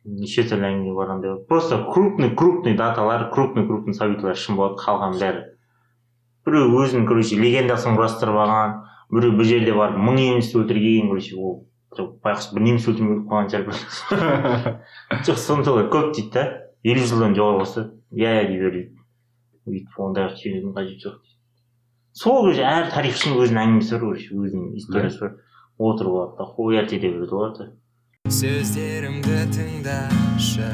неше 0.05 0.43
түрлі 0.49 0.65
әңгіме 0.71 0.95
барғандай 0.97 1.33
болады 1.33 1.47
просто 1.51 1.79
крупный 1.93 2.31
крупный 2.35 2.77
даталар 2.77 3.29
крупный 3.31 3.67
крупный 3.67 3.95
событиялар 3.95 4.37
шын 4.37 4.57
болады 4.57 4.81
қалған 4.81 5.19
бәрі. 5.21 5.43
Біреу 6.47 6.79
өзінің 6.81 7.07
короче 7.09 7.37
легендасын 7.37 7.99
құрастырып 7.99 8.39
алған 8.45 8.77
біреу 9.13 9.37
бір 9.37 9.51
жерде 9.51 9.75
барып 9.77 9.99
мың 10.01 10.21
еместі 10.23 10.61
өлтірген 10.63 11.11
короче 11.11 11.37
ол 11.37 11.57
жоқ 11.99 12.13
байғұс 12.25 12.49
бір 12.55 12.67
неміс 12.69 12.89
өлтірмей 12.91 13.21
қалған 13.29 13.51
шығар 13.53 14.79
жоқ 15.29 15.43
сондайлар 15.43 15.91
көп 15.93 16.15
дейді 16.15 16.33
да. 16.33 16.47
Елу 16.87 17.03
жылдан 17.03 17.35
жоғары 17.35 17.65
болса 17.65 17.89
иә 18.15 18.33
иә 18.41 18.49
дей 18.49 18.61
бер 18.63 18.77
дейді 18.77 18.97
өйтіп 19.67 20.01
ондайға 20.07 20.39
сүйенудің 20.39 20.77
қажеті 20.77 21.09
жоқ 21.09 21.26
сол 22.17 22.39
короче 22.41 22.63
әр 22.65 22.87
тарихшының 22.95 23.43
өзінің 23.45 23.59
әңгімесі 23.61 23.93
бар 23.93 24.01
короче 24.07 24.37
өзінің 24.41 24.69
историясы 24.81 25.19
бар. 25.21 25.33
Отырып 25.77 26.15
алады 26.17 26.39
да 26.39 26.45
хуят 26.49 26.93
ете 26.97 27.11
береді 27.13 27.35
олар 27.37 27.51
да. 27.59 27.67
Сөздерімді 28.33 29.43
тыңдашы 29.53 30.71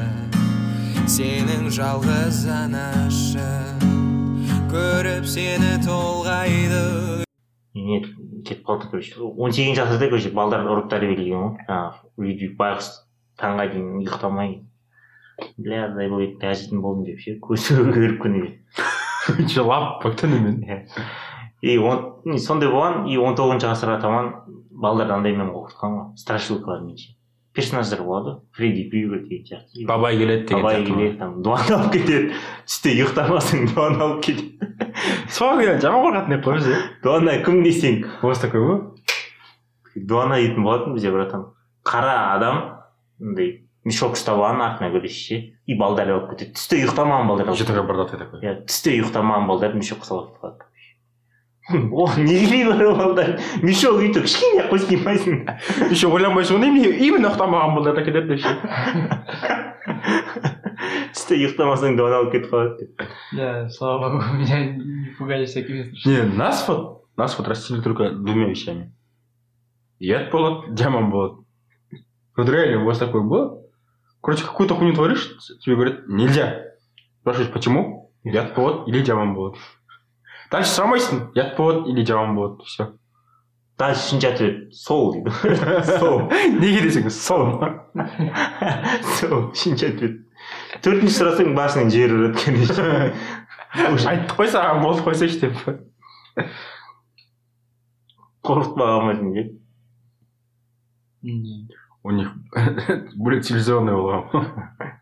сенің 1.11 1.67
жалғыз 1.75 2.39
анашың 2.47 3.83
көріп 4.71 5.27
сені 5.27 5.73
толғайды. 5.83 7.27
Не 7.75 7.99
кетіп 8.47 8.63
қалдық 8.63 8.95
короче. 8.95 9.19
Он 9.19 9.51
сегізінші 9.51 9.83
ғасырда 9.83 10.09
короче 10.13 10.31
балдарды 10.31 10.71
ұрып 10.71 10.87
тәрбиелеген 10.95 11.43
ғой 11.43 11.67
жаңағы 11.67 12.23
өйтіп 12.23 12.55
байғұс 12.63 12.91
таңға 13.43 13.67
дейін 13.75 13.91
ұйықтамай 13.99 14.55
бля 15.59 15.85
забыл 15.91 16.23
тәжитін 16.39 16.79
болдым 16.79 17.03
деп 17.11 17.19
ше 17.19 17.35
көзі 17.43 17.83
көріп 17.91 18.19
күніге 18.23 18.53
жылап 19.53 20.03
түнімен? 20.19 20.63
И 21.63 21.77
он 21.79 22.37
сондай 22.43 22.67
болған 22.67 23.07
и 23.07 23.15
он 23.17 23.37
тоғызыншы 23.39 23.69
ғасырға 23.71 24.01
таман 24.03 24.31
балдарды 24.69 25.13
андаймен 25.15 25.53
оқытқан 25.55 25.93
ғой. 25.95 26.07
Страшилкалармен 26.19 26.97
ше. 26.99 27.13
Персонаждар 27.55 28.01
болады. 28.03 28.33
Ғой 28.33 28.57
фредди 28.57 28.89
крюгер 28.89 29.21
деген 29.29 29.45
сияқты. 29.47 29.85
Бабай 29.87 30.17
келеді 30.17 30.47
деген 30.47 30.63
бабай 30.63 30.83
келеді 30.83 31.17
там 31.21 31.41
дуаны 31.45 31.75
алып 31.77 31.93
кетеді. 31.93 32.33
Түсте 32.67 32.95
ұйықтамасаң 32.97 33.67
дуаны 33.71 34.03
алып 34.03 34.23
кетеді. 34.25 34.89
Сол 35.29 35.61
кезде 35.61 35.79
жаман 35.85 36.03
қорқатын 36.07 36.35
еді 36.35 36.43
қой 36.43 36.59
бізде. 36.59 36.81
Дуана 37.03 37.37
кім 37.45 37.63
десең 37.63 37.99
у 38.19 38.27
вас 38.27 38.43
такой 38.43 38.65
ма 38.67 38.77
дуана 39.95 40.41
дейтін 40.41 40.67
болатын 40.67 40.97
бізде 40.97 41.13
братан 41.15 41.45
қара 41.87 42.17
адам 42.33 42.59
андай 43.21 43.61
мешок 43.85 44.17
ұстап 44.17 44.35
алған 44.41 44.65
артына 44.67 44.91
көресіз 44.97 45.23
ше. 45.29 45.41
И 45.63 45.79
балдарды 45.79 46.17
алып 46.17 46.33
кетеді. 46.33 46.57
Түсте 46.57 46.81
ұйықтамаған 46.81 47.29
балдар 47.29 47.53
еще 47.53 47.69
такой 47.69 47.87
бородатый 47.87 48.19
такой 48.19 48.43
иә 48.43 48.57
түсте 48.65 48.97
ұйықтамаған 48.97 49.47
балдарды 49.47 49.79
мешокқа 49.79 50.09
салып 50.09 50.41
қалады. 50.41 50.72
о 51.68 52.08
не 52.16 52.34
керегі 52.40 52.64
бар 52.70 52.82
ол 52.86 52.96
балдар 52.96 53.34
мешок 53.62 53.98
өйтіп 54.00 54.24
кішкене 54.24 54.62
ақ 54.64 54.70
қой 54.72 54.80
снимайсың 54.84 55.34
еще 55.92 56.08
ойланбайсың 56.08 56.56
ғой 56.62 56.70
именно 56.70 56.92
именно 57.08 57.28
ұйықтамаған 57.28 57.74
балдар 57.76 58.00
әкеледі 58.00 58.28
деп 58.32 58.40
ше 58.40 58.52
түсте 61.12 61.36
ұйықтамасаң 61.36 61.96
дуана 61.98 62.22
алып 62.22 62.32
кетіп 62.36 62.52
қалады 62.52 62.72
деп 62.80 63.04
Да, 63.32 63.68
слава 63.68 64.08
богу, 64.10 64.24
меня 64.38 64.64
не 64.64 65.12
пугали 65.18 65.44
всякими 65.44 65.82
случаями. 65.90 66.30
не 66.30 66.36
нас 66.36 66.66
вот 66.68 67.04
нас 67.16 67.38
вот 67.38 67.48
растили 67.48 67.80
только 67.82 68.10
двумя 68.10 68.48
вещами 68.48 68.92
ұят 70.00 70.30
болады 70.32 70.74
жаман 70.76 71.10
болады 71.10 71.44
вот 72.36 72.48
реально 72.48 72.82
у 72.82 72.86
вас 72.86 72.98
такое 72.98 73.22
было 73.22 73.60
короче 74.22 74.44
какую-то 74.44 74.74
хуйню 74.74 74.94
творишь 74.94 75.28
тебе 75.60 75.74
говорят 75.74 76.08
нельзя 76.08 76.62
спрашиваешь 77.20 77.52
почему 77.52 78.10
ұят 78.24 78.54
болады 78.54 78.88
или 78.90 79.04
жаман 79.04 79.34
болады 79.34 79.58
Дальше 80.53 80.69
сұрамайсың 80.75 81.23
ұят 81.33 81.55
болады 81.57 81.89
или 81.91 82.05
жаман 82.05 82.35
болады 82.37 82.67
все 82.67 82.91
дальше 83.79 84.03
үшінші 84.05 84.27
ответ 84.29 84.75
сол 84.77 85.13
дейді 85.15 85.31
сол 85.97 86.19
неге 86.59 86.83
десең 86.85 87.09
сол 87.13 87.47
сол 89.17 89.39
үшінші 89.49 89.89
ответ 89.89 90.19
төртінші 90.85 91.15
сұрасаң 91.17 91.55
басыңнан 91.57 91.89
жер 91.93 92.13
ұрады 92.19 92.37
конечно 92.43 92.85
айттық 94.13 94.37
қой 94.37 94.51
саған 94.53 94.83
болды 94.85 95.01
қойсайшы 95.07 95.41
деп 95.47 95.55
қалмайсың 98.45 99.33
деп 99.39 99.59
Не. 101.23 101.69
у 102.03 102.11
них 102.11 102.27
более 103.15 103.39
цивилизованный 103.41 103.93
болған 103.95 104.99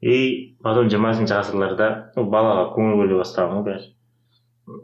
и 0.00 0.56
потом 0.62 0.88
жиырмасыншы 0.90 1.34
ғасырларда 1.34 1.88
ну, 2.16 2.24
балаға 2.30 2.70
көңіл 2.74 2.96
бөле 3.02 3.18
бастаған 3.20 3.58
ғой 3.60 3.64
бәрі 3.68 3.88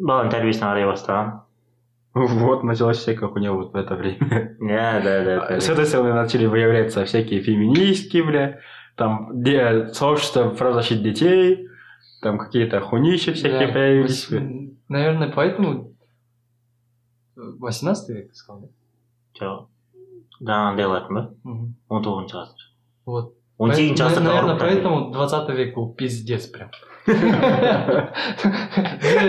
баланың 0.00 0.30
тәрбиесіне 0.34 0.66
қарай 0.66 0.86
бастаған 0.90 1.32
вот 2.14 2.62
началась 2.64 2.98
всякая 2.98 3.28
хуйня 3.28 3.52
вот 3.52 3.72
в 3.72 3.76
это 3.76 3.94
время 3.94 4.56
иә 4.60 5.02
да 5.04 5.24
да 5.24 5.48
да 5.48 5.60
С 5.60 5.68
этой 5.68 5.84
стороны 5.86 6.12
начали 6.14 6.46
выявляться 6.46 7.04
всякие 7.04 7.40
феминистки, 7.42 8.22
бля, 8.22 8.58
там 8.96 9.40
где 9.42 9.88
сообщество 9.92 10.48
правозащит 10.48 11.02
детей, 11.02 11.68
там 12.22 12.38
какие-то 12.38 12.80
хуйнища 12.80 13.32
всякие 13.34 13.66
Да, 13.68 13.72
появились. 13.74 14.30
вось- 14.30 14.72
Наверное, 14.88 15.30
поэтому 15.30 15.92
18 17.36 18.08
век, 18.08 18.28
ты 18.30 18.34
сказал, 18.34 18.62
да? 18.62 18.68
жоқ 19.46 19.66
жаңағындай 20.40 20.84
алатын 20.88 21.14
ба 21.14 21.34
Мгм. 21.44 21.74
он 21.88 22.02
тоғызыншы 22.04 22.36
ғасыр 22.36 22.64
Вот. 23.06 23.34
Он 23.61 23.73
сегізінші 23.75 24.01
Поэтому- 24.01 24.09
ғасырда 24.09 24.23
Наверное, 24.23 24.53
ұрып 24.55 24.59
тәрбие- 24.59 24.81
поэтому 24.81 25.11
20 25.13 25.49
век 25.59 25.75
был 25.75 25.93
пиздец 25.95 26.45
прям. 26.47 26.69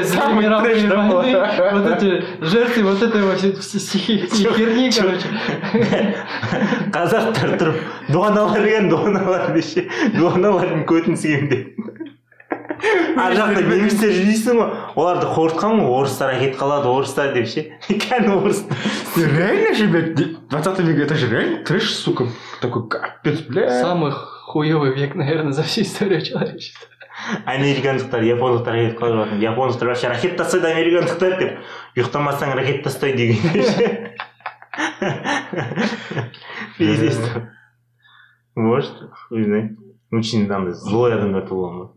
Самый 0.04 0.44
Мировые 0.44 0.86
войны? 0.86 1.38
Вот 1.72 1.86
эти 1.86 2.24
жертвы 2.44 2.82
вот 2.82 3.02
этой 3.02 3.22
вот 3.22 3.40
херни, 3.40 4.90
короче. 4.90 5.28
қазақтар 6.92 7.54
тұрып 7.60 7.76
дуаналар 8.12 8.58
келген 8.60 8.88
дуаналар 8.92 9.52
деші 9.56 9.86
дуаналардың 10.18 10.84
көтін 10.88 11.16
сүйемде 11.16 11.58
ар 13.16 13.32
жақта 13.38 13.62
немістер 13.64 14.10
жүр 14.12 14.26
дейсің 14.28 14.58
ғой? 14.60 14.68
Оларды 14.98 15.26
қорқытқан 15.32 15.80
ғой 15.80 15.92
орыстар 16.02 16.34
әкетіп 16.36 16.58
қалады 16.60 16.86
орыстар 16.92 17.32
деп 17.32 17.46
ше. 17.48 17.64
Кәдімгі 17.88 18.36
орыс. 18.42 18.64
Реально 19.16 19.74
же, 19.78 19.86
блядь, 19.88 20.14
20 20.50 20.78
век, 20.80 20.98
это 21.06 21.14
же 21.14 21.28
реально 21.30 21.64
трэш, 21.64 21.94
сука, 21.94 22.26
такой 22.62 22.88
капец, 22.88 23.40
бля. 23.42 23.68
Самый 23.82 24.12
хуёвый 24.12 24.94
век, 24.94 25.14
наверное, 25.14 25.52
за 25.52 25.62
всю 25.62 25.82
историю 25.82 26.22
человечества. 26.22 26.88
американдықтар 27.46 28.24
япондықтар 28.24 28.76
әкетіп 28.78 28.98
қалып 28.98 29.18
жатыр 29.20 29.42
япондықтар 29.44 29.88
вообще 29.90 30.08
ракет 30.08 30.36
тастайды 30.38 30.70
американдықтар 30.72 31.36
деп 31.38 31.58
ұйықтамасаң 31.98 32.54
ракет 32.56 32.82
тастайды 32.86 33.28
деген 33.28 33.62
ше 33.62 33.84
пиздец. 36.78 37.20
Может 38.54 38.96
хуй 39.28 39.44
знает. 39.44 39.78
Очень 40.10 40.50
андай 40.50 40.74
злой 40.74 41.14
адамдар 41.14 41.46
туылған 41.48 41.78
ғой 41.78 41.88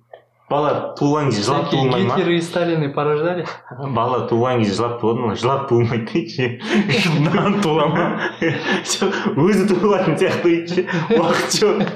бала 0.50 0.94
туылған 0.98 1.30
кезде 1.30 1.42
жылап 1.46 1.68
Всякие 1.68 1.80
туылмай 1.80 2.02
ма 2.02 2.16
Гитлеры 2.16 2.36
и 2.36 2.40
Сталины 2.40 2.88
порождали. 2.92 3.46
бала 3.94 4.26
туылған 4.28 4.58
кезде 4.62 4.74
жылап 4.74 5.00
туылады 5.00 5.20
ма 5.26 5.34
жылап 5.36 5.68
туылмайды 5.68 6.06
дейді 6.12 6.30
ше 6.34 6.60
жылдан 7.06 7.60
туыла 7.62 7.86
ма 7.86 8.20
өзі 8.40 9.68
туылатын 9.70 10.16
сияқты 10.18 10.42
дейді 10.44 10.74
ше 10.74 10.86
уақыт 11.16 11.50
жоқ 11.62 11.88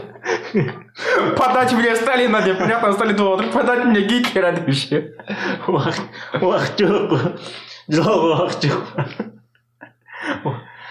Подать 1.36 1.72
мне 1.74 1.94
Сталина, 1.96 2.40
деп, 2.40 2.56
понятно, 2.58 2.92
Сталин 2.92 3.16
туып 3.16 3.52
подать 3.52 3.84
мне 3.84 4.00
Гитлера 4.02 4.52
деп 4.52 4.70
ше. 4.72 5.12
уақыт 5.66 6.40
уақыт 6.40 6.78
жоқ 6.80 7.10
қой 7.10 7.20
жылауға 7.90 8.46
уақыт 8.46 8.70
жоқ 8.70 8.84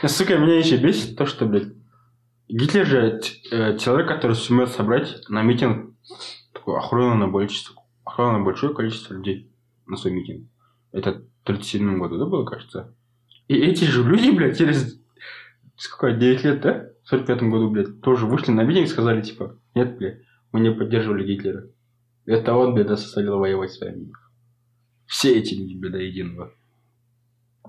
Сука, 0.08 0.38
меня 0.38 0.58
еще 0.60 0.76
бесит 0.78 1.18
то, 1.18 1.26
что, 1.26 1.46
блядь, 1.46 1.70
Гитлер 2.50 2.86
же 2.86 3.22
т- 3.24 3.56
э, 3.56 3.78
человек, 3.78 4.10
который 4.10 4.36
сумел 4.36 4.68
собрать 4.68 5.16
на 5.30 5.42
митинг 5.44 5.94
такое 6.59 6.79
охрененное 6.79 7.31
количество, 7.31 7.83
охрененное 8.05 8.45
большое 8.45 8.75
количество 8.75 9.15
людей 9.15 9.51
на 9.87 9.97
свой 9.97 10.13
митинг. 10.13 10.49
Это 10.93 11.23
в 11.43 11.47
37 11.47 11.99
году, 11.99 12.19
да, 12.19 12.27
было, 12.27 12.45
кажется? 12.45 12.95
И 13.47 13.55
эти 13.55 13.85
же 13.85 14.05
люди, 14.05 14.31
блядь, 14.31 14.59
через 14.59 15.01
сколько, 15.77 16.17
9 16.17 16.45
лет, 16.45 16.61
да? 16.61 16.91
В 17.05 17.09
45 17.09 17.43
году, 17.45 17.71
блядь, 17.71 18.01
тоже 18.01 18.27
вышли 18.27 18.53
на 18.53 18.63
митинг 18.63 18.87
и 18.87 18.91
сказали, 18.91 19.23
типа, 19.23 19.59
нет, 19.75 19.97
блядь, 19.97 20.23
мы 20.53 20.61
не 20.61 20.73
поддерживали 20.73 21.27
Гитлера. 21.27 21.69
Это 22.27 22.55
он, 22.55 22.75
блядь, 22.75 22.89
нас 22.89 23.03
заставил 23.03 23.39
воевать 23.39 23.73
с 23.73 23.81
вами. 23.81 24.13
Все 25.07 25.39
эти 25.39 25.55
люди, 25.55 25.89
до 25.89 25.99
единого. 25.99 26.53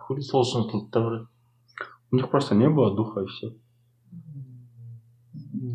хули 0.09 0.21
ұтылды 0.21 0.89
да 0.91 0.99
брат 1.05 1.27
У 2.11 2.15
них 2.15 2.29
просто 2.31 2.55
не 2.55 2.67
было 2.67 2.95
духа 2.95 3.21
и 3.21 3.27
все. 3.27 3.53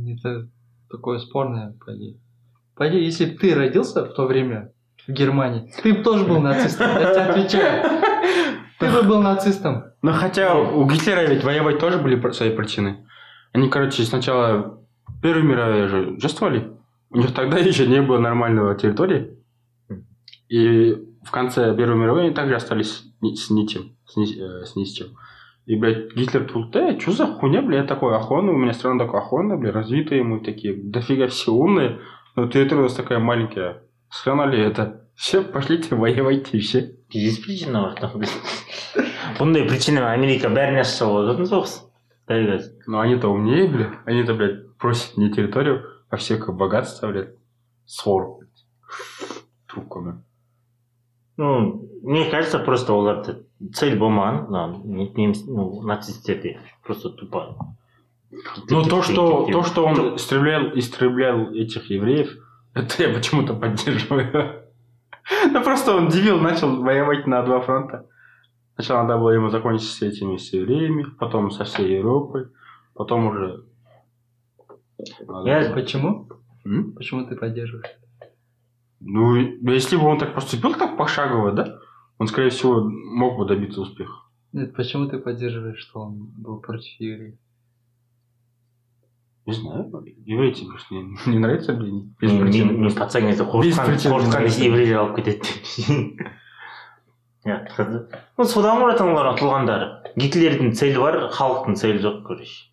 Это 0.09 0.51
такое 0.91 1.19
спорное, 1.19 1.73
по 1.85 1.97
идее. 1.97 2.19
По 2.77 2.89
идее, 2.89 3.05
если 3.05 3.27
ты 3.27 3.55
родился 3.55 4.05
в 4.05 4.15
то 4.15 4.27
время 4.27 4.73
в 5.07 5.13
Германии, 5.13 5.73
ты 5.83 5.95
бы 5.95 6.03
тоже 6.03 6.25
был 6.25 6.41
нацистом, 6.41 6.91
я 7.01 7.13
тебе 7.13 7.23
отвечаю. 7.23 8.01
Ты 8.81 8.91
бы 8.91 9.03
был 9.03 9.23
нацистом. 9.23 9.85
Ну, 10.03 10.13
хотя 10.13 10.55
у 10.55 10.85
Гитлера 10.87 11.27
ведь 11.27 11.45
воевать 11.45 11.79
тоже 11.79 11.99
были 11.99 12.21
свои 12.33 12.51
причины. 12.51 13.07
Они, 13.53 13.69
короче, 13.69 14.03
сначала 14.03 14.81
Первую 15.23 15.47
мировую 15.47 15.89
же 15.89 16.01
участвовали. 16.13 16.73
У 17.11 17.19
них 17.19 17.33
тогда 17.33 17.59
еще 17.61 17.87
не 17.87 18.03
было 18.03 18.19
нормального 18.19 18.75
территории. 18.75 19.39
И 20.49 20.95
в 21.25 21.31
конце 21.31 21.75
Первой 21.75 21.97
мировой 21.97 22.27
они 22.27 22.35
также 22.35 22.57
остались 22.57 23.05
с 23.23 23.51
ничем. 23.51 23.97
С, 24.07 24.17
ни- 24.17 24.39
э, 24.39 24.65
с 24.65 24.77
ни 24.77 24.85
с 24.85 24.93
чем. 24.93 25.09
И, 25.67 25.77
блядь, 25.77 26.15
Гитлер 26.15 26.45
тут, 26.45 26.73
да, 26.73 26.99
что 27.01 27.13
за 27.13 27.27
хуйня, 27.27 27.63
блядь, 27.63 27.87
такой 27.87 28.15
охоны, 28.15 28.53
у 28.53 28.57
меня 28.57 28.75
страна 28.75 29.03
такая 29.03 29.23
охона, 29.23 29.57
блядь, 29.57 29.73
развитые 29.75 30.23
мы 30.23 30.41
такие, 30.41 30.75
дофига 30.77 31.27
все 31.29 31.53
умные, 31.53 32.01
но 32.36 32.48
территория 32.48 32.82
у 32.82 32.84
нас 32.84 32.94
такая 32.96 33.20
маленькая. 33.20 33.84
Страна 34.10 34.46
ли 34.46 34.62
это? 34.62 35.06
Все, 35.16 35.42
пошлите, 35.44 35.96
воевайте, 35.96 36.60
все. 36.60 36.96
пиздец 37.10 37.44
причина 37.44 37.82
бар 37.82 37.96
там 38.00 38.22
бұндай 39.40 39.68
причина 39.68 40.12
америка 40.14 40.50
бәріне 40.50 40.82
ашса 40.82 41.06
болатын 41.10 41.48
соғыс 41.50 41.74
дәл 42.30 42.46
қазір 42.52 42.70
Ну 42.88 43.00
они-то 43.00 43.28
умнее, 43.30 43.68
бля. 43.68 43.88
Они-то, 44.06 44.34
блядь, 44.36 44.78
просят 44.78 45.18
не 45.18 45.32
территорию, 45.32 45.84
а 46.10 46.18
всякое 46.18 46.56
богатство, 46.56 47.08
блядь. 47.08 47.34
Свор. 47.86 48.40
Трубками. 49.68 50.24
ну 51.38 51.88
мне 52.04 52.30
кажется 52.30 52.60
просто 52.60 52.94
оларда 52.94 53.40
цель 53.74 53.98
болмаған 53.98 54.50
мына 54.50 54.82
не- 54.84 55.12
неміс 55.16 55.46
ну 55.48 55.82
нацистерде 55.84 56.60
просто 56.84 57.10
тупо 57.10 57.56
ну 58.71 58.83
то, 58.85 59.03
что, 59.03 59.47
то, 59.51 59.63
что 59.63 59.87
он 59.87 60.17
истреблял, 60.17 60.71
истреблял 60.79 61.53
этих 61.53 61.91
евреев, 61.91 62.31
это 62.75 63.03
я 63.03 63.15
почему-то 63.15 63.55
поддерживаю. 63.55 64.61
Ну 65.51 65.63
просто 65.65 65.97
он 65.97 66.09
дебил, 66.09 66.39
начал 66.39 66.83
воевать 66.83 67.27
на 67.27 67.43
два 67.43 67.61
фронта. 67.63 68.07
Сначала 68.75 69.05
надо 69.05 69.19
было 69.19 69.31
ему 69.31 69.49
закончить 69.49 69.89
с 69.89 70.03
этими 70.03 70.37
с 70.37 70.53
евреями, 70.53 71.07
потом 71.19 71.51
со 71.51 71.65
всей 71.65 71.97
Европой, 71.97 72.49
потом 72.95 73.29
уже... 73.29 73.65
Я- 75.47 75.73
Почему? 75.73 76.29
М? 76.67 76.93
Почему 76.93 77.25
ты 77.27 77.37
поддерживаешь? 77.37 77.89
Ну, 79.01 79.35
если 79.37 79.97
бы 79.97 80.05
он 80.07 80.19
так 80.19 80.35
поступил 80.35 80.75
так 80.75 80.97
пошагово, 80.97 81.53
да, 81.53 81.79
он, 82.19 82.27
скорее 82.27 82.51
всего, 82.51 82.81
мог 82.83 83.39
бы 83.39 83.47
добиться 83.47 83.81
успеха. 83.81 84.13
Нет, 84.53 84.75
почему 84.75 85.09
ты 85.09 85.19
поддерживаешь, 85.19 85.79
что 85.79 86.01
он 86.01 86.31
был 86.37 86.59
против 86.61 87.01
евреев? 87.01 87.35
Не 89.47 89.53
знаю, 89.53 89.91
просто 90.71 90.95
не, 90.95 91.03
не 91.27 91.39
нравится, 91.39 91.73
без 91.75 92.33
мен 92.33 92.49
қорқытқан 93.51 94.29
нравится. 94.29 94.65
еврейлер 94.65 94.97
алып 94.99 95.17
кетеді 95.17 95.41
деп 97.45 98.15
ну 98.39 98.45
содан 98.49 98.81
болатын 98.81 99.11
олар 99.13 99.35
ұтылғандары 99.35 99.89
гитлердің 100.17 100.73
целі 100.79 100.97
бар 101.03 101.19
халықтың 101.35 101.77
целі 101.77 102.01
жоқ 102.01 102.23
короче. 102.25 102.71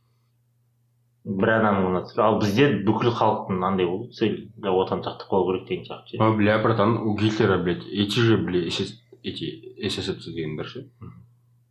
Бір 1.28 1.50
адам 1.60 1.82
ұнатыр 1.90 2.24
ал 2.24 2.40
бізде 2.40 2.70
бүкіл 2.88 3.12
халықтың 3.12 3.60
андай 3.68 3.86
болды 3.86 4.14
цель. 4.16 4.50
Бля 4.56 4.72
отан 4.72 5.04
сақтап 5.04 5.28
қалу 5.30 5.52
керек 5.52 5.68
деген 5.68 5.84
сияқты 5.86 6.16
ше. 6.16 6.24
А, 6.24 6.32
бля, 6.32 6.58
братан, 6.64 6.98
у 6.98 7.18
Гитлера, 7.18 7.58
блядь, 7.62 7.86
эти 7.86 8.18
же, 8.20 8.38
бля, 8.38 8.64
эти 8.64 9.46
эсэсовцы 9.78 10.32
дегендер 10.32 10.66
ше, 10.66 10.90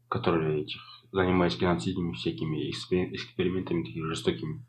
которые 0.09 0.61
этих, 0.63 0.81
занимаясь 1.11 1.59
геноцидами, 1.59 2.13
всякими 2.13 2.69
экспе- 2.71 3.09
экспериментами 3.15 3.83
такими 3.83 4.07
жестокими, 4.09 4.63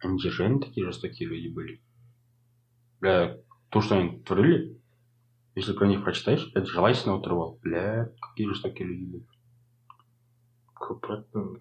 они 0.00 0.18
же 0.18 0.30
реально 0.30 0.60
такие 0.60 0.86
жестокие 0.86 1.28
люди 1.28 1.48
были. 1.48 1.80
Бля, 3.00 3.36
то, 3.70 3.80
что 3.80 3.98
они 3.98 4.18
творили, 4.20 4.78
если 5.54 5.72
про 5.72 5.86
них 5.86 6.02
прочитаешь, 6.02 6.50
это 6.54 6.66
же 6.66 6.80
лайсина 6.80 7.16
отрывал. 7.16 7.58
Бля, 7.62 8.10
какие 8.20 8.48
жестокие 8.48 8.88
люди 8.88 9.04
были. 9.04 9.26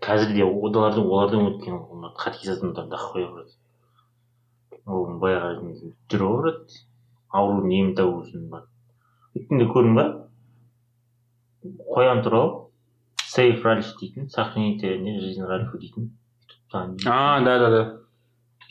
қазір 0.04 0.34
де 0.36 0.44
олардың 0.44 1.06
олардан 1.08 1.46
өткен 1.48 1.78
хат 2.18 2.40
жазатындар 2.44 2.90
да 2.92 2.98
қоя 3.00 3.30
брат 3.32 3.54
ол 4.86 5.06
баяғы 5.22 5.76
жүре 6.12 6.26
ғой 6.28 6.42
брат. 6.42 6.74
Ауру 7.34 7.64
немді 7.66 7.96
табу 8.02 8.20
үшін 8.22 8.50
бар 8.52 8.66
өткенде 9.38 9.70
көрдің 9.72 9.96
ба 9.98 10.06
қоян 11.96 12.22
туралы 12.26 12.52
сейф 13.24 13.64
ральф 13.66 13.94
дейтін 14.02 14.30
сохраните 14.30 14.98
не 15.00 15.20
жизнь 15.20 15.42
ральфа 15.42 15.78
дейтін 15.78 16.12
А, 16.74 17.40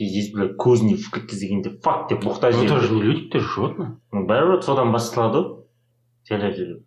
да-да-да. 0.03 0.11
здесь 0.11 0.57
көзіне 0.59 0.97
кетті 1.13 1.37
дегенде 1.37 1.71
фак 1.83 2.09
деп 2.09 2.25
мұқтаж 2.25 2.65
это 2.65 2.81
же 2.81 2.95
не 2.95 3.03
люди, 3.03 3.29
это 3.29 3.41
животные. 3.41 3.97
Ну, 4.13 4.27
бәрібір 4.27 4.63
содан 4.63 4.93
басталады 4.93 5.39
ғой 6.31 6.83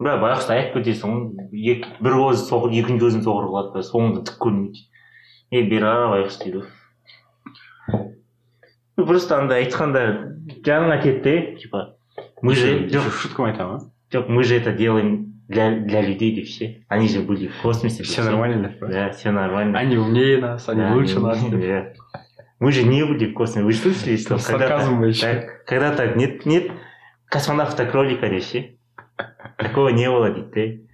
бля 0.00 0.16
байғұс 0.16 0.48
аяп 0.50 0.74
кетесің 0.74 1.10
ғой 1.52 1.84
бір 2.00 2.12
көзі 2.16 2.42
соғыр 2.48 2.70
екінші 2.80 3.04
көзін 3.04 3.22
соғыр 3.26 3.46
қылады 3.50 3.72
бля 3.74 3.82
соңында 3.84 4.20
түк 4.28 4.36
көрмейді 4.40 4.80
е 5.52 5.62
бері 5.68 5.84
қара 5.84 6.06
байғұс 6.14 6.36
дейді 6.44 6.58
ғой 8.96 9.04
просто 9.04 9.38
андай 9.40 9.64
айтқанда 9.64 10.00
жаныңа 10.64 10.96
кетті 11.04 11.34
типа 11.60 11.78
мы 12.42 12.54
же 12.54 12.88
жоқ 12.88 13.04
еще 13.04 13.10
шутку 13.10 13.44
айтам, 13.44 13.70
а? 13.70 13.78
жоқ 14.12 14.28
мы 14.28 14.44
же 14.44 14.56
это 14.56 14.72
делаем 14.72 15.39
для 15.49 15.71
для 15.79 16.01
людей 16.01 16.35
деп 16.35 16.47
ше 16.47 16.85
они 16.87 17.07
же 17.07 17.19
были 17.21 17.47
в 17.47 17.61
космосе 17.61 17.97
деп 17.97 18.05
Все 18.07 18.21
ше. 18.23 18.29
нормально, 18.29 18.75
да? 18.81 18.87
да 18.87 19.09
все 19.11 19.31
нормально 19.31 19.77
Они 19.79 19.97
умнее 19.97 20.37
нас, 20.39 20.67
они 20.69 20.81
Да, 20.81 20.93
лучше 20.93 21.15
они- 21.17 21.25
нас. 21.25 21.39
да. 21.49 21.93
Мы 22.59 22.71
же 22.71 22.83
не 22.83 23.03
были 23.05 23.25
в 23.25 23.33
космосе. 23.33 23.63
Вы 23.65 23.73
слышали, 23.73 24.15
что 24.17 24.29
Там 24.29 24.39
сарказм 24.39 24.89
когда-то, 24.91 25.05
еще. 25.07 25.21
так- 25.21 25.65
когда-то 25.65 26.15
нет, 26.15 26.45
нет 26.45 26.71
космонавта 27.27 27.85
кролика 27.85 28.27
реши. 28.27 28.77
Такого 29.57 29.89
не 29.89 30.09
было, 30.09 30.29
детей. 30.31 30.87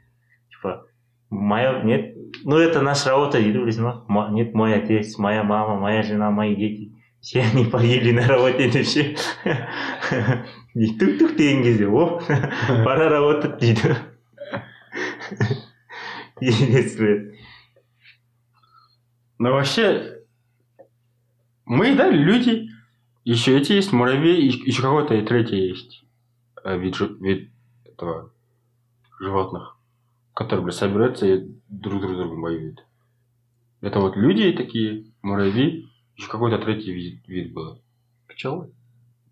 Типа, 0.50 0.86
моя, 1.30 1.82
нет, 1.84 2.16
ну 2.44 2.58
это 2.58 2.82
наша 2.82 3.10
работа, 3.12 3.38
дейді 3.40 3.60
білесің 3.60 3.84
ба 3.84 4.06
Мо- 4.08 4.30
нет, 4.32 4.54
мой 4.56 4.74
отец, 4.74 5.18
моя 5.18 5.44
мама, 5.44 5.80
моя 5.80 6.02
жена, 6.04 6.32
мои 6.32 6.56
дети. 6.56 6.92
Все 7.22 7.42
они 7.54 7.66
погибли 7.66 8.12
на 8.12 8.28
работе 8.28 8.68
деп 8.70 8.86
ше. 8.86 9.16
И 10.74 10.98
тук-тук 10.98 11.36
деген 11.36 11.64
кезде, 11.64 11.88
о, 11.88 12.20
пора 12.86 13.10
работать 13.10 13.58
дейді. 13.60 13.82
Блядь. 16.41 17.35
Но 19.39 19.53
вообще, 19.53 20.23
мы, 21.65 21.95
да, 21.95 22.11
люди, 22.11 22.71
еще 23.25 23.59
эти 23.59 23.73
есть, 23.73 23.93
муравей, 23.93 24.49
и 24.49 24.69
еще 24.69 24.83
какой-то 24.83 25.15
и 25.15 25.25
третий 25.27 25.69
есть 25.69 26.05
э, 26.65 26.79
вид, 26.79 26.99
вид 27.21 27.51
этого 27.85 28.33
животных, 29.21 29.77
которые, 30.35 30.65
бля, 30.65 30.73
собираются 30.73 31.27
и 31.27 31.49
друг 31.69 32.01
друг 32.01 32.17
другом 32.17 32.41
воюют. 32.41 32.85
Это 33.81 34.01
вот 34.01 34.17
люди 34.17 34.53
такие, 34.53 35.13
муравьи, 35.23 35.89
еще 36.17 36.29
какой-то 36.29 36.59
третий 36.59 36.93
вид, 36.93 37.27
вид 37.29 37.53
был. 37.53 37.83
Пчелы? 38.27 38.73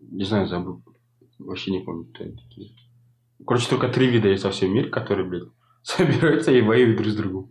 Не 0.01 0.25
знаю, 0.25 0.47
забыл. 0.49 0.83
Вообще 1.39 1.71
не 1.71 1.81
помню, 1.81 2.05
кто 2.05 2.25
они 2.25 2.37
такие. 2.37 2.73
Короче, 3.47 3.69
только 3.69 3.89
три 3.89 4.07
вида 4.09 4.29
есть 4.29 4.45
во 4.45 4.51
всем 4.51 4.73
мире, 4.73 4.91
которые, 4.91 5.27
блядь, 5.27 5.49
собираются 5.85 6.51
и 6.51 6.61
воюют 6.61 6.97
друг 6.97 7.09
с 7.09 7.17
другом. 7.17 7.51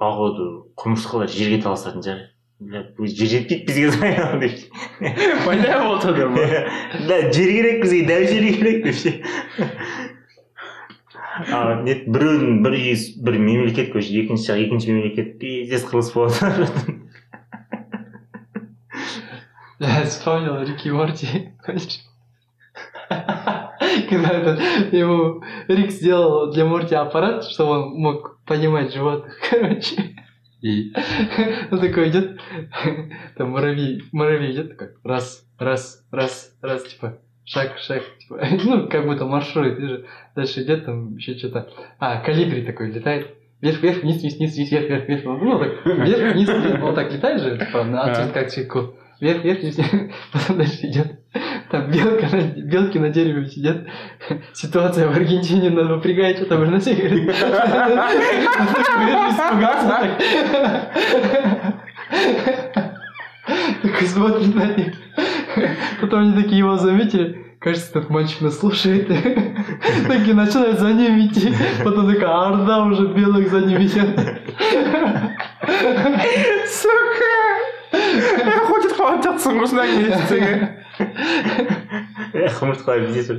походу 0.00 0.72
құмырсқалар 0.80 1.28
жерге 1.28 1.58
таласатын 1.60 2.00
шығар 2.00 2.20
жер 3.04 3.28
жетпейді 3.32 3.66
бізге 3.68 3.90
заян 3.92 4.40
деп 4.40 4.54
Пайда 5.44 5.74
болды 5.84 6.14
да 6.16 6.28
ма? 6.28 6.46
да 7.08 7.18
жер 7.28 7.50
керек 7.52 7.82
бізге 7.84 8.06
дәл 8.08 8.24
жер 8.30 8.46
керек 8.54 8.78
деп 8.86 8.96
ше 8.96 9.12
а 11.52 11.82
не 11.84 11.98
біреудің 12.08 12.62
бір 12.64 12.78
үй 12.80 12.96
бір 13.28 13.38
мемлекет 13.44 13.92
көші 13.92 14.24
екінші 14.24 14.48
жақ 14.48 14.64
екінші 14.64 14.96
мемлекет 14.96 15.36
пиздец 15.42 15.84
қылыс 15.84 16.14
болады 16.16 16.96
Я 19.80 20.04
вспомнил 20.04 20.60
Рики 20.60 20.90
Морти. 20.90 21.54
Когда 24.10 24.30
этот, 24.30 24.60
ему 24.92 25.42
Рик 25.68 25.90
сделал 25.90 26.52
для 26.52 26.64
Морти 26.64 26.94
аппарат, 26.94 27.44
чтобы 27.44 27.72
он 27.72 27.90
мог 27.94 28.38
понимать 28.46 28.92
животных, 28.92 29.36
короче. 29.50 30.16
И? 30.60 30.92
Он 31.70 31.80
такой 31.80 32.10
идет, 32.10 32.38
там 33.36 33.50
муравей, 33.50 34.02
муравей 34.12 34.52
идет 34.52 34.70
такой, 34.70 34.94
раз, 35.04 35.42
раз, 35.58 36.04
раз, 36.10 36.54
раз, 36.60 36.82
типа, 36.84 37.18
шаг, 37.44 37.78
шаг, 37.78 38.02
типа, 38.18 38.46
ну, 38.64 38.88
как 38.88 39.06
будто 39.06 39.24
маршрут, 39.24 39.78
видишь, 39.78 40.04
дальше 40.36 40.62
идет 40.62 40.84
там 40.84 41.16
еще 41.16 41.38
что-то, 41.38 41.70
а, 41.98 42.20
калибри 42.20 42.62
такой 42.62 42.92
летает, 42.92 43.34
вверх, 43.62 43.80
вверх, 43.82 44.02
вниз, 44.02 44.20
вниз, 44.20 44.36
вниз, 44.36 44.54
вверх, 44.54 44.88
вверх, 44.88 45.08
вверх, 45.08 45.24
ну, 45.24 45.58
так, 45.58 45.86
вверх, 45.86 46.34
вниз, 46.34 46.48
вниз, 46.48 46.82
он 46.82 46.94
так 46.94 47.10
летает 47.10 47.40
же, 47.40 47.58
типа, 47.58 47.84
на 47.84 48.28
как 48.28 48.50
цветку, 48.50 48.94
вверх, 49.18 49.42
вверх, 49.42 49.60
вниз. 49.60 49.80
потом 50.32 50.58
дальше 50.58 50.86
идет, 50.88 51.19
там 51.70 51.90
белка, 51.90 52.26
на, 52.34 52.42
белки 52.42 52.98
на 52.98 53.10
дереве 53.10 53.46
сидят, 53.48 53.86
ситуация 54.52 55.08
в 55.08 55.12
Аргентине, 55.16 55.70
надо 55.70 55.96
напрягает, 55.96 56.38
что 56.38 56.46
там 56.46 56.68
на 56.68 56.80
так. 59.88 60.18
Такой 63.82 64.06
смотрит 64.06 64.54
на 64.54 64.64
них. 64.74 64.94
Потом 66.00 66.20
они 66.20 66.42
такие 66.42 66.58
его 66.58 66.76
заметили. 66.76 67.46
Кажется, 67.60 67.90
этот 67.90 68.10
мальчик 68.10 68.40
нас 68.40 68.58
слушает. 68.58 69.06
Такие 70.08 70.34
начинают 70.34 70.80
за 70.80 70.92
ним 70.92 71.20
идти. 71.20 71.54
Потом 71.84 72.12
такая 72.12 72.30
орда 72.30 72.84
уже 72.84 73.06
белых 73.08 73.50
за 73.50 73.60
ним 73.60 73.82
идет. 73.82 74.18
Сука! 76.68 77.30
Хочет 78.66 78.92
хвататься, 78.92 79.50
нужно 79.52 79.82
есть. 79.82 80.79
Құмырсқалар 82.60 83.06
бізде 83.06 83.22
тұр 83.28 83.38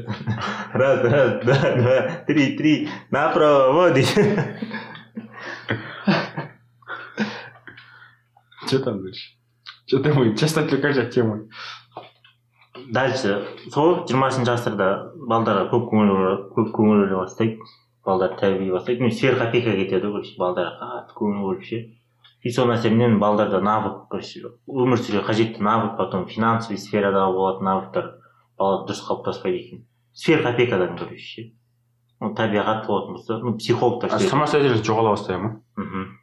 раз 0.74 1.06
раз 1.14 1.30
два 1.46 1.60
два 1.78 1.98
три 2.28 2.58
три. 2.58 2.74
Направо 3.12 3.90
дейді 3.92 4.14
Что 8.68 8.80
там 8.80 9.04
дальше? 9.04 9.36
Что 9.86 10.00
ты 10.00 10.14
мы? 10.14 10.36
Часто 10.38 10.62
отвлекаешь 10.62 10.98
от 10.98 11.12
темы. 11.12 11.50
дальше. 12.90 13.48
Сол 13.74 14.06
жиырмасыншы 14.08 14.52
ғасырда 14.52 14.88
балдарға 15.28 15.70
көп 15.72 15.90
көңіл 15.92 16.12
көп 16.56 16.72
көңіл 16.76 17.04
бөле 17.04 17.16
бастайды 17.20 17.60
балдар 18.06 18.36
тәрбие 18.40 18.72
бастайды 18.74 19.04
ну 19.04 19.12
сверхопека 19.12 19.76
кетеді 19.78 20.08
ғой 20.08 20.22
короче 20.22 20.38
балдарға 20.40 20.90
қатты 20.94 21.18
көңіл 21.20 21.44
бөліп 21.46 21.68
ше 21.68 21.80
и 22.42 22.52
сол 22.52 22.68
нәрсеменен 22.72 23.20
балдарда 23.22 23.62
навык 23.62 24.08
короче 24.10 24.42
өмір 24.68 24.98
сүруге 24.98 25.26
қажетті 25.28 25.62
навык 25.62 25.98
потом 25.98 26.28
финансовый 26.28 26.78
сферадағы 26.82 27.36
болатын 27.38 27.70
навыктар 27.70 28.08
бала 28.58 28.86
дұрыс 28.88 29.04
қалыптаспайды 29.06 29.58
екен. 29.58 29.86
Сверхопекадан 30.14 30.98
короче 30.98 31.22
ше 31.22 31.52
табиғат 32.38 32.88
болатын 32.88 33.14
болса 33.14 33.38
ну 33.40 33.58
психологтар 33.58 34.20
самостоятельность 34.20 34.86
жоғала 34.86 35.16
бастайды 35.16 35.42
ма? 35.42 35.62
Мгм. 35.76 36.18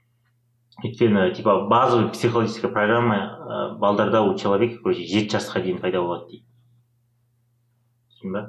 өйткені 0.85 1.35
типа 1.35 1.67
базовый 1.67 2.11
психологическая 2.13 2.71
программа 2.71 3.17
ә, 3.17 3.79
балдарда 3.79 4.23
у 4.23 4.37
человека 4.39 4.83
короче 4.83 5.07
жеті 5.07 5.37
жасқа 5.37 5.63
дейін 5.63 5.81
пайда 5.83 6.03
болады 6.03 6.29
дейді. 6.31 6.45
Түсіндің 8.15 8.33
ба? 8.33 8.45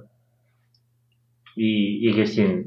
И 1.56 1.66
егер 2.06 2.28
сен 2.28 2.64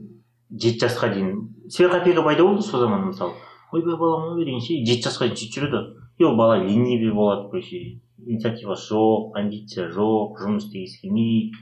жеті 0.51 0.87
жасқа 0.87 1.13
дейін 1.15 1.49
сверхопека 1.71 2.23
пайда 2.23 2.43
болды 2.43 2.63
сол 2.63 2.81
заман 2.81 3.07
мысалы? 3.13 3.39
Ойбай 3.73 3.97
балам 3.97 4.33
ойбай 4.33 4.45
дегенше 4.45 4.81
жеті 4.85 5.09
жасқа 5.09 5.29
дейін 5.29 5.39
сөйтіп 5.41 5.59
жүреді 5.59 5.83
и 6.19 6.25
ол 6.29 6.37
бала 6.37 6.59
ленивый 6.63 7.13
болады 7.13 7.49
короче 7.51 8.01
инициативасы 8.27 8.93
жоқ 8.93 9.39
амбиция 9.41 9.89
жоқ 9.93 10.43
жұмыс 10.43 10.69
істегісі 10.69 11.01
келмейді 11.03 11.57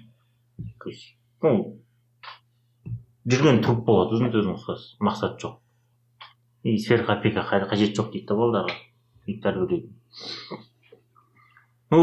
короче 0.79 1.15
ну 1.43 1.79
жүрген 3.31 3.63
труп 3.65 3.85
болады 3.87 4.17
өзін 4.17 4.31
өзінің 4.33 4.57
ұқсас 4.57 4.87
мақсат 5.01 5.41
жоқ. 5.41 5.59
И 6.65 6.79
сверхопека 6.79 7.45
қа- 7.47 7.69
қажет 7.69 7.97
жоқ 7.97 8.13
дейді 8.13 8.27
да 8.29 8.35
балдарға 8.37 8.75
и 9.27 9.37
тәрбиелеудің 9.41 9.89
ну 11.91 12.01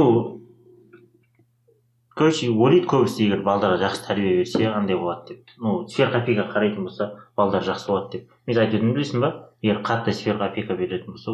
короче 2.15 2.49
ойлайды 2.49 2.87
көбісі 2.89 3.27
егер 3.27 3.43
балдарға 3.45 3.81
жақсы 3.83 4.07
тәрбие 4.07 4.37
берсе 4.39 4.63
қандай 4.65 4.97
болады 4.97 5.35
деп. 5.35 5.51
Ну 5.57 5.87
сверхопека 5.87 6.47
қарайтын 6.53 6.83
болса 6.87 7.11
балдар 7.35 7.63
жақсы 7.63 7.87
болады 7.91 8.17
деп. 8.17 8.31
Мен 8.47 8.57
айтып 8.57 8.79
едім 8.79 8.93
білесің 8.95 9.21
ба 9.21 9.46
егер 9.61 9.81
қатты 9.83 10.13
сверхопека 10.13 10.75
беретін 10.77 11.13
болса 11.13 11.31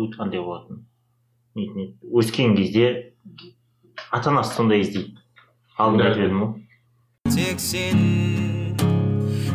нетін 1.55 1.77
еді. 1.83 1.93
өскен 2.13 2.55
кезде 2.57 3.13
ата 4.11 4.29
анасы 4.29 4.55
сондай 4.55 4.81
іздейді. 4.81 5.17
Алдында 5.77 6.03
Да. 6.03 6.09
айтып 6.09 6.23
едім 6.23 6.39
ғой. 6.41 6.51
Тек 7.35 7.59
сен 7.59 8.75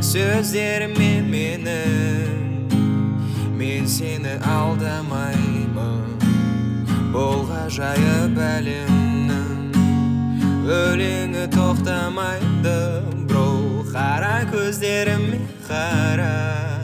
сөздеріме 0.01 1.23
менің 1.33 2.39
мен 3.59 3.87
сені 3.87 4.39
алдамаймын. 4.47 6.19
Бұл 7.13 7.47
ғажайып 7.51 8.39
әлемнің 8.39 9.75
өлеңі 10.67 11.45
тоқтамайды. 11.55 12.79
Бро 13.29 13.47
қара 13.93 14.47
көздеріме 14.53 15.39
қара. 15.69 16.78